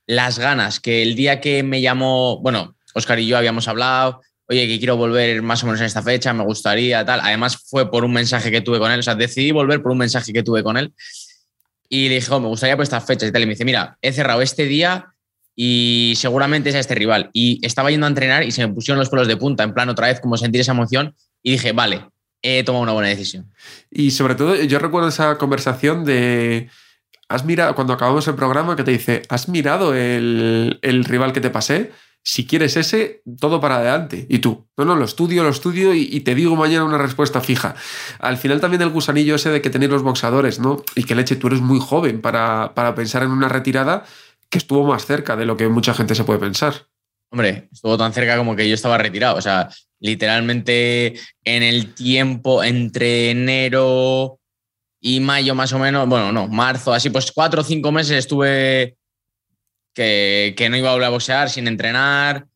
las 0.06 0.38
ganas, 0.38 0.82
que 0.82 1.02
el 1.02 1.16
día 1.16 1.40
que 1.40 1.64
me 1.64 1.80
llamó, 1.80 2.42
bueno, 2.42 2.76
Oscar 2.94 3.20
y 3.20 3.28
yo 3.28 3.38
habíamos 3.38 3.70
hablado, 3.70 4.22
oye, 4.48 4.68
que 4.68 4.78
quiero 4.78 4.98
volver 4.98 5.42
más 5.42 5.64
o 5.64 5.66
menos 5.66 5.80
en 5.82 5.88
esta 5.88 6.02
fecha, 6.02 6.34
me 6.34 6.44
gustaría, 6.44 7.06
tal. 7.06 7.20
Además, 7.22 7.58
fue 7.58 7.90
por 7.90 8.04
un 8.04 8.14
mensaje 8.14 8.52
que 8.52 8.62
tuve 8.62 8.80
con 8.80 8.92
él, 8.92 9.00
o 9.00 9.04
sea, 9.04 9.16
decidí 9.16 9.52
volver 9.52 9.82
por 9.82 9.92
un 9.92 9.98
mensaje 9.98 10.34
que 10.34 10.44
tuve 10.44 10.64
con 10.64 10.78
él. 10.78 10.94
Y 11.90 12.10
le 12.10 12.16
dije, 12.16 12.34
oh, 12.34 12.40
me 12.40 12.48
gustaría 12.48 12.76
por 12.76 12.84
estas 12.84 13.06
fechas 13.06 13.30
y 13.30 13.32
tal. 13.32 13.44
Y 13.44 13.46
me 13.46 13.52
dice, 13.52 13.66
mira, 13.66 13.98
he 14.02 14.12
cerrado 14.12 14.42
este 14.42 14.66
día 14.66 15.14
y 15.56 16.14
seguramente 16.16 16.70
es 16.70 16.76
a 16.76 16.80
este 16.80 16.96
rival. 16.96 17.30
Y 17.34 17.64
estaba 17.66 17.92
yendo 17.92 18.08
a 18.08 18.10
entrenar 18.10 18.44
y 18.44 18.52
se 18.52 18.66
me 18.66 18.74
pusieron 18.74 19.00
los 19.00 19.10
pelos 19.10 19.28
de 19.28 19.38
punta, 19.38 19.64
en 19.64 19.74
plan 19.74 19.90
otra 19.90 20.08
vez, 20.08 20.20
como 20.20 20.38
sentir 20.38 20.62
esa 20.62 20.72
emoción. 20.72 21.16
Y 21.44 21.52
dije, 21.52 21.72
vale, 21.72 22.08
he 22.42 22.64
tomado 22.64 22.84
una 22.84 22.94
buena 22.94 23.10
decisión. 23.10 23.52
Y 23.92 24.12
sobre 24.12 24.36
todo, 24.36 24.56
yo 24.56 24.80
recuerdo 24.80 25.10
esa 25.10 25.38
conversación 25.38 26.06
de. 26.06 26.70
Has 27.30 27.46
mirado, 27.46 27.74
cuando 27.74 27.94
acabamos 27.94 28.28
el 28.28 28.36
programa, 28.36 28.76
que 28.76 28.84
te 28.84 28.92
dice, 28.92 29.22
¿has 29.30 29.48
mirado 29.48 29.96
el, 29.96 30.80
el 30.82 31.06
rival 31.06 31.32
que 31.32 31.42
te 31.42 31.50
pasé? 31.50 31.92
Si 32.24 32.48
quieres 32.48 32.78
ese, 32.78 33.22
todo 33.40 33.60
para 33.60 33.78
adelante. 33.78 34.26
Y 34.30 34.40
tú, 34.40 34.66
no, 34.78 34.86
no, 34.86 34.96
lo 34.96 35.06
estudio, 35.06 35.44
lo 35.44 35.50
estudio 35.50 35.94
y, 35.94 36.20
te 36.22 36.34
digo 36.36 36.56
mañana 36.56 36.86
una 36.86 36.98
respuesta 36.98 37.42
fija. 37.42 37.76
Al 38.20 38.38
final 38.38 38.62
también 38.62 38.82
el 38.82 38.90
gusanillo 38.90 39.36
ese 39.36 39.50
de 39.50 39.62
que 39.62 39.70
tenéis 39.70 39.92
los 39.92 40.04
boxadores, 40.04 40.60
¿no? 40.60 40.84
Y 40.96 41.04
que 41.04 41.16
leche, 41.16 41.36
tú 41.36 41.48
eres 41.48 41.60
muy 41.60 41.80
joven 41.80 42.22
para, 42.22 42.74
para 42.74 42.96
pensar 42.96 43.24
en 43.24 43.32
una 43.32 43.50
retirada 43.50 44.06
que 44.50 44.58
estuvo 44.58 44.88
más 44.88 45.06
cerca 45.06 45.36
de 45.36 45.46
lo 45.46 45.58
que 45.58 45.68
mucha 45.68 45.94
gente 45.94 46.16
se 46.16 46.24
puede 46.24 46.40
pensar. 46.40 46.88
Hombre, 47.30 47.68
estuvo 47.72 47.98
tan 47.98 48.14
cerca 48.14 48.38
como 48.38 48.56
que 48.56 48.70
yo 48.70 48.76
estaba 48.76 48.98
retirado. 48.98 49.38
O 49.38 49.42
sea, 49.42 49.70
literalmente 50.00 51.20
en 51.44 51.64
el 51.64 51.94
tiempo 51.94 52.64
entre 52.64 53.32
enero 53.32 54.40
y 55.02 55.20
mayo 55.20 55.56
más 55.56 55.74
o 55.74 55.80
menos, 55.80 56.08
bueno, 56.08 56.32
no, 56.32 56.48
marzo, 56.48 56.94
así 56.94 57.10
pues 57.10 57.32
cuatro 57.34 57.62
o 57.62 57.64
cinco 57.64 57.92
meses 57.92 58.20
estuve 58.20 58.96
que, 59.94 60.68
no 60.70 60.78
iba 60.78 60.90
a 60.90 60.94
volver 60.94 61.08
a 61.08 61.12
boxear 61.12 61.50
sin 61.50 61.68
entrenar, 61.68 62.48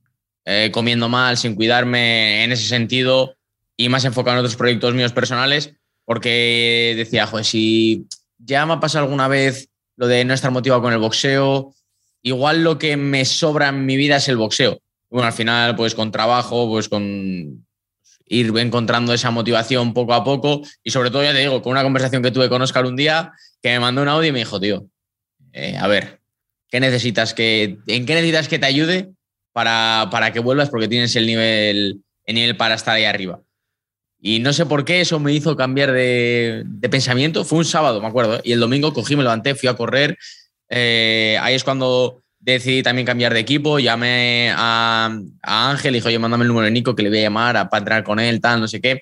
eh, 0.45 0.69
comiendo 0.73 1.09
mal, 1.09 1.37
sin 1.37 1.55
cuidarme 1.55 2.43
en 2.43 2.51
ese 2.51 2.67
sentido 2.67 3.35
y 3.75 3.89
más 3.89 4.05
enfocado 4.05 4.37
en 4.37 4.39
otros 4.39 4.55
proyectos 4.55 4.93
míos 4.93 5.13
personales, 5.13 5.73
porque 6.05 6.93
decía, 6.97 7.27
joder, 7.27 7.45
si 7.45 8.07
ya 8.37 8.65
me 8.65 8.73
ha 8.73 8.79
pasado 8.79 9.05
alguna 9.05 9.27
vez 9.27 9.69
lo 9.95 10.07
de 10.07 10.25
no 10.25 10.33
estar 10.33 10.51
motivado 10.51 10.81
con 10.81 10.93
el 10.93 10.99
boxeo, 10.99 11.73
igual 12.21 12.63
lo 12.63 12.77
que 12.77 12.97
me 12.97 13.25
sobra 13.25 13.69
en 13.69 13.85
mi 13.85 13.97
vida 13.97 14.17
es 14.17 14.27
el 14.29 14.37
boxeo. 14.37 14.79
Bueno, 15.09 15.27
al 15.27 15.33
final, 15.33 15.75
pues 15.75 15.95
con 15.95 16.11
trabajo, 16.11 16.67
pues 16.67 16.89
con 16.89 17.65
ir 18.29 18.57
encontrando 18.57 19.13
esa 19.13 19.31
motivación 19.31 19.93
poco 19.93 20.13
a 20.13 20.23
poco 20.23 20.61
y 20.83 20.91
sobre 20.91 21.11
todo, 21.11 21.23
ya 21.23 21.33
te 21.33 21.39
digo, 21.39 21.61
con 21.61 21.71
una 21.71 21.83
conversación 21.83 22.21
que 22.21 22.31
tuve 22.31 22.49
con 22.49 22.61
Oscar 22.61 22.85
un 22.85 22.95
día, 22.95 23.31
que 23.61 23.69
me 23.69 23.79
mandó 23.79 24.01
un 24.01 24.09
audio 24.09 24.29
y 24.29 24.31
me 24.33 24.39
dijo, 24.39 24.59
tío, 24.59 24.87
eh, 25.53 25.77
a 25.77 25.87
ver, 25.87 26.21
¿Qué 26.69 26.79
necesitas 26.79 27.33
que, 27.33 27.77
¿En 27.87 28.05
qué 28.05 28.13
necesitas 28.15 28.47
que 28.47 28.59
te 28.59 28.65
ayude 28.65 29.09
para, 29.53 30.09
para 30.11 30.33
que 30.33 30.39
vuelvas? 30.39 30.69
Porque 30.69 30.87
tienes 30.87 31.15
el 31.15 31.25
nivel, 31.25 32.01
el 32.25 32.35
nivel 32.35 32.57
para 32.57 32.75
estar 32.75 32.95
ahí 32.95 33.05
arriba. 33.05 33.41
Y 34.19 34.39
no 34.39 34.51
sé 34.51 34.65
por 34.65 34.83
qué 34.83 35.01
eso 35.01 35.19
me 35.19 35.31
hizo 35.31 35.55
cambiar 35.55 35.91
de, 35.91 36.63
de 36.65 36.89
pensamiento. 36.89 37.45
Fue 37.45 37.59
un 37.59 37.65
sábado, 37.65 38.01
me 38.01 38.07
acuerdo. 38.07 38.41
Y 38.43 38.51
el 38.51 38.59
domingo 38.59 38.93
cogí, 38.93 39.15
me 39.15 39.23
levanté, 39.23 39.55
fui 39.55 39.69
a 39.69 39.75
correr. 39.75 40.17
Eh, 40.69 41.37
ahí 41.41 41.55
es 41.55 41.63
cuando 41.63 42.23
decidí 42.39 42.83
también 42.83 43.05
cambiar 43.05 43.33
de 43.33 43.39
equipo. 43.39 43.79
Llamé 43.79 44.51
a, 44.55 45.15
a 45.43 45.69
Ángel 45.69 45.95
y 45.95 45.99
dije, 45.99 46.09
oye, 46.09 46.19
mándame 46.19 46.43
el 46.43 46.47
número 46.47 46.65
de 46.65 46.71
Nico 46.71 46.95
que 46.95 47.03
le 47.03 47.09
voy 47.09 47.19
a 47.19 47.23
llamar 47.23 47.57
a, 47.57 47.69
para 47.69 47.79
entrar 47.79 48.03
con 48.03 48.19
él, 48.19 48.41
tal, 48.41 48.59
no 48.59 48.67
sé 48.67 48.81
qué. 48.81 49.01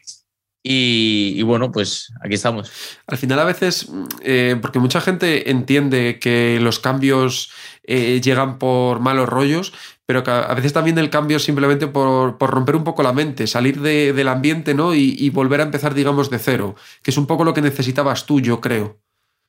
Y, 0.68 1.44
bueno, 1.44 1.72
pues 1.72 2.12
aquí 2.22 2.34
estamos. 2.34 2.72
Al 3.06 3.20
final 3.20 3.38
a 3.38 3.44
veces, 3.44 3.88
eh, 4.24 4.58
porque 4.60 4.80
mucha 4.80 5.00
gente 5.00 5.52
entiende 5.52 6.18
que 6.20 6.58
los 6.60 6.80
cambios 6.80 7.52
eh, 7.84 8.20
llegan 8.20 8.58
por 8.58 9.00
malos 9.00 9.30
rollos, 9.30 9.74
pero 10.08 10.24
que 10.24 10.32
a 10.32 10.52
veces 10.56 10.74
también 10.74 10.98
el 10.98 11.12
cambio 11.12 11.38
es 11.38 11.44
simplemente 11.44 11.86
por, 11.86 12.40
romper 12.40 12.76
un 12.76 12.84
poco 12.84 13.04
la 13.04 13.14
mente, 13.14 13.46
salir 13.46 13.80
del 13.80 14.28
ambiente 14.28 14.74
¿no? 14.74 14.96
Y, 14.96 15.30
volver 15.30 15.62
a 15.62 15.66
empezar, 15.66 15.94
digamos, 15.94 16.32
de 16.32 16.40
cero, 16.40 16.76
que 17.04 17.12
es 17.12 17.18
un 17.18 17.28
poco 17.28 17.44
lo 17.44 17.54
que 17.54 17.62
necesitabas 17.62 18.26
tú, 18.26 18.42
yo 18.42 18.60
creo. 18.60 18.98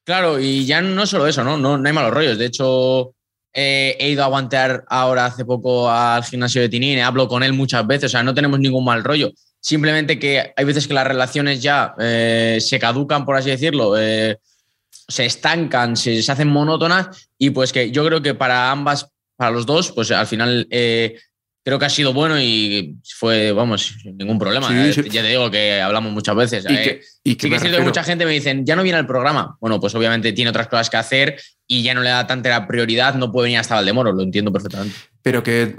Claro, 0.04 0.38
y 0.38 0.66
ya 0.66 0.82
no 0.82 1.06
solo 1.06 1.26
eso, 1.26 1.42
¿no? 1.42 1.56
No, 1.56 1.78
no 1.78 1.88
hay 1.88 1.94
malos 1.94 2.12
rollos. 2.12 2.36
De 2.36 2.44
hecho, 2.44 3.14
eh, 3.54 3.96
he 3.98 4.10
ido 4.10 4.22
a 4.22 4.26
aguantar 4.26 4.84
ahora 4.88 5.24
hace 5.24 5.46
poco 5.46 5.90
al 5.90 6.22
gimnasio 6.24 6.60
de 6.60 6.68
Tinín, 6.68 6.98
hablo 6.98 7.26
con 7.26 7.42
él 7.42 7.54
muchas 7.54 7.86
veces, 7.86 8.04
o 8.04 8.08
sea, 8.10 8.22
no 8.22 8.34
tenemos 8.34 8.60
ningún 8.60 8.84
mal 8.84 9.02
rollo 9.02 9.32
simplemente 9.66 10.16
que 10.20 10.52
hay 10.56 10.64
veces 10.64 10.86
que 10.86 10.94
las 10.94 11.08
relaciones 11.08 11.60
ya 11.60 11.92
eh, 11.98 12.58
se 12.60 12.78
caducan, 12.78 13.24
por 13.24 13.34
así 13.34 13.50
decirlo, 13.50 13.98
eh, 13.98 14.38
se 14.88 15.26
estancan, 15.26 15.96
se, 15.96 16.20
hacen 16.20 16.46
monótonas 16.46 17.28
y 17.36 17.50
pues 17.50 17.72
que 17.72 17.90
yo 17.90 18.06
creo 18.06 18.22
que 18.22 18.34
para 18.34 18.70
ambas, 18.70 19.10
para 19.34 19.50
los 19.50 19.66
dos, 19.66 19.90
pues 19.90 20.12
al 20.12 20.28
final 20.28 20.68
eh, 20.70 21.18
creo 21.64 21.80
que 21.80 21.84
ha 21.84 21.90
sido 21.90 22.12
bueno 22.12 22.40
y 22.40 22.94
fue, 23.18 23.50
vamos, 23.50 23.96
sin 24.00 24.16
ningún 24.16 24.38
problema. 24.38 24.68
Ya 24.92 25.22
te 25.22 25.28
digo 25.28 25.50
que 25.50 25.80
hablamos 25.82 26.12
muchas 26.12 26.36
veces. 26.36 26.64
Y 26.68 26.76
que, 26.76 27.00
sí 27.24 27.50
que 27.50 27.56
es 27.56 27.60
cierto 27.60 27.78
que 27.78 27.84
mucha 27.84 28.04
gente 28.04 28.24
me 28.24 28.30
dicen, 28.30 28.64
ya 28.64 28.76
no 28.76 28.84
viene 28.84 28.98
al 28.98 29.06
programa. 29.08 29.56
Bueno, 29.60 29.80
pues 29.80 29.92
obviamente 29.96 30.32
tiene 30.32 30.50
otras 30.50 30.68
cosas 30.68 30.88
que 30.88 30.96
hacer 30.96 31.40
y 31.66 31.82
ya 31.82 31.92
no 31.92 32.02
le 32.02 32.10
da 32.10 32.24
tanta 32.24 32.50
la 32.50 32.68
prioridad, 32.68 33.16
no 33.16 33.32
puede 33.32 33.46
venir 33.46 33.58
hasta 33.58 33.74
Valdemoro, 33.74 34.12
lo 34.12 34.22
entiendo 34.22 34.52
perfectamente. 34.52 34.96
Pero 35.26 35.42
que 35.42 35.74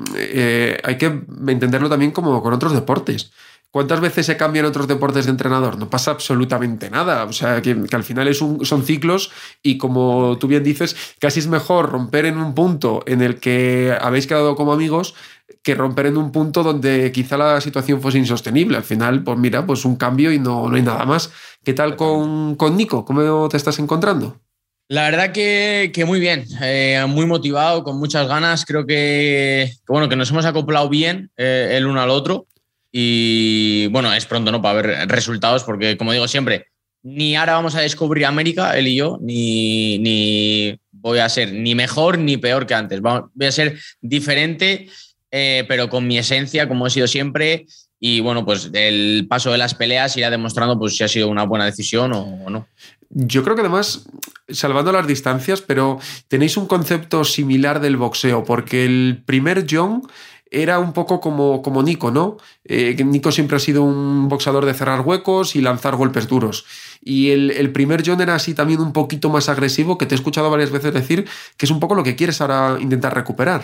hay 0.83 0.97
que 0.97 1.05
entenderlo 1.47 1.87
también 1.87 2.11
como 2.11 2.43
con 2.43 2.51
otros 2.51 2.73
deportes. 2.73 3.31
¿Cuántas 3.71 4.01
veces 4.01 4.25
se 4.25 4.35
cambian 4.35 4.65
otros 4.65 4.89
deportes 4.89 5.23
de 5.23 5.31
entrenador? 5.31 5.77
No 5.77 5.89
pasa 5.89 6.11
absolutamente 6.11 6.89
nada. 6.89 7.23
O 7.23 7.31
sea, 7.31 7.61
que, 7.61 7.85
al 7.93 8.03
final 8.03 8.27
es 8.27 8.39
son 8.39 8.83
ciclos 8.83 9.31
y 9.63 9.77
como 9.77 10.37
tú 10.37 10.47
bien 10.47 10.65
dices, 10.65 10.97
casi 11.19 11.39
es 11.39 11.47
mejor 11.47 11.89
romper 11.89 12.25
en 12.25 12.39
un 12.39 12.55
punto 12.55 13.03
en 13.05 13.21
el 13.21 13.39
que 13.39 13.97
habéis 14.01 14.27
quedado 14.27 14.57
como 14.57 14.73
amigos 14.73 15.15
que 15.63 15.75
romper 15.75 16.07
en 16.07 16.17
un 16.17 16.33
punto 16.33 16.61
donde 16.61 17.13
quizá 17.13 17.37
la 17.37 17.61
situación 17.61 18.01
fuese 18.01 18.17
insostenible. 18.17 18.75
Al 18.75 18.83
final, 18.83 19.23
pues 19.23 19.37
mira, 19.37 19.65
pues 19.65 19.85
un 19.85 19.95
cambio 19.95 20.33
y 20.33 20.39
no, 20.39 20.67
no 20.67 20.75
hay 20.75 20.81
nada 20.81 21.05
más. 21.05 21.31
¿Qué 21.63 21.73
tal 21.73 21.95
con, 21.95 22.57
con 22.57 22.75
Nico? 22.75 23.05
¿Cómo 23.05 23.47
te 23.47 23.55
estás 23.55 23.79
encontrando? 23.79 24.41
La 24.89 25.09
verdad 25.09 25.33
que, 25.33 25.91
muy 26.05 26.21
bien, 26.21 26.45
eh, 26.61 27.03
muy 27.09 27.25
motivado, 27.25 27.83
con 27.83 27.99
muchas 27.99 28.25
ganas. 28.27 28.65
Creo 28.65 28.85
que, 28.85 29.73
bueno, 29.85 30.07
que 30.07 30.15
nos 30.15 30.31
hemos 30.31 30.45
acoplado 30.45 30.87
bien 30.87 31.29
eh, 31.35 31.73
el 31.73 31.85
uno 31.87 32.01
al 32.01 32.09
otro. 32.09 32.47
Y 32.89 33.87
bueno, 33.87 34.13
es 34.13 34.25
pronto 34.25 34.49
¿no? 34.49 34.61
para 34.61 34.81
ver 34.81 35.09
resultados, 35.09 35.65
porque 35.65 35.97
como 35.97 36.13
digo 36.13 36.27
siempre, 36.29 36.67
ni 37.03 37.35
ahora 37.35 37.53
vamos 37.53 37.75
a 37.75 37.81
descubrir 37.81 38.25
América, 38.25 38.77
él 38.77 38.87
y 38.87 38.95
yo, 38.95 39.19
ni, 39.21 39.99
ni 39.99 40.79
voy 40.91 41.19
a 41.19 41.27
ser 41.27 41.51
ni 41.51 41.75
mejor 41.75 42.17
ni 42.17 42.37
peor 42.37 42.65
que 42.65 42.73
antes. 42.73 43.01
Voy 43.01 43.45
a 43.45 43.51
ser 43.51 43.77
diferente, 43.99 44.87
eh, 45.31 45.65
pero 45.67 45.89
con 45.89 46.07
mi 46.07 46.17
esencia, 46.17 46.69
como 46.69 46.87
he 46.87 46.89
sido 46.89 47.07
siempre. 47.07 47.65
Y 47.99 48.21
bueno, 48.21 48.45
pues 48.45 48.69
el 48.73 49.25
paso 49.27 49.51
de 49.51 49.57
las 49.57 49.73
peleas 49.73 50.15
irá 50.15 50.29
demostrando 50.29 50.79
pues, 50.79 50.95
si 50.95 51.03
ha 51.03 51.09
sido 51.09 51.27
una 51.27 51.43
buena 51.43 51.65
decisión 51.65 52.13
o 52.13 52.49
no. 52.49 52.67
Yo 53.09 53.43
creo 53.43 53.55
que 53.55 53.61
además, 53.61 54.05
salvando 54.49 54.91
las 54.91 55.07
distancias, 55.07 55.61
pero 55.61 55.99
tenéis 56.27 56.57
un 56.57 56.67
concepto 56.67 57.23
similar 57.23 57.79
del 57.79 57.97
boxeo, 57.97 58.43
porque 58.43 58.85
el 58.85 59.23
primer 59.25 59.65
John 59.69 60.03
era 60.51 60.79
un 60.79 60.93
poco 60.93 61.19
como, 61.19 61.61
como 61.61 61.83
Nico, 61.83 62.11
¿no? 62.11 62.37
Eh, 62.63 62.95
Nico 63.03 63.31
siempre 63.31 63.57
ha 63.57 63.59
sido 63.59 63.83
un 63.83 64.29
boxador 64.29 64.65
de 64.65 64.73
cerrar 64.73 65.01
huecos 65.01 65.55
y 65.55 65.61
lanzar 65.61 65.95
golpes 65.95 66.27
duros. 66.27 66.65
Y 67.01 67.31
el, 67.31 67.71
primer 67.71 68.03
John 68.05 68.21
era 68.21 68.35
así 68.35 68.53
también 68.53 68.79
un 68.79 68.93
poquito 68.93 69.29
más 69.29 69.49
agresivo, 69.49 69.97
que 69.97 70.05
te 70.05 70.15
he 70.15 70.17
escuchado 70.17 70.49
varias 70.49 70.71
veces 70.71 70.93
decir 70.93 71.27
que 71.57 71.65
es 71.65 71.71
un 71.71 71.79
poco 71.79 71.95
lo 71.95 72.03
que 72.03 72.15
quieres 72.15 72.41
ahora 72.41 72.77
intentar 72.79 73.13
recuperar. 73.13 73.63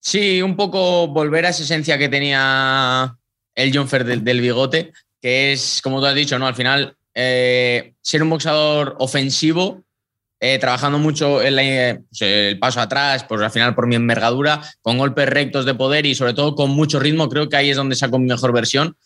Sí, 0.00 0.42
un 0.42 0.56
poco 0.56 1.08
volver 1.08 1.46
a 1.46 1.50
esa 1.50 1.64
esencia 1.64 1.98
que 1.98 2.08
tenía 2.08 3.16
el 3.54 3.76
John 3.76 3.88
Fer 3.88 4.04
del 4.04 4.40
bigote, 4.40 4.92
que 5.20 5.52
es, 5.52 5.80
como 5.82 6.00
tú 6.00 6.06
has 6.06 6.14
dicho, 6.14 6.38
¿no? 6.38 6.46
Al 6.46 6.54
final 6.54 6.96
eh, 7.20 7.94
ser 8.00 8.22
un 8.22 8.30
boxeador 8.30 8.94
ofensivo, 9.00 9.82
eh, 10.38 10.60
trabajando 10.60 11.00
mucho 11.00 11.42
en 11.42 12.04
pues, 12.08 12.22
el 12.22 12.60
paso 12.60 12.80
atrás, 12.80 13.24
pues 13.28 13.42
al 13.42 13.50
final 13.50 13.74
por 13.74 13.88
mi 13.88 13.96
envergadura, 13.96 14.62
con 14.82 14.98
golpes 14.98 15.28
rectos 15.28 15.64
de 15.64 15.74
poder 15.74 16.06
y 16.06 16.14
sobre 16.14 16.32
todo 16.32 16.54
con 16.54 16.70
mucho 16.70 17.00
ritmo, 17.00 17.28
creo 17.28 17.48
que 17.48 17.56
ahí 17.56 17.70
es 17.70 17.76
donde 17.76 17.96
saco 17.96 18.20
mi 18.20 18.28
mejor 18.28 18.52
versión. 18.52 18.96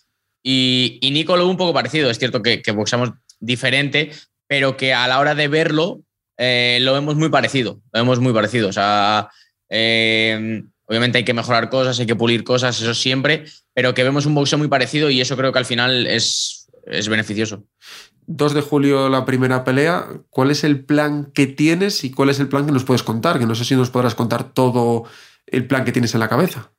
Y, 0.43 0.99
y 1.01 1.11
Nico 1.11 1.39
lo 1.39 1.49
un 1.49 1.57
poco 1.57 1.73
parecido, 1.73 2.11
es 2.11 2.19
cierto 2.19 2.43
que, 2.43 2.61
que 2.61 2.73
boxeamos 2.73 3.13
diferente, 3.41 4.11
pero 4.47 4.77
que 4.77 4.93
a 4.93 5.09
la 5.09 5.19
hora 5.19 5.35
de 5.35 5.49
verlo 5.49 6.03
eh, 6.37 6.81
lo 6.83 6.93
vemos 6.93 7.17
muy 7.17 7.31
parecido, 7.31 7.81
lo 7.95 8.01
vemos 8.01 8.21
muy 8.21 8.35
parecido. 8.35 8.69
O 8.69 8.73
sea, 8.75 9.31
obviamente 9.71 11.17
hay 11.17 11.25
que 11.25 11.33
mejorar 11.33 11.71
cosas, 11.71 11.99
hay 11.99 12.05
que 12.05 12.15
pulir 12.15 12.45
cosas, 12.45 12.79
eso 12.79 12.93
siempre, 12.93 13.47
pero 13.73 13.95
que 13.95 14.05
vemos 14.05 14.27
un 14.27 14.35
boxeo 14.35 14.59
muy 14.59 14.69
parecido 14.69 15.09
y 15.09 15.23
eso 15.23 15.35
creo 15.35 15.51
que 15.51 15.61
al 15.61 15.65
final 15.65 16.07
es, 16.07 16.62
es 16.87 17.09
beneficioso. 17.09 17.65
2 18.27 18.55
de 18.55 18.61
julio 18.61 19.09
la 19.09 19.25
primera 19.25 19.65
pelea. 19.65 20.07
¿Cuál 20.31 20.51
es 20.51 20.65
el 20.65 20.85
plan 20.85 21.31
que 21.35 21.47
tienes 21.47 22.05
y 22.05 22.11
cuál 22.11 22.31
es 22.31 22.41
el 22.41 22.49
plan 22.49 22.67
que 22.67 22.73
nos 22.73 22.85
puedes 22.85 23.03
contar? 23.03 23.39
Que 23.39 23.47
no 23.47 23.55
sé 23.55 23.65
si 23.65 23.75
nos 23.75 23.91
podrás 23.91 24.15
contar 24.15 24.53
todo 24.53 25.05
el 25.47 25.67
plan 25.67 25.85
que 25.85 25.93
tienes 25.93 26.15
en 26.15 26.21
la 26.21 26.29
cabeza. 26.29 26.73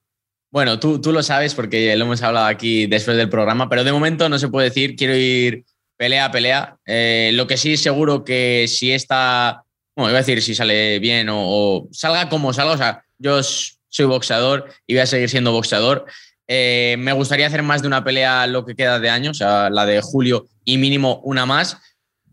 Bueno, 0.51 0.80
tú, 0.80 1.01
tú 1.01 1.12
lo 1.12 1.24
sabes 1.24 1.56
porque 1.56 1.95
lo 1.95 2.06
hemos 2.06 2.22
hablado 2.22 2.45
aquí 2.45 2.86
después 2.86 3.18
del 3.18 3.30
programa, 3.30 3.70
pero 3.70 3.84
de 3.84 3.91
momento 3.91 4.30
no 4.30 4.38
se 4.38 4.49
puede 4.49 4.70
decir, 4.70 4.95
quiero 4.95 5.16
ir 5.16 5.66
pelea 5.97 6.26
a 6.26 6.32
pelea. 6.32 6.78
Eh, 6.86 7.32
lo 7.34 7.47
que 7.47 7.58
sí 7.58 7.76
seguro 7.76 8.24
que 8.24 8.66
si 8.68 8.91
esta, 8.91 9.64
bueno, 9.95 10.12
iba 10.12 10.20
a 10.20 10.22
decir 10.22 10.41
si 10.41 10.54
sale 10.54 10.99
bien 10.99 11.30
o, 11.30 11.39
o 11.39 11.89
salga 11.91 12.30
como 12.30 12.54
salga, 12.54 12.74
o 12.74 12.78
sea, 12.78 13.04
yo 13.18 13.41
soy 13.41 14.06
boxeador 14.06 14.70
y 14.86 14.93
voy 14.93 15.01
a 15.01 15.06
seguir 15.08 15.30
siendo 15.30 15.51
boxeador. 15.51 16.06
Eh, 16.48 16.96
me 17.00 17.14
gustaría 17.14 17.48
hacer 17.48 17.64
más 17.64 17.82
de 17.82 17.88
una 17.88 18.04
pelea 18.04 18.48
lo 18.48 18.66
que 18.66 18.76
queda 18.76 19.00
de 19.00 19.10
año, 19.10 19.32
o 19.32 19.34
sea, 19.34 19.70
la 19.70 19.86
de 19.86 20.02
julio 20.02 20.48
y 20.66 20.78
mínimo 20.78 21.22
una 21.24 21.46
más. 21.46 21.78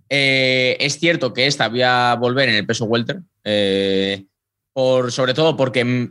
Eh, 0.09 0.77
es 0.81 0.99
cierto 0.99 1.33
que 1.33 1.47
esta 1.47 1.69
voy 1.69 1.83
a 1.83 2.17
volver 2.19 2.49
en 2.49 2.57
el 2.57 2.67
peso 2.67 2.85
welter, 2.87 3.21
eh, 3.45 4.25
por, 4.73 5.13
sobre 5.13 5.35
todo 5.35 5.57
porque 5.57 6.11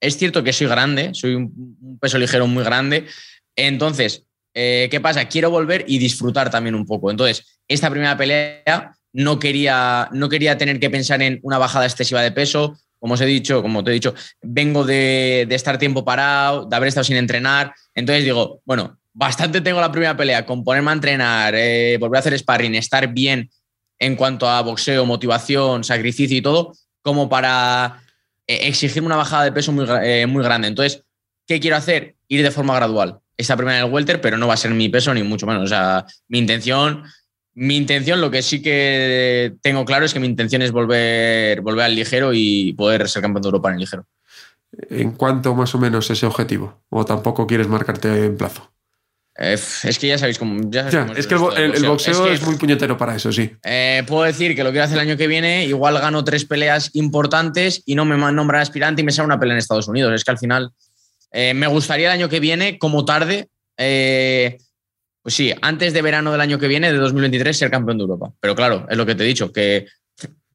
es 0.00 0.16
cierto 0.18 0.44
que 0.44 0.52
soy 0.52 0.66
grande, 0.66 1.10
soy 1.14 1.34
un, 1.34 1.98
peso 2.00 2.18
ligero 2.18 2.46
muy 2.46 2.62
grande. 2.62 3.06
Entonces, 3.56 4.26
¿qué 4.52 5.00
pasa? 5.02 5.28
Quiero 5.28 5.50
volver 5.50 5.84
y 5.88 5.98
disfrutar 5.98 6.50
también 6.50 6.74
un 6.74 6.84
poco. 6.84 7.10
Entonces, 7.10 7.58
esta 7.68 7.90
primera 7.90 8.16
pelea 8.16 8.94
no 9.14 9.38
quería, 9.38 10.10
no 10.12 10.28
quería 10.28 10.58
tener 10.58 10.78
que 10.78 10.90
pensar 10.90 11.22
en 11.22 11.40
una 11.42 11.56
bajada 11.56 11.86
excesiva 11.86 12.20
de 12.20 12.32
peso, 12.32 12.78
como 13.06 13.14
os 13.14 13.20
he 13.20 13.26
dicho, 13.26 13.62
como 13.62 13.84
te 13.84 13.92
he 13.92 13.94
dicho, 13.94 14.16
vengo 14.42 14.84
de, 14.84 15.46
estar 15.50 15.78
tiempo 15.78 16.04
parado, 16.04 16.64
de 16.64 16.74
haber 16.74 16.88
estado 16.88 17.04
sin 17.04 17.16
entrenar. 17.16 17.72
Entonces 17.94 18.24
digo, 18.24 18.62
bueno, 18.64 18.98
bastante 19.12 19.60
tengo 19.60 19.80
la 19.80 19.92
primera 19.92 20.16
pelea 20.16 20.44
con 20.44 20.64
ponerme 20.64 20.90
a 20.90 20.94
entrenar, 20.94 21.54
eh, 21.56 21.98
volver 22.00 22.16
a 22.16 22.18
hacer 22.18 22.36
sparring, 22.36 22.74
estar 22.74 23.06
bien 23.14 23.48
en 24.00 24.16
cuanto 24.16 24.48
a 24.48 24.60
boxeo, 24.60 25.06
motivación, 25.06 25.84
sacrificio 25.84 26.36
y 26.36 26.42
todo, 26.42 26.72
como 27.00 27.28
para 27.28 28.02
eh, 28.44 28.66
exigirme 28.66 29.06
una 29.06 29.14
bajada 29.14 29.44
de 29.44 29.52
peso 29.52 29.70
muy, 29.70 29.86
eh, 30.02 30.26
muy 30.26 30.42
grande. 30.42 30.66
Entonces, 30.66 31.04
¿qué 31.46 31.60
quiero 31.60 31.76
hacer? 31.76 32.16
Ir 32.26 32.42
de 32.42 32.50
forma 32.50 32.74
gradual. 32.74 33.20
Esta 33.36 33.56
primera 33.56 33.78
en 33.78 33.84
el 33.84 33.92
welter, 33.92 34.20
pero 34.20 34.36
no 34.36 34.48
va 34.48 34.54
a 34.54 34.56
ser 34.56 34.72
mi 34.72 34.88
peso 34.88 35.14
ni 35.14 35.22
mucho 35.22 35.46
menos. 35.46 35.62
O 35.62 35.68
sea, 35.68 36.04
mi 36.26 36.40
intención 36.40 37.04
mi 37.56 37.76
intención, 37.76 38.20
lo 38.20 38.30
que 38.30 38.42
sí 38.42 38.60
que 38.60 39.54
tengo 39.62 39.86
claro 39.86 40.04
es 40.04 40.12
que 40.12 40.20
mi 40.20 40.26
intención 40.26 40.60
es 40.60 40.72
volver, 40.72 41.62
volver 41.62 41.86
al 41.86 41.94
ligero 41.94 42.32
y 42.34 42.74
poder 42.74 43.08
ser 43.08 43.22
campeón 43.22 43.42
de 43.42 43.48
Europa 43.48 43.70
en 43.70 43.74
el 43.76 43.80
ligero. 43.80 44.06
¿En 44.90 45.12
cuánto 45.12 45.54
más 45.54 45.74
o 45.74 45.78
menos 45.78 46.10
ese 46.10 46.26
objetivo? 46.26 46.82
¿O 46.90 47.06
tampoco 47.06 47.46
quieres 47.46 47.66
marcarte 47.66 48.26
en 48.26 48.36
plazo? 48.36 48.70
Eh, 49.38 49.54
es 49.54 49.98
que 49.98 50.08
ya 50.08 50.18
sabéis 50.18 50.38
cómo. 50.38 50.60
es 50.70 51.26
que 51.26 51.34
el, 51.34 51.86
boxeo, 51.86 52.26
es, 52.26 52.42
muy 52.42 52.56
puñetero 52.56 52.98
para 52.98 53.16
eso, 53.16 53.32
sí. 53.32 53.50
Eh, 53.64 54.02
puedo 54.06 54.24
decir 54.24 54.54
que 54.54 54.62
lo 54.62 54.70
quiero 54.70 54.84
hacer 54.84 54.98
el 54.98 55.08
año 55.08 55.16
que 55.16 55.26
viene, 55.26 55.64
igual 55.64 55.98
gano 55.98 56.24
tres 56.24 56.44
peleas 56.44 56.90
importantes 56.92 57.82
y 57.86 57.94
no 57.94 58.04
me 58.04 58.18
nombran 58.18 58.60
aspirante 58.60 59.00
y 59.00 59.04
me 59.06 59.12
sale 59.12 59.26
una 59.26 59.40
pelea 59.40 59.54
en 59.54 59.58
Estados 59.60 59.88
Unidos. 59.88 60.12
Es 60.12 60.24
que 60.24 60.30
al 60.30 60.38
final 60.38 60.72
eh, 61.32 61.54
me 61.54 61.68
gustaría 61.68 62.08
el 62.08 62.20
año 62.20 62.28
que 62.28 62.40
viene, 62.40 62.78
como 62.78 63.06
tarde, 63.06 63.48
pues 65.26 65.34
sí, 65.34 65.52
antes 65.60 65.92
de 65.92 66.02
verano 66.02 66.30
del 66.30 66.40
año 66.40 66.56
que 66.56 66.68
viene, 66.68 66.92
de 66.92 66.98
2023, 66.98 67.58
ser 67.58 67.68
campeón 67.68 67.98
de 67.98 68.02
Europa. 68.02 68.30
Pero 68.38 68.54
claro, 68.54 68.86
es 68.88 68.96
lo 68.96 69.04
que 69.04 69.16
te 69.16 69.24
he 69.24 69.26
dicho, 69.26 69.52
que 69.52 69.88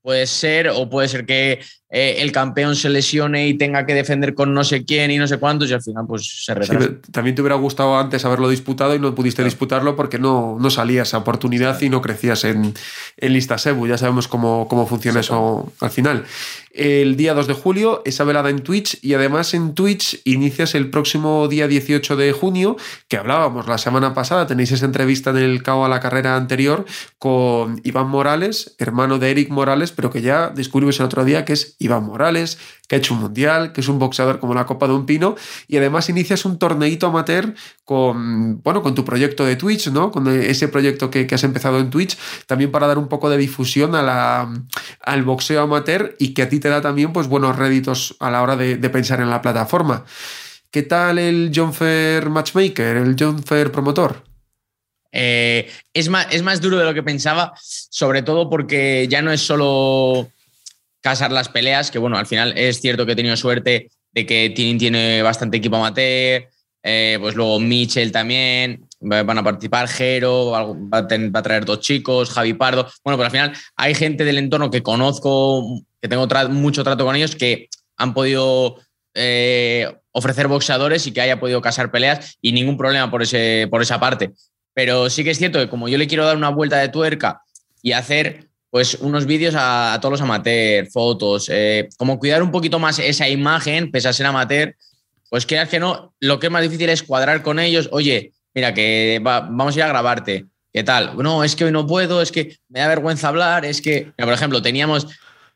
puede 0.01 0.25
ser 0.25 0.69
o 0.69 0.89
puede 0.89 1.09
ser 1.09 1.25
que 1.25 1.59
eh, 1.89 2.15
el 2.19 2.31
campeón 2.31 2.77
se 2.77 2.87
lesione 2.87 3.49
y 3.49 3.57
tenga 3.57 3.85
que 3.85 3.93
defender 3.93 4.33
con 4.33 4.53
no 4.53 4.63
sé 4.63 4.85
quién 4.85 5.11
y 5.11 5.17
no 5.17 5.27
sé 5.27 5.39
cuántos 5.39 5.69
y 5.69 5.73
al 5.73 5.83
final 5.83 6.05
pues 6.07 6.45
se 6.45 6.53
retrasa. 6.53 6.89
también 7.11 7.35
te 7.35 7.41
hubiera 7.41 7.57
gustado 7.57 7.97
antes 7.99 8.23
haberlo 8.23 8.47
disputado 8.47 8.95
y 8.95 8.99
no 8.99 9.13
pudiste 9.13 9.43
disputarlo 9.43 9.97
porque 9.97 10.17
no, 10.17 10.57
no 10.57 10.69
salía 10.69 11.01
esa 11.01 11.17
oportunidad 11.17 11.81
y 11.81 11.89
no 11.89 12.01
crecías 12.01 12.45
en, 12.45 12.73
en 13.17 13.33
lista 13.33 13.57
SEBU. 13.57 13.87
Ya 13.87 13.97
sabemos 13.97 14.29
cómo, 14.29 14.69
cómo 14.69 14.87
funciona 14.87 15.19
eso 15.19 15.73
al 15.81 15.89
final. 15.89 16.23
El 16.73 17.17
día 17.17 17.33
2 17.33 17.47
de 17.47 17.53
julio, 17.53 18.01
esa 18.05 18.23
velada 18.23 18.49
en 18.49 18.59
Twitch 18.59 18.97
y 19.01 19.13
además 19.13 19.53
en 19.53 19.73
Twitch 19.73 20.21
inicias 20.23 20.73
el 20.73 20.89
próximo 20.89 21.49
día 21.49 21.67
18 21.67 22.15
de 22.15 22.31
junio, 22.31 22.77
que 23.09 23.17
hablábamos 23.17 23.67
la 23.67 23.77
semana 23.77 24.13
pasada, 24.13 24.47
tenéis 24.47 24.71
esa 24.71 24.85
entrevista 24.85 25.31
en 25.31 25.37
el 25.37 25.63
CAO 25.63 25.83
a 25.83 25.89
la 25.89 25.99
carrera 25.99 26.37
anterior 26.37 26.85
con 27.19 27.81
Iván 27.83 28.07
Morales, 28.07 28.75
hermano 28.77 29.19
de 29.19 29.31
Eric 29.31 29.49
Morales, 29.49 29.91
pero 29.91 30.11
que 30.11 30.21
ya 30.21 30.49
descubrimos 30.49 30.97
el 30.99 31.07
otro 31.07 31.25
día 31.25 31.43
que 31.43 31.53
es 31.53 31.75
Iván 31.77 32.05
Morales, 32.05 32.57
que 32.87 32.95
ha 32.95 32.99
hecho 32.99 33.15
un 33.15 33.21
mundial, 33.21 33.73
que 33.73 33.81
es 33.81 33.89
un 33.89 33.99
boxeador 33.99 34.39
como 34.39 34.53
la 34.53 34.65
Copa 34.65 34.87
de 34.87 34.93
un 34.93 35.05
Pino, 35.05 35.35
y 35.67 35.77
además 35.77 36.07
inicias 36.09 36.45
un 36.45 36.57
torneito 36.57 37.07
amateur 37.07 37.53
con, 37.83 38.61
bueno, 38.63 38.81
con 38.81 38.95
tu 38.95 39.03
proyecto 39.03 39.43
de 39.45 39.57
Twitch, 39.57 39.89
¿no? 39.89 40.11
Con 40.11 40.27
ese 40.29 40.69
proyecto 40.69 41.09
que, 41.09 41.27
has 41.31 41.43
empezado 41.43 41.79
en 41.79 41.89
Twitch, 41.89 42.17
también 42.47 42.71
para 42.71 42.87
dar 42.87 42.97
un 42.97 43.09
poco 43.09 43.29
de 43.29 43.37
difusión 43.37 43.95
a 43.95 44.01
la, 44.01 44.53
al 45.01 45.23
boxeo 45.23 45.61
amateur 45.61 46.15
y 46.17 46.33
que 46.33 46.43
a 46.43 46.49
ti 46.49 46.60
te 46.61 46.69
da 46.69 46.81
también 46.81 47.11
pues, 47.11 47.27
buenos 47.27 47.57
réditos 47.57 48.15
a 48.19 48.31
la 48.31 48.41
hora 48.41 48.55
de, 48.55 48.77
pensar 48.89 49.19
en 49.19 49.29
la 49.29 49.41
plataforma. 49.41 50.05
¿Qué 50.69 50.83
tal 50.83 51.19
el 51.19 51.51
John 51.53 51.73
Fair 51.73 52.29
Matchmaker, 52.29 52.97
el 52.97 53.15
John 53.19 53.43
Fair 53.43 53.71
Promotor? 53.71 54.23
Eh, 55.11 55.69
es, 55.93 56.07
más, 56.07 56.27
es 56.31 56.41
más 56.41 56.61
duro 56.61 56.77
de 56.77 56.85
lo 56.85 56.93
que 56.93 57.03
pensaba, 57.03 57.53
sobre 57.59 58.21
todo 58.21 58.49
porque 58.49 59.07
ya 59.09 59.21
no 59.21 59.33
es 59.33 59.41
solo 59.41 60.29
casar 61.01 61.31
las 61.31 61.49
peleas, 61.49 61.91
que 61.91 61.99
bueno, 61.99 62.17
al 62.17 62.27
final 62.27 62.57
es 62.57 62.79
cierto 62.79 63.05
que 63.05 63.11
he 63.13 63.15
tenido 63.17 63.35
suerte 63.35 63.89
de 64.13 64.25
que 64.25 64.51
tiene, 64.55 64.79
tiene 64.79 65.21
bastante 65.21 65.57
equipo 65.57 65.75
amateur, 65.75 66.47
eh, 66.83 67.17
pues 67.19 67.35
luego 67.35 67.59
Mitchell 67.59 68.11
también, 68.11 68.87
van 69.01 69.37
a 69.37 69.43
participar 69.43 69.87
Jero, 69.87 70.51
va 70.51 70.97
a, 70.97 71.43
traer 71.43 71.65
dos 71.65 71.79
chicos, 71.79 72.29
Javi 72.29 72.53
Pardo. 72.53 72.87
Bueno, 73.03 73.17
pero 73.17 73.25
al 73.25 73.31
final 73.31 73.53
hay 73.75 73.95
gente 73.95 74.23
del 74.23 74.37
entorno 74.37 74.69
que 74.69 74.83
conozco, 74.83 75.81
que 76.01 76.07
tengo 76.07 76.27
mucho 76.49 76.83
trato 76.83 77.05
con 77.05 77.15
ellos, 77.15 77.35
que 77.35 77.69
han 77.97 78.13
podido 78.13 78.77
eh, 79.13 79.93
ofrecer 80.11 80.47
boxeadores 80.47 81.05
y 81.07 81.11
que 81.11 81.21
haya 81.21 81.39
podido 81.39 81.61
casar 81.61 81.91
peleas 81.91 82.37
y 82.41 82.51
ningún 82.51 82.77
problema 82.77 83.11
por, 83.11 83.21
ese, 83.21 83.67
por 83.69 83.81
esa 83.81 83.99
parte. 83.99 84.31
Pero 84.73 85.09
sí 85.09 85.23
que 85.23 85.31
es 85.31 85.37
cierto 85.37 85.59
que 85.59 85.69
como 85.69 85.87
yo 85.87 85.97
le 85.97 86.07
quiero 86.07 86.25
dar 86.25 86.37
una 86.37 86.49
vuelta 86.49 86.77
de 86.77 86.89
tuerca 86.89 87.41
y 87.81 87.91
hacer 87.91 88.47
pues 88.69 88.95
unos 88.95 89.25
vídeos 89.25 89.53
a, 89.57 89.97
todos 90.01 90.13
los 90.13 90.21
amateurs, 90.21 90.91
fotos, 90.93 91.49
eh, 91.49 91.89
como 91.97 92.17
cuidar 92.17 92.41
un 92.41 92.51
poquito 92.51 92.79
más 92.79 92.99
esa 92.99 93.27
imagen, 93.27 93.91
pese 93.91 94.07
a 94.07 94.13
ser 94.13 94.25
amateur, 94.25 94.75
pues 95.29 95.45
creas 95.45 95.67
que 95.67 95.79
no, 95.79 96.13
lo 96.21 96.39
que 96.39 96.47
es 96.47 96.51
más 96.51 96.63
difícil 96.63 96.89
es 96.89 97.03
cuadrar 97.03 97.43
con 97.43 97.59
ellos, 97.59 97.89
oye, 97.91 98.31
mira, 98.53 98.73
que 98.73 99.19
vamos 99.21 99.75
a 99.75 99.79
ir 99.79 99.83
a 99.83 99.89
grabarte, 99.89 100.45
¿qué 100.71 100.83
tal? 100.83 101.17
No, 101.17 101.43
es 101.43 101.57
que 101.57 101.65
hoy 101.65 101.71
no 101.73 101.85
puedo, 101.85 102.21
es 102.21 102.31
que 102.31 102.57
me 102.69 102.79
da 102.79 102.87
vergüenza 102.87 103.27
hablar, 103.27 103.65
es 103.65 103.81
que, 103.81 104.13
por 104.17 104.33
ejemplo, 104.33 104.61
teníamos... 104.61 105.07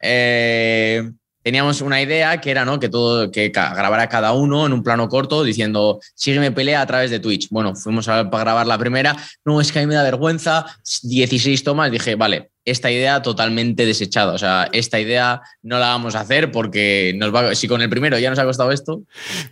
Eh, 0.02 1.12
teníamos 1.42 1.82
una 1.82 2.02
idea 2.02 2.42
que 2.42 2.52
era 2.52 2.66
¿no? 2.66 2.80
que 2.80 2.90
todo 2.90 3.30
que 3.32 3.50
grabara 3.50 4.10
cada 4.10 4.34
uno 4.34 4.66
en 4.66 4.74
un 4.74 4.82
plano 4.82 5.08
corto 5.08 5.44
diciendo 5.44 6.00
sígueme 6.16 6.52
pelea 6.52 6.82
a 6.82 6.88
través 6.88 7.12
de 7.12 7.20
Twitch. 7.20 7.50
Bueno, 7.50 7.76
fuimos 7.76 8.08
a, 8.08 8.30
para 8.30 8.44
grabar 8.44 8.68
la 8.68 8.78
primera. 8.78 9.16
No, 9.44 9.62
es 9.62 9.72
que 9.72 9.80
a 9.80 9.82
mí 9.82 9.88
me 9.88 9.96
da 9.96 10.04
vergüenza. 10.04 10.66
16 11.04 11.64
tomas. 11.64 11.92
Dije, 11.92 12.16
vale, 12.16 12.50
esta 12.66 12.92
idea 12.92 13.22
totalmente 13.22 13.86
desechada. 13.86 14.34
O 14.34 14.38
sea, 14.38 14.68
esta 14.74 15.00
idea 15.00 15.42
no 15.62 15.78
la 15.80 15.88
vamos 15.90 16.16
a 16.16 16.22
hacer 16.22 16.52
porque 16.52 17.14
nos 17.16 17.34
va, 17.34 17.54
si 17.54 17.68
con 17.68 17.82
el 17.82 17.90
primero 17.90 18.18
ya 18.18 18.30
nos 18.30 18.40
ha 18.40 18.46
costado 18.46 18.72
esto. 18.72 19.04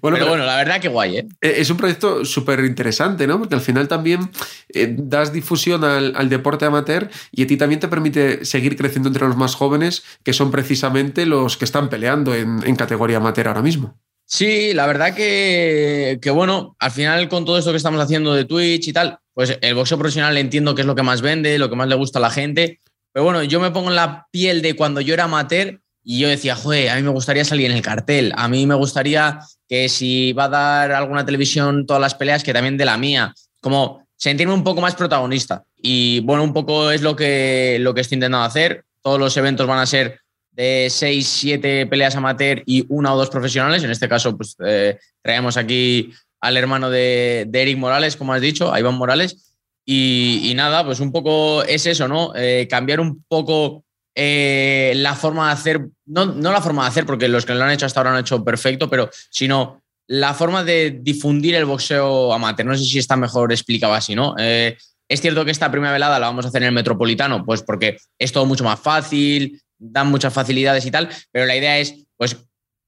Bueno, 0.02 0.18
pero, 0.18 0.30
bueno, 0.30 0.46
la 0.46 0.58
verdad 0.58 0.82
que 0.82 0.90
guay, 0.90 1.18
¿eh? 1.18 1.28
¿eh? 1.42 1.54
Es 1.58 1.70
un 1.70 1.78
proyecto 1.78 2.26
súper 2.26 2.60
interesante, 2.66 3.28
¿no? 3.28 3.40
Porque 3.40 3.56
al 3.56 3.62
final 3.62 3.88
también 3.88 4.32
eh, 4.74 4.94
das 4.98 5.32
difusión 5.32 5.84
al, 5.84 6.30
deporte 6.30 6.66
amateur 6.66 7.10
y 7.32 7.44
a 7.44 7.48
ti 7.48 7.58
también 7.58 7.80
te 7.80 7.88
permite 7.88 8.44
seguir 8.46 8.76
creciendo 8.76 9.10
entre 9.10 9.28
los 9.28 9.38
más 9.38 9.54
jóvenes, 9.54 10.04
que 10.24 10.34
son 10.34 10.50
precisamente 10.50 11.28
los 11.28 11.58
que 11.58 11.66
están 11.66 11.90
peleando 11.90 12.34
en, 12.34 12.62
en 12.66 12.76
categoría 12.76 13.18
amateur 13.18 13.48
ahora 13.48 13.62
mismo. 13.62 14.00
Sí, 14.26 14.74
la 14.74 14.88
verdad 14.88 15.14
que, 15.14 16.18
que, 16.22 16.32
bueno, 16.32 16.76
al 16.80 16.90
final 16.90 17.30
con 17.30 17.46
todo 17.46 17.60
esto 17.60 17.70
que 17.70 17.78
estamos 17.78 18.02
haciendo 18.02 18.34
de 18.34 18.46
Twitch 18.46 18.88
y 18.88 18.94
tal, 18.94 19.20
pues 19.34 19.60
el 19.62 19.76
boxeo 19.76 20.00
profesional 20.00 20.38
entiendo 20.38 20.74
que 20.74 20.82
es 20.82 20.88
lo 20.88 20.96
que 20.96 21.04
más 21.04 21.22
vende, 21.22 21.60
lo 21.60 21.70
que 21.70 21.76
más 21.76 21.88
le 21.88 21.96
gusta 21.96 22.18
a 22.18 22.22
la 22.22 22.32
gente 22.32 22.80
pero 23.14 23.24
bueno, 23.26 23.44
yo 23.44 23.60
me 23.60 23.72
pongo 23.72 23.90
en 23.90 23.96
la 23.96 24.28
piel 24.32 24.62
de 24.62 24.76
cuando 24.76 25.00
yo 25.00 25.14
era 25.14 25.26
amateur 25.26 25.80
y 26.04 26.20
yo 26.20 26.28
decía, 26.28 26.56
joder, 26.56 26.90
a 26.90 26.96
mí 26.96 27.04
me 27.04 27.12
gustaría 27.12 27.46
salir 27.46 27.70
en 27.70 27.78
el 27.78 27.84
cartel, 27.84 28.34
a 28.36 28.48
mí 28.50 28.66
me 28.66 28.76
gustaría 28.76 29.40
que 29.70 29.88
si 29.88 30.34
va 30.34 30.46
a 30.46 30.50
dar 30.50 30.92
alguna 30.92 31.26
televisión 31.26 31.86
todas 31.86 32.02
las 32.02 32.16
peleas, 32.16 32.44
que 32.44 32.54
también 32.54 32.76
de 32.76 32.86
la 32.86 32.98
mía, 32.98 33.34
como 33.62 34.06
sentirme 34.18 34.54
un 34.54 34.64
poco 34.64 34.82
más 34.82 34.96
protagonista. 34.96 35.64
Y 35.78 36.22
bueno, 36.22 36.44
un 36.44 36.54
poco 36.54 36.92
es 36.92 37.02
lo 37.02 37.16
que, 37.16 37.78
lo 37.80 37.94
que 37.94 38.02
estoy 38.02 38.16
intentando 38.16 38.46
hacer. 38.46 38.84
Todos 39.02 39.20
los 39.20 39.38
eventos 39.38 39.68
van 39.68 39.80
a 39.80 39.86
ser 39.86 40.20
de 40.52 40.88
seis, 40.90 41.28
siete 41.28 41.86
peleas 41.88 42.16
amateur 42.16 42.64
y 42.66 42.86
una 42.90 43.14
o 43.14 43.18
dos 43.18 43.30
profesionales. 43.30 43.84
En 43.84 43.92
este 43.92 44.10
caso, 44.10 44.36
pues 44.36 44.56
eh, 44.66 44.98
traemos 45.22 45.58
aquí 45.58 46.12
al 46.40 46.58
hermano 46.58 46.90
de, 46.90 47.46
de 47.48 47.62
Eric 47.62 47.78
Morales, 47.78 48.16
como 48.16 48.34
has 48.34 48.42
dicho, 48.42 48.74
a 48.74 48.80
Iván 48.80 48.96
Morales 48.96 49.53
y, 49.86 50.54
nada, 50.56 50.86
pues 50.86 51.00
un 51.00 51.12
poco 51.12 51.64
es 51.64 51.86
eso, 51.86 52.08
¿no? 52.08 52.34
Eh, 52.36 52.68
cambiar 52.70 53.00
un 53.00 53.24
poco 53.28 53.84
eh, 54.16 54.94
la 54.96 55.16
forma 55.16 55.48
de 55.48 55.54
hacer, 55.54 55.88
no, 56.06 56.26
no, 56.26 56.52
la 56.52 56.62
forma 56.62 56.84
de 56.84 56.90
hacer, 56.90 57.06
porque 57.06 57.28
los 57.28 57.46
que 57.46 57.54
lo 57.54 57.64
han 57.64 57.72
hecho 57.72 57.86
hasta 57.86 58.00
ahora 58.00 58.14
han 58.14 58.22
hecho 58.22 58.44
perfecto, 58.44 58.90
pero 58.90 59.10
sino 59.30 59.84
la 60.08 60.34
forma 60.34 60.64
de 60.64 61.00
difundir 61.02 61.56
el 61.56 61.66
boxeo 61.66 62.34
amateur. 62.34 62.66
No 62.66 62.78
sé 62.78 62.84
si 62.84 63.00
está 63.00 63.16
mejor 63.16 63.52
explicado 63.52 63.94
así, 63.94 64.16
¿no? 64.16 64.36
Eh, 64.38 64.78
es 65.10 65.22
cierto 65.22 65.44
que 65.46 65.52
esta 65.52 65.72
primera 65.72 65.92
velada 65.92 66.20
la 66.20 66.28
vamos 66.28 66.46
a 66.46 66.48
hacer 66.48 66.64
en 66.64 66.70
el 66.70 66.74
Metropolitano, 66.74 67.46
pues 67.46 67.62
porque 67.62 67.98
es 68.18 68.32
todo 68.32 68.46
mucho 68.46 68.64
más 68.64 68.80
fácil, 68.80 69.62
dan 69.78 70.08
muchas 70.08 70.34
facilidades 70.34 70.86
y 70.86 70.92
tal, 70.92 71.10
pero 71.32 71.46
la 71.46 71.56
idea 71.56 71.78
es, 71.80 72.06
pues, 72.16 72.38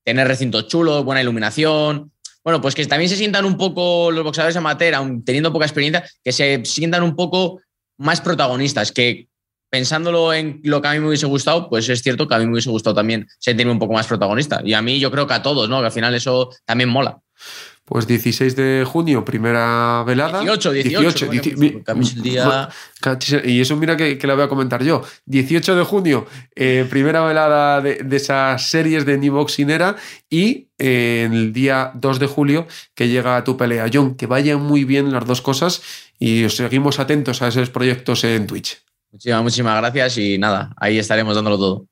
tener 0.04 0.28
recintos 0.28 0.68
chulos, 0.68 1.04
buena 1.04 1.22
iluminación, 1.22 2.12
bueno, 2.46 2.62
pues 2.62 2.76
que 2.76 2.86
también 2.86 3.10
se 3.10 3.16
sientan 3.16 3.44
un 3.44 3.58
poco 3.58 4.12
los 4.12 4.24
boxeadores 4.24 4.56
amateur, 4.56 4.94
aun 4.94 5.26
teniendo 5.26 5.52
poca 5.52 5.66
experiencia, 5.66 6.08
que 6.24 6.32
se 6.32 6.64
sientan 6.64 7.02
un 7.02 7.16
poco 7.16 7.60
más 7.98 8.22
protagonistas, 8.22 8.92
que 8.92 9.28
pensándolo 9.72 10.32
en 10.32 10.62
lo 10.64 10.80
que 10.80 10.88
a 10.88 10.94
mí 10.94 11.00
me 11.00 11.08
hubiese 11.08 11.26
gustado, 11.26 11.68
pues 11.68 11.90
es 11.90 12.04
cierto 12.04 12.28
que 12.28 12.36
a 12.36 12.38
mí 12.38 12.46
me 12.46 12.52
hubiese 12.52 12.70
gustado 12.70 12.96
también 12.96 13.28
sentirme 13.40 13.72
un 13.72 13.80
poco 13.80 13.94
más 13.94 14.06
protagonista. 14.06 14.62
Y 14.64 14.74
a 14.74 14.82
mí 14.84 15.00
yo 15.00 15.10
creo 15.10 15.26
que 15.26 15.34
a 15.34 15.42
todos, 15.42 15.68
¿no? 15.68 15.80
Que 15.80 15.88
al 15.88 15.92
final 15.92 16.14
eso 16.14 16.52
también 16.66 16.90
mola. 16.90 17.20
Pues 17.86 18.08
16 18.08 18.56
de 18.56 18.84
junio, 18.84 19.24
primera 19.24 20.04
velada. 20.08 20.42
18, 20.42 20.72
18. 20.72 21.30
y 23.46 23.62
eso 23.62 23.76
mira 23.76 23.96
que, 23.96 24.18
que, 24.18 24.26
la 24.26 24.34
voy 24.34 24.44
a 24.44 24.48
comentar 24.48 24.84
yo. 24.84 25.04
18 25.28 25.76
de 25.76 25.84
junio, 25.84 26.26
eh, 26.56 26.88
primera 26.90 27.24
velada 27.24 27.82
de, 27.82 28.04
esas 28.12 28.68
series 28.68 29.06
de 29.06 29.20
New 29.20 29.36
Boxinera 29.36 29.96
y 30.32 30.70
eh, 30.80 31.30
el 31.32 31.54
día 31.54 31.92
2 31.94 32.18
de 32.18 32.26
julio 32.26 32.66
que 32.96 33.08
llega 33.08 33.44
tu 33.44 33.56
pelea. 33.56 33.86
John, 33.94 34.16
que 34.16 34.26
vayan 34.26 34.62
muy 34.62 34.84
bien 34.84 35.12
las 35.12 35.28
dos 35.28 35.44
cosas 35.44 35.84
y 36.18 36.44
os 36.44 36.56
seguimos 36.56 36.98
atentos 37.00 37.44
a 37.44 37.50
esos 37.50 37.70
proyectos 37.70 38.24
en 38.24 38.48
Twitch. 38.48 38.82
Muchísimas, 39.12 39.44
muchísimas 39.44 39.78
gracias 39.78 40.18
y 40.18 40.40
nada, 40.40 40.74
ahí 40.78 40.98
estaremos 40.98 41.36
dándolo 41.36 41.58
todo 41.60 41.88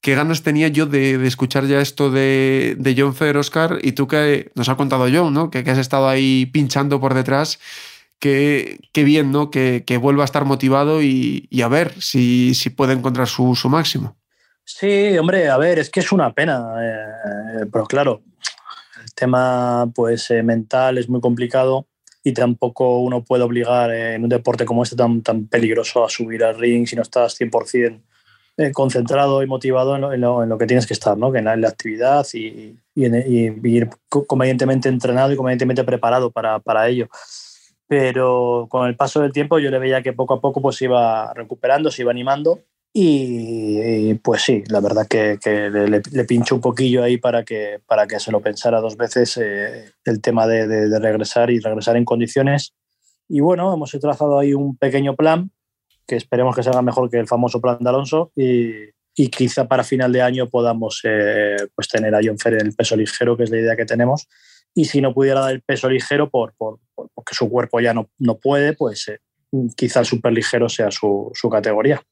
qué 0.00 0.14
ganas 0.14 0.42
tenía 0.42 0.68
yo 0.68 0.86
de, 0.86 1.26
escuchar 1.26 1.66
ya 1.66 1.80
esto 1.80 2.10
de, 2.10 2.94
John 2.96 3.14
Fer, 3.14 3.36
Oscar, 3.36 3.78
y 3.82 3.92
tú 3.92 4.08
que 4.08 4.50
nos 4.54 4.68
ha 4.68 4.76
contado 4.76 5.06
John, 5.12 5.32
¿no? 5.34 5.50
Que, 5.50 5.58
has 5.58 5.78
estado 5.78 6.08
ahí 6.08 6.46
pinchando 6.46 7.00
por 7.00 7.14
detrás. 7.14 7.58
Qué, 8.18 8.78
bien, 8.94 9.32
¿no? 9.32 9.50
Que, 9.50 9.98
vuelva 10.00 10.24
a 10.24 10.26
estar 10.26 10.44
motivado 10.44 11.02
y, 11.02 11.48
a 11.62 11.68
ver 11.68 11.92
si, 12.00 12.54
si 12.54 12.70
puede 12.70 12.94
encontrar 12.94 13.28
su, 13.28 13.54
máximo. 13.68 14.16
Sí, 14.64 15.16
hombre, 15.18 15.48
a 15.48 15.56
ver, 15.56 15.78
es 15.78 15.90
que 15.90 16.00
es 16.00 16.12
una 16.12 16.32
pena, 16.32 16.74
eh, 16.80 17.66
pero 17.72 17.86
claro, 17.86 18.22
el 19.02 19.12
tema 19.14 19.90
pues 19.92 20.30
eh, 20.30 20.44
mental 20.44 20.96
es 20.98 21.08
muy 21.08 21.20
complicado 21.20 21.88
y 22.22 22.32
tampoco 22.32 23.00
uno 23.00 23.24
puede 23.24 23.42
obligar 23.42 23.90
en 23.90 24.22
un 24.22 24.28
deporte 24.28 24.64
como 24.64 24.84
este 24.84 24.94
tan, 24.94 25.22
tan 25.22 25.48
peligroso 25.48 26.04
a 26.04 26.08
subir 26.08 26.44
al 26.44 26.56
ring 26.56 26.86
si 26.86 26.94
no 26.94 27.02
estás 27.02 27.40
100% 27.40 28.00
eh, 28.60 28.72
concentrado 28.72 29.42
y 29.42 29.46
motivado 29.46 29.96
en 30.12 30.20
lo, 30.20 30.58
que 30.58 30.66
tienes 30.66 30.86
que 30.86 30.92
estar, 30.92 31.16
¿no? 31.16 31.32
que 31.32 31.38
en, 31.38 31.46
la, 31.46 31.68
actividad 31.68 32.26
y, 32.34 32.76
ir 32.94 33.88
convenientemente 34.08 34.90
entrenado 34.90 35.32
y 35.32 35.36
convenientemente 35.36 35.82
preparado 35.82 36.30
para, 36.30 36.88
ello. 36.88 37.08
Pero 37.86 38.66
con 38.68 38.86
el 38.86 38.96
paso 38.96 39.22
del 39.22 39.32
tiempo 39.32 39.58
yo 39.58 39.70
le 39.70 39.78
veía 39.78 40.02
que 40.02 40.12
poco 40.12 40.34
a 40.34 40.42
poco 40.42 40.60
pues 40.60 40.82
iba 40.82 41.32
recuperando, 41.32 41.90
se 41.90 42.02
iba 42.02 42.10
animando 42.10 42.60
y, 42.92 44.12
pues 44.16 44.42
sí, 44.42 44.62
la 44.68 44.80
verdad 44.80 45.06
que, 45.08 45.38
que 45.42 45.70
le, 45.70 45.88
le, 45.88 46.24
pincho 46.26 46.56
un 46.56 46.60
poquillo 46.60 47.02
ahí 47.02 47.16
para 47.16 47.44
que, 47.44 47.80
para 47.86 48.06
que 48.06 48.20
se 48.20 48.30
lo 48.30 48.42
pensara 48.42 48.82
dos 48.82 48.98
veces 48.98 49.38
eh, 49.38 49.92
el 50.04 50.20
tema 50.20 50.46
de, 50.46 50.66
de, 50.66 50.98
regresar 50.98 51.50
y 51.50 51.60
regresar 51.60 51.96
en 51.96 52.04
condiciones. 52.04 52.74
Y 53.26 53.40
bueno, 53.40 53.72
hemos 53.72 53.90
trazado 53.92 54.38
ahí 54.38 54.52
un 54.52 54.76
pequeño 54.76 55.16
plan 55.16 55.50
que 56.06 56.16
esperemos 56.16 56.54
que 56.54 56.62
salga 56.62 56.82
mejor 56.82 57.10
que 57.10 57.18
el 57.18 57.28
famoso 57.28 57.60
plan 57.60 57.78
de 57.80 57.88
Alonso 57.88 58.32
y, 58.36 58.72
y 59.14 59.28
quizá 59.28 59.68
para 59.68 59.84
final 59.84 60.12
de 60.12 60.22
año 60.22 60.48
podamos 60.48 61.00
eh, 61.04 61.56
pues 61.74 61.88
tener 61.88 62.14
a 62.14 62.20
John 62.22 62.38
Fer 62.38 62.54
en 62.54 62.66
el 62.66 62.74
peso 62.74 62.96
ligero, 62.96 63.36
que 63.36 63.44
es 63.44 63.50
la 63.50 63.58
idea 63.58 63.76
que 63.76 63.84
tenemos. 63.84 64.28
Y 64.74 64.84
si 64.84 65.00
no 65.00 65.12
pudiera 65.12 65.40
dar 65.40 65.52
el 65.52 65.62
peso 65.62 65.88
ligero 65.88 66.30
por, 66.30 66.54
por, 66.56 66.78
porque 66.94 67.34
su 67.34 67.48
cuerpo 67.48 67.80
ya 67.80 67.92
no, 67.92 68.08
no 68.18 68.38
puede, 68.38 68.72
pues 68.74 69.08
eh, 69.08 69.18
quizá 69.76 70.00
el 70.00 70.06
super 70.06 70.32
ligero 70.32 70.68
sea 70.68 70.90
su, 70.90 71.30
su 71.34 71.50
categoría. 71.50 72.02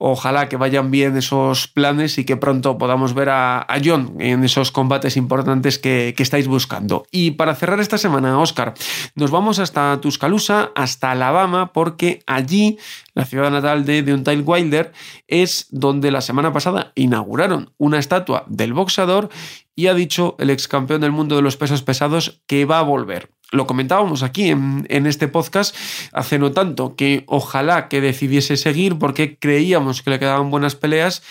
Ojalá 0.00 0.48
que 0.48 0.56
vayan 0.56 0.92
bien 0.92 1.16
esos 1.16 1.66
planes 1.66 2.18
y 2.18 2.24
que 2.24 2.36
pronto 2.36 2.78
podamos 2.78 3.14
ver 3.14 3.30
a, 3.30 3.66
John 3.84 4.14
en 4.20 4.44
esos 4.44 4.70
combates 4.70 5.16
importantes 5.16 5.80
que, 5.80 6.14
estáis 6.16 6.46
buscando. 6.46 7.04
Y 7.10 7.32
para 7.32 7.56
cerrar 7.56 7.80
esta 7.80 7.98
semana, 7.98 8.38
Oscar, 8.38 8.74
nos 9.16 9.32
vamos 9.32 9.58
hasta 9.58 10.00
Tuscaloosa, 10.00 10.70
hasta 10.76 11.10
Alabama, 11.10 11.72
porque 11.72 12.22
allí, 12.26 12.78
la 13.14 13.24
ciudad 13.24 13.50
natal 13.50 13.84
de 13.84 14.02
Deontay 14.04 14.40
Wilder, 14.40 14.92
es 15.26 15.66
donde 15.70 16.12
la 16.12 16.20
semana 16.20 16.52
pasada 16.52 16.92
inauguraron 16.94 17.72
una 17.76 17.98
estatua 17.98 18.44
del 18.46 18.74
boxeador 18.74 19.28
y 19.74 19.88
ha 19.88 19.94
dicho 19.94 20.36
el 20.38 20.50
ex 20.50 20.68
campeón 20.68 21.00
del 21.00 21.12
mundo 21.12 21.34
de 21.34 21.42
los 21.42 21.56
pesos 21.56 21.82
pesados 21.82 22.40
que 22.46 22.64
va 22.64 22.78
a 22.78 22.82
volver 22.82 23.30
lo 23.50 23.66
comentábamos 23.66 24.22
aquí 24.22 24.50
en, 24.50 25.06
este 25.06 25.28
podcast 25.28 25.74
hace 26.12 26.38
no 26.38 26.52
tanto, 26.52 26.96
que 26.96 27.24
ojalá 27.26 27.88
que 27.88 28.00
decidiese 28.00 28.56
seguir 28.56 28.98
porque 28.98 29.38
creíamos 29.38 30.02
que 30.02 30.10
le 30.10 30.18
quedaban 30.18 30.50
buenas 30.50 30.74
peleas. 30.74 31.22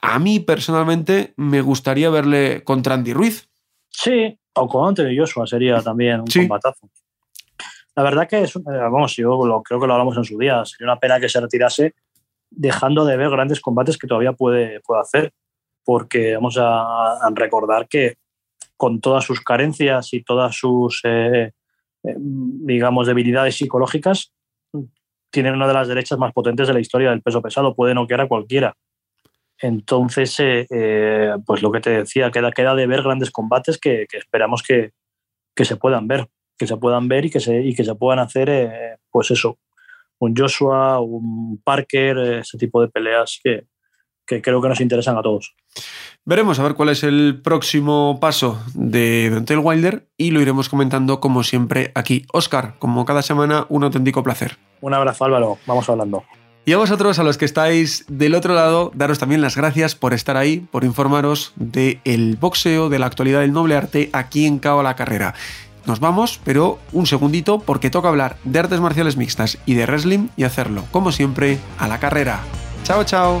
A 0.00 0.18
mí 0.18 0.40
personalmente 0.40 1.34
me 1.36 1.60
gustaría 1.60 2.08
verle 2.10 2.62
contra 2.64 2.94
Andy 2.94 3.12
Ruiz. 3.12 3.48
Sí, 3.90 4.38
o 4.54 4.68
con 4.68 4.88
Anthony 4.88 5.16
Joshua 5.16 5.46
sería 5.46 5.80
también 5.82 6.20
un 6.20 6.26
combatazo. 6.26 6.88
La 7.96 8.04
verdad 8.04 8.28
que 8.28 8.42
es, 8.42 8.54
eh, 8.54 8.60
vamos, 8.64 9.16
yo 9.16 9.44
lo, 9.44 9.62
creo 9.62 9.80
que 9.80 9.86
lo 9.86 9.94
hablamos 9.94 10.16
en 10.16 10.24
su 10.24 10.38
día, 10.38 10.64
sería 10.64 10.92
una 10.92 11.00
pena 11.00 11.18
que 11.18 11.28
se 11.28 11.40
retirase 11.40 11.94
dejando 12.50 13.04
de 13.04 13.16
ver 13.16 13.28
grandes 13.28 13.60
combates 13.60 13.98
que 13.98 14.06
todavía 14.06 14.32
puede, 14.32 14.80
puede 14.80 15.00
hacer, 15.00 15.32
porque 15.84 16.34
vamos 16.34 16.56
a, 16.60 17.18
recordar 17.34 17.88
que 17.88 18.16
con 18.76 19.00
todas 19.00 19.24
sus 19.24 19.40
carencias 19.40 20.14
y 20.14 20.22
todas 20.22 20.54
sus 20.54 21.00
eh, 21.04 21.52
digamos, 22.02 23.06
debilidades 23.06 23.56
psicológicas, 23.56 24.32
tienen 25.30 25.54
una 25.54 25.66
de 25.66 25.74
las 25.74 25.88
derechas 25.88 26.18
más 26.18 26.32
potentes 26.32 26.68
de 26.68 26.74
la 26.74 26.80
historia 26.80 27.10
del 27.10 27.22
peso 27.22 27.42
pesado, 27.42 27.74
puede 27.74 27.94
noquear 27.94 28.22
a 28.22 28.28
cualquiera. 28.28 28.76
Entonces, 29.60 30.38
eh, 30.40 30.66
eh, 30.70 31.34
pues 31.44 31.62
lo 31.62 31.72
que 31.72 31.80
te 31.80 31.90
decía, 31.90 32.30
queda, 32.30 32.52
queda 32.52 32.74
de 32.74 32.86
ver 32.86 33.02
grandes 33.02 33.30
combates 33.30 33.78
que, 33.78 34.06
esperamos 34.12 34.62
que, 34.62 34.92
que, 35.54 35.64
se 35.64 35.76
puedan 35.76 36.06
ver, 36.06 36.28
que 36.56 36.66
se 36.66 36.76
puedan 36.76 37.08
ver 37.08 37.26
y 37.26 37.30
que 37.30 37.40
se, 37.40 37.60
y 37.60 37.74
que 37.74 37.84
se 37.84 37.94
puedan 37.94 38.20
hacer, 38.20 38.98
pues 39.10 39.30
eso, 39.30 39.58
un 40.20 40.34
Joshua, 40.36 41.00
un 41.00 41.60
Parker, 41.62 42.18
ese 42.40 42.56
tipo 42.56 42.80
de 42.80 42.88
peleas 42.88 43.40
que, 43.42 43.66
que 44.28 44.42
creo 44.42 44.60
que 44.60 44.68
nos 44.68 44.80
interesan 44.80 45.16
a 45.16 45.22
todos. 45.22 45.54
Veremos 46.24 46.58
a 46.58 46.62
ver 46.62 46.74
cuál 46.74 46.90
es 46.90 47.02
el 47.02 47.40
próximo 47.42 48.18
paso 48.20 48.62
de 48.74 49.30
Dontel 49.30 49.58
Wilder 49.58 50.06
y 50.18 50.30
lo 50.30 50.40
iremos 50.42 50.68
comentando 50.68 51.18
como 51.18 51.42
siempre 51.42 51.90
aquí. 51.94 52.26
Oscar, 52.32 52.74
como 52.78 53.04
cada 53.06 53.22
semana, 53.22 53.66
un 53.70 53.84
auténtico 53.84 54.22
placer. 54.22 54.58
Un 54.82 54.94
abrazo 54.94 55.24
Álvaro, 55.24 55.58
vamos 55.66 55.88
hablando. 55.88 56.24
Y 56.66 56.74
a 56.74 56.76
vosotros, 56.76 57.18
a 57.18 57.22
los 57.22 57.38
que 57.38 57.46
estáis 57.46 58.04
del 58.08 58.34
otro 58.34 58.52
lado, 58.54 58.92
daros 58.94 59.18
también 59.18 59.40
las 59.40 59.56
gracias 59.56 59.94
por 59.94 60.12
estar 60.12 60.36
ahí, 60.36 60.68
por 60.70 60.84
informaros 60.84 61.52
del 61.56 62.36
boxeo, 62.38 62.90
de 62.90 62.98
la 62.98 63.06
actualidad 63.06 63.40
del 63.40 63.54
noble 63.54 63.74
arte 63.74 64.10
aquí 64.12 64.44
en 64.44 64.58
Cao 64.58 64.80
a 64.80 64.82
la 64.82 64.94
Carrera. 64.94 65.34
Nos 65.86 66.00
vamos, 66.00 66.38
pero 66.44 66.78
un 66.92 67.06
segundito 67.06 67.60
porque 67.60 67.88
toca 67.88 68.08
hablar 68.08 68.36
de 68.44 68.58
artes 68.58 68.80
marciales 68.80 69.16
mixtas 69.16 69.56
y 69.64 69.72
de 69.72 69.86
wrestling 69.86 70.28
y 70.36 70.44
hacerlo, 70.44 70.84
como 70.90 71.10
siempre, 71.10 71.58
a 71.78 71.88
la 71.88 71.98
carrera. 71.98 72.40
Chao, 72.84 73.04
chao. 73.04 73.40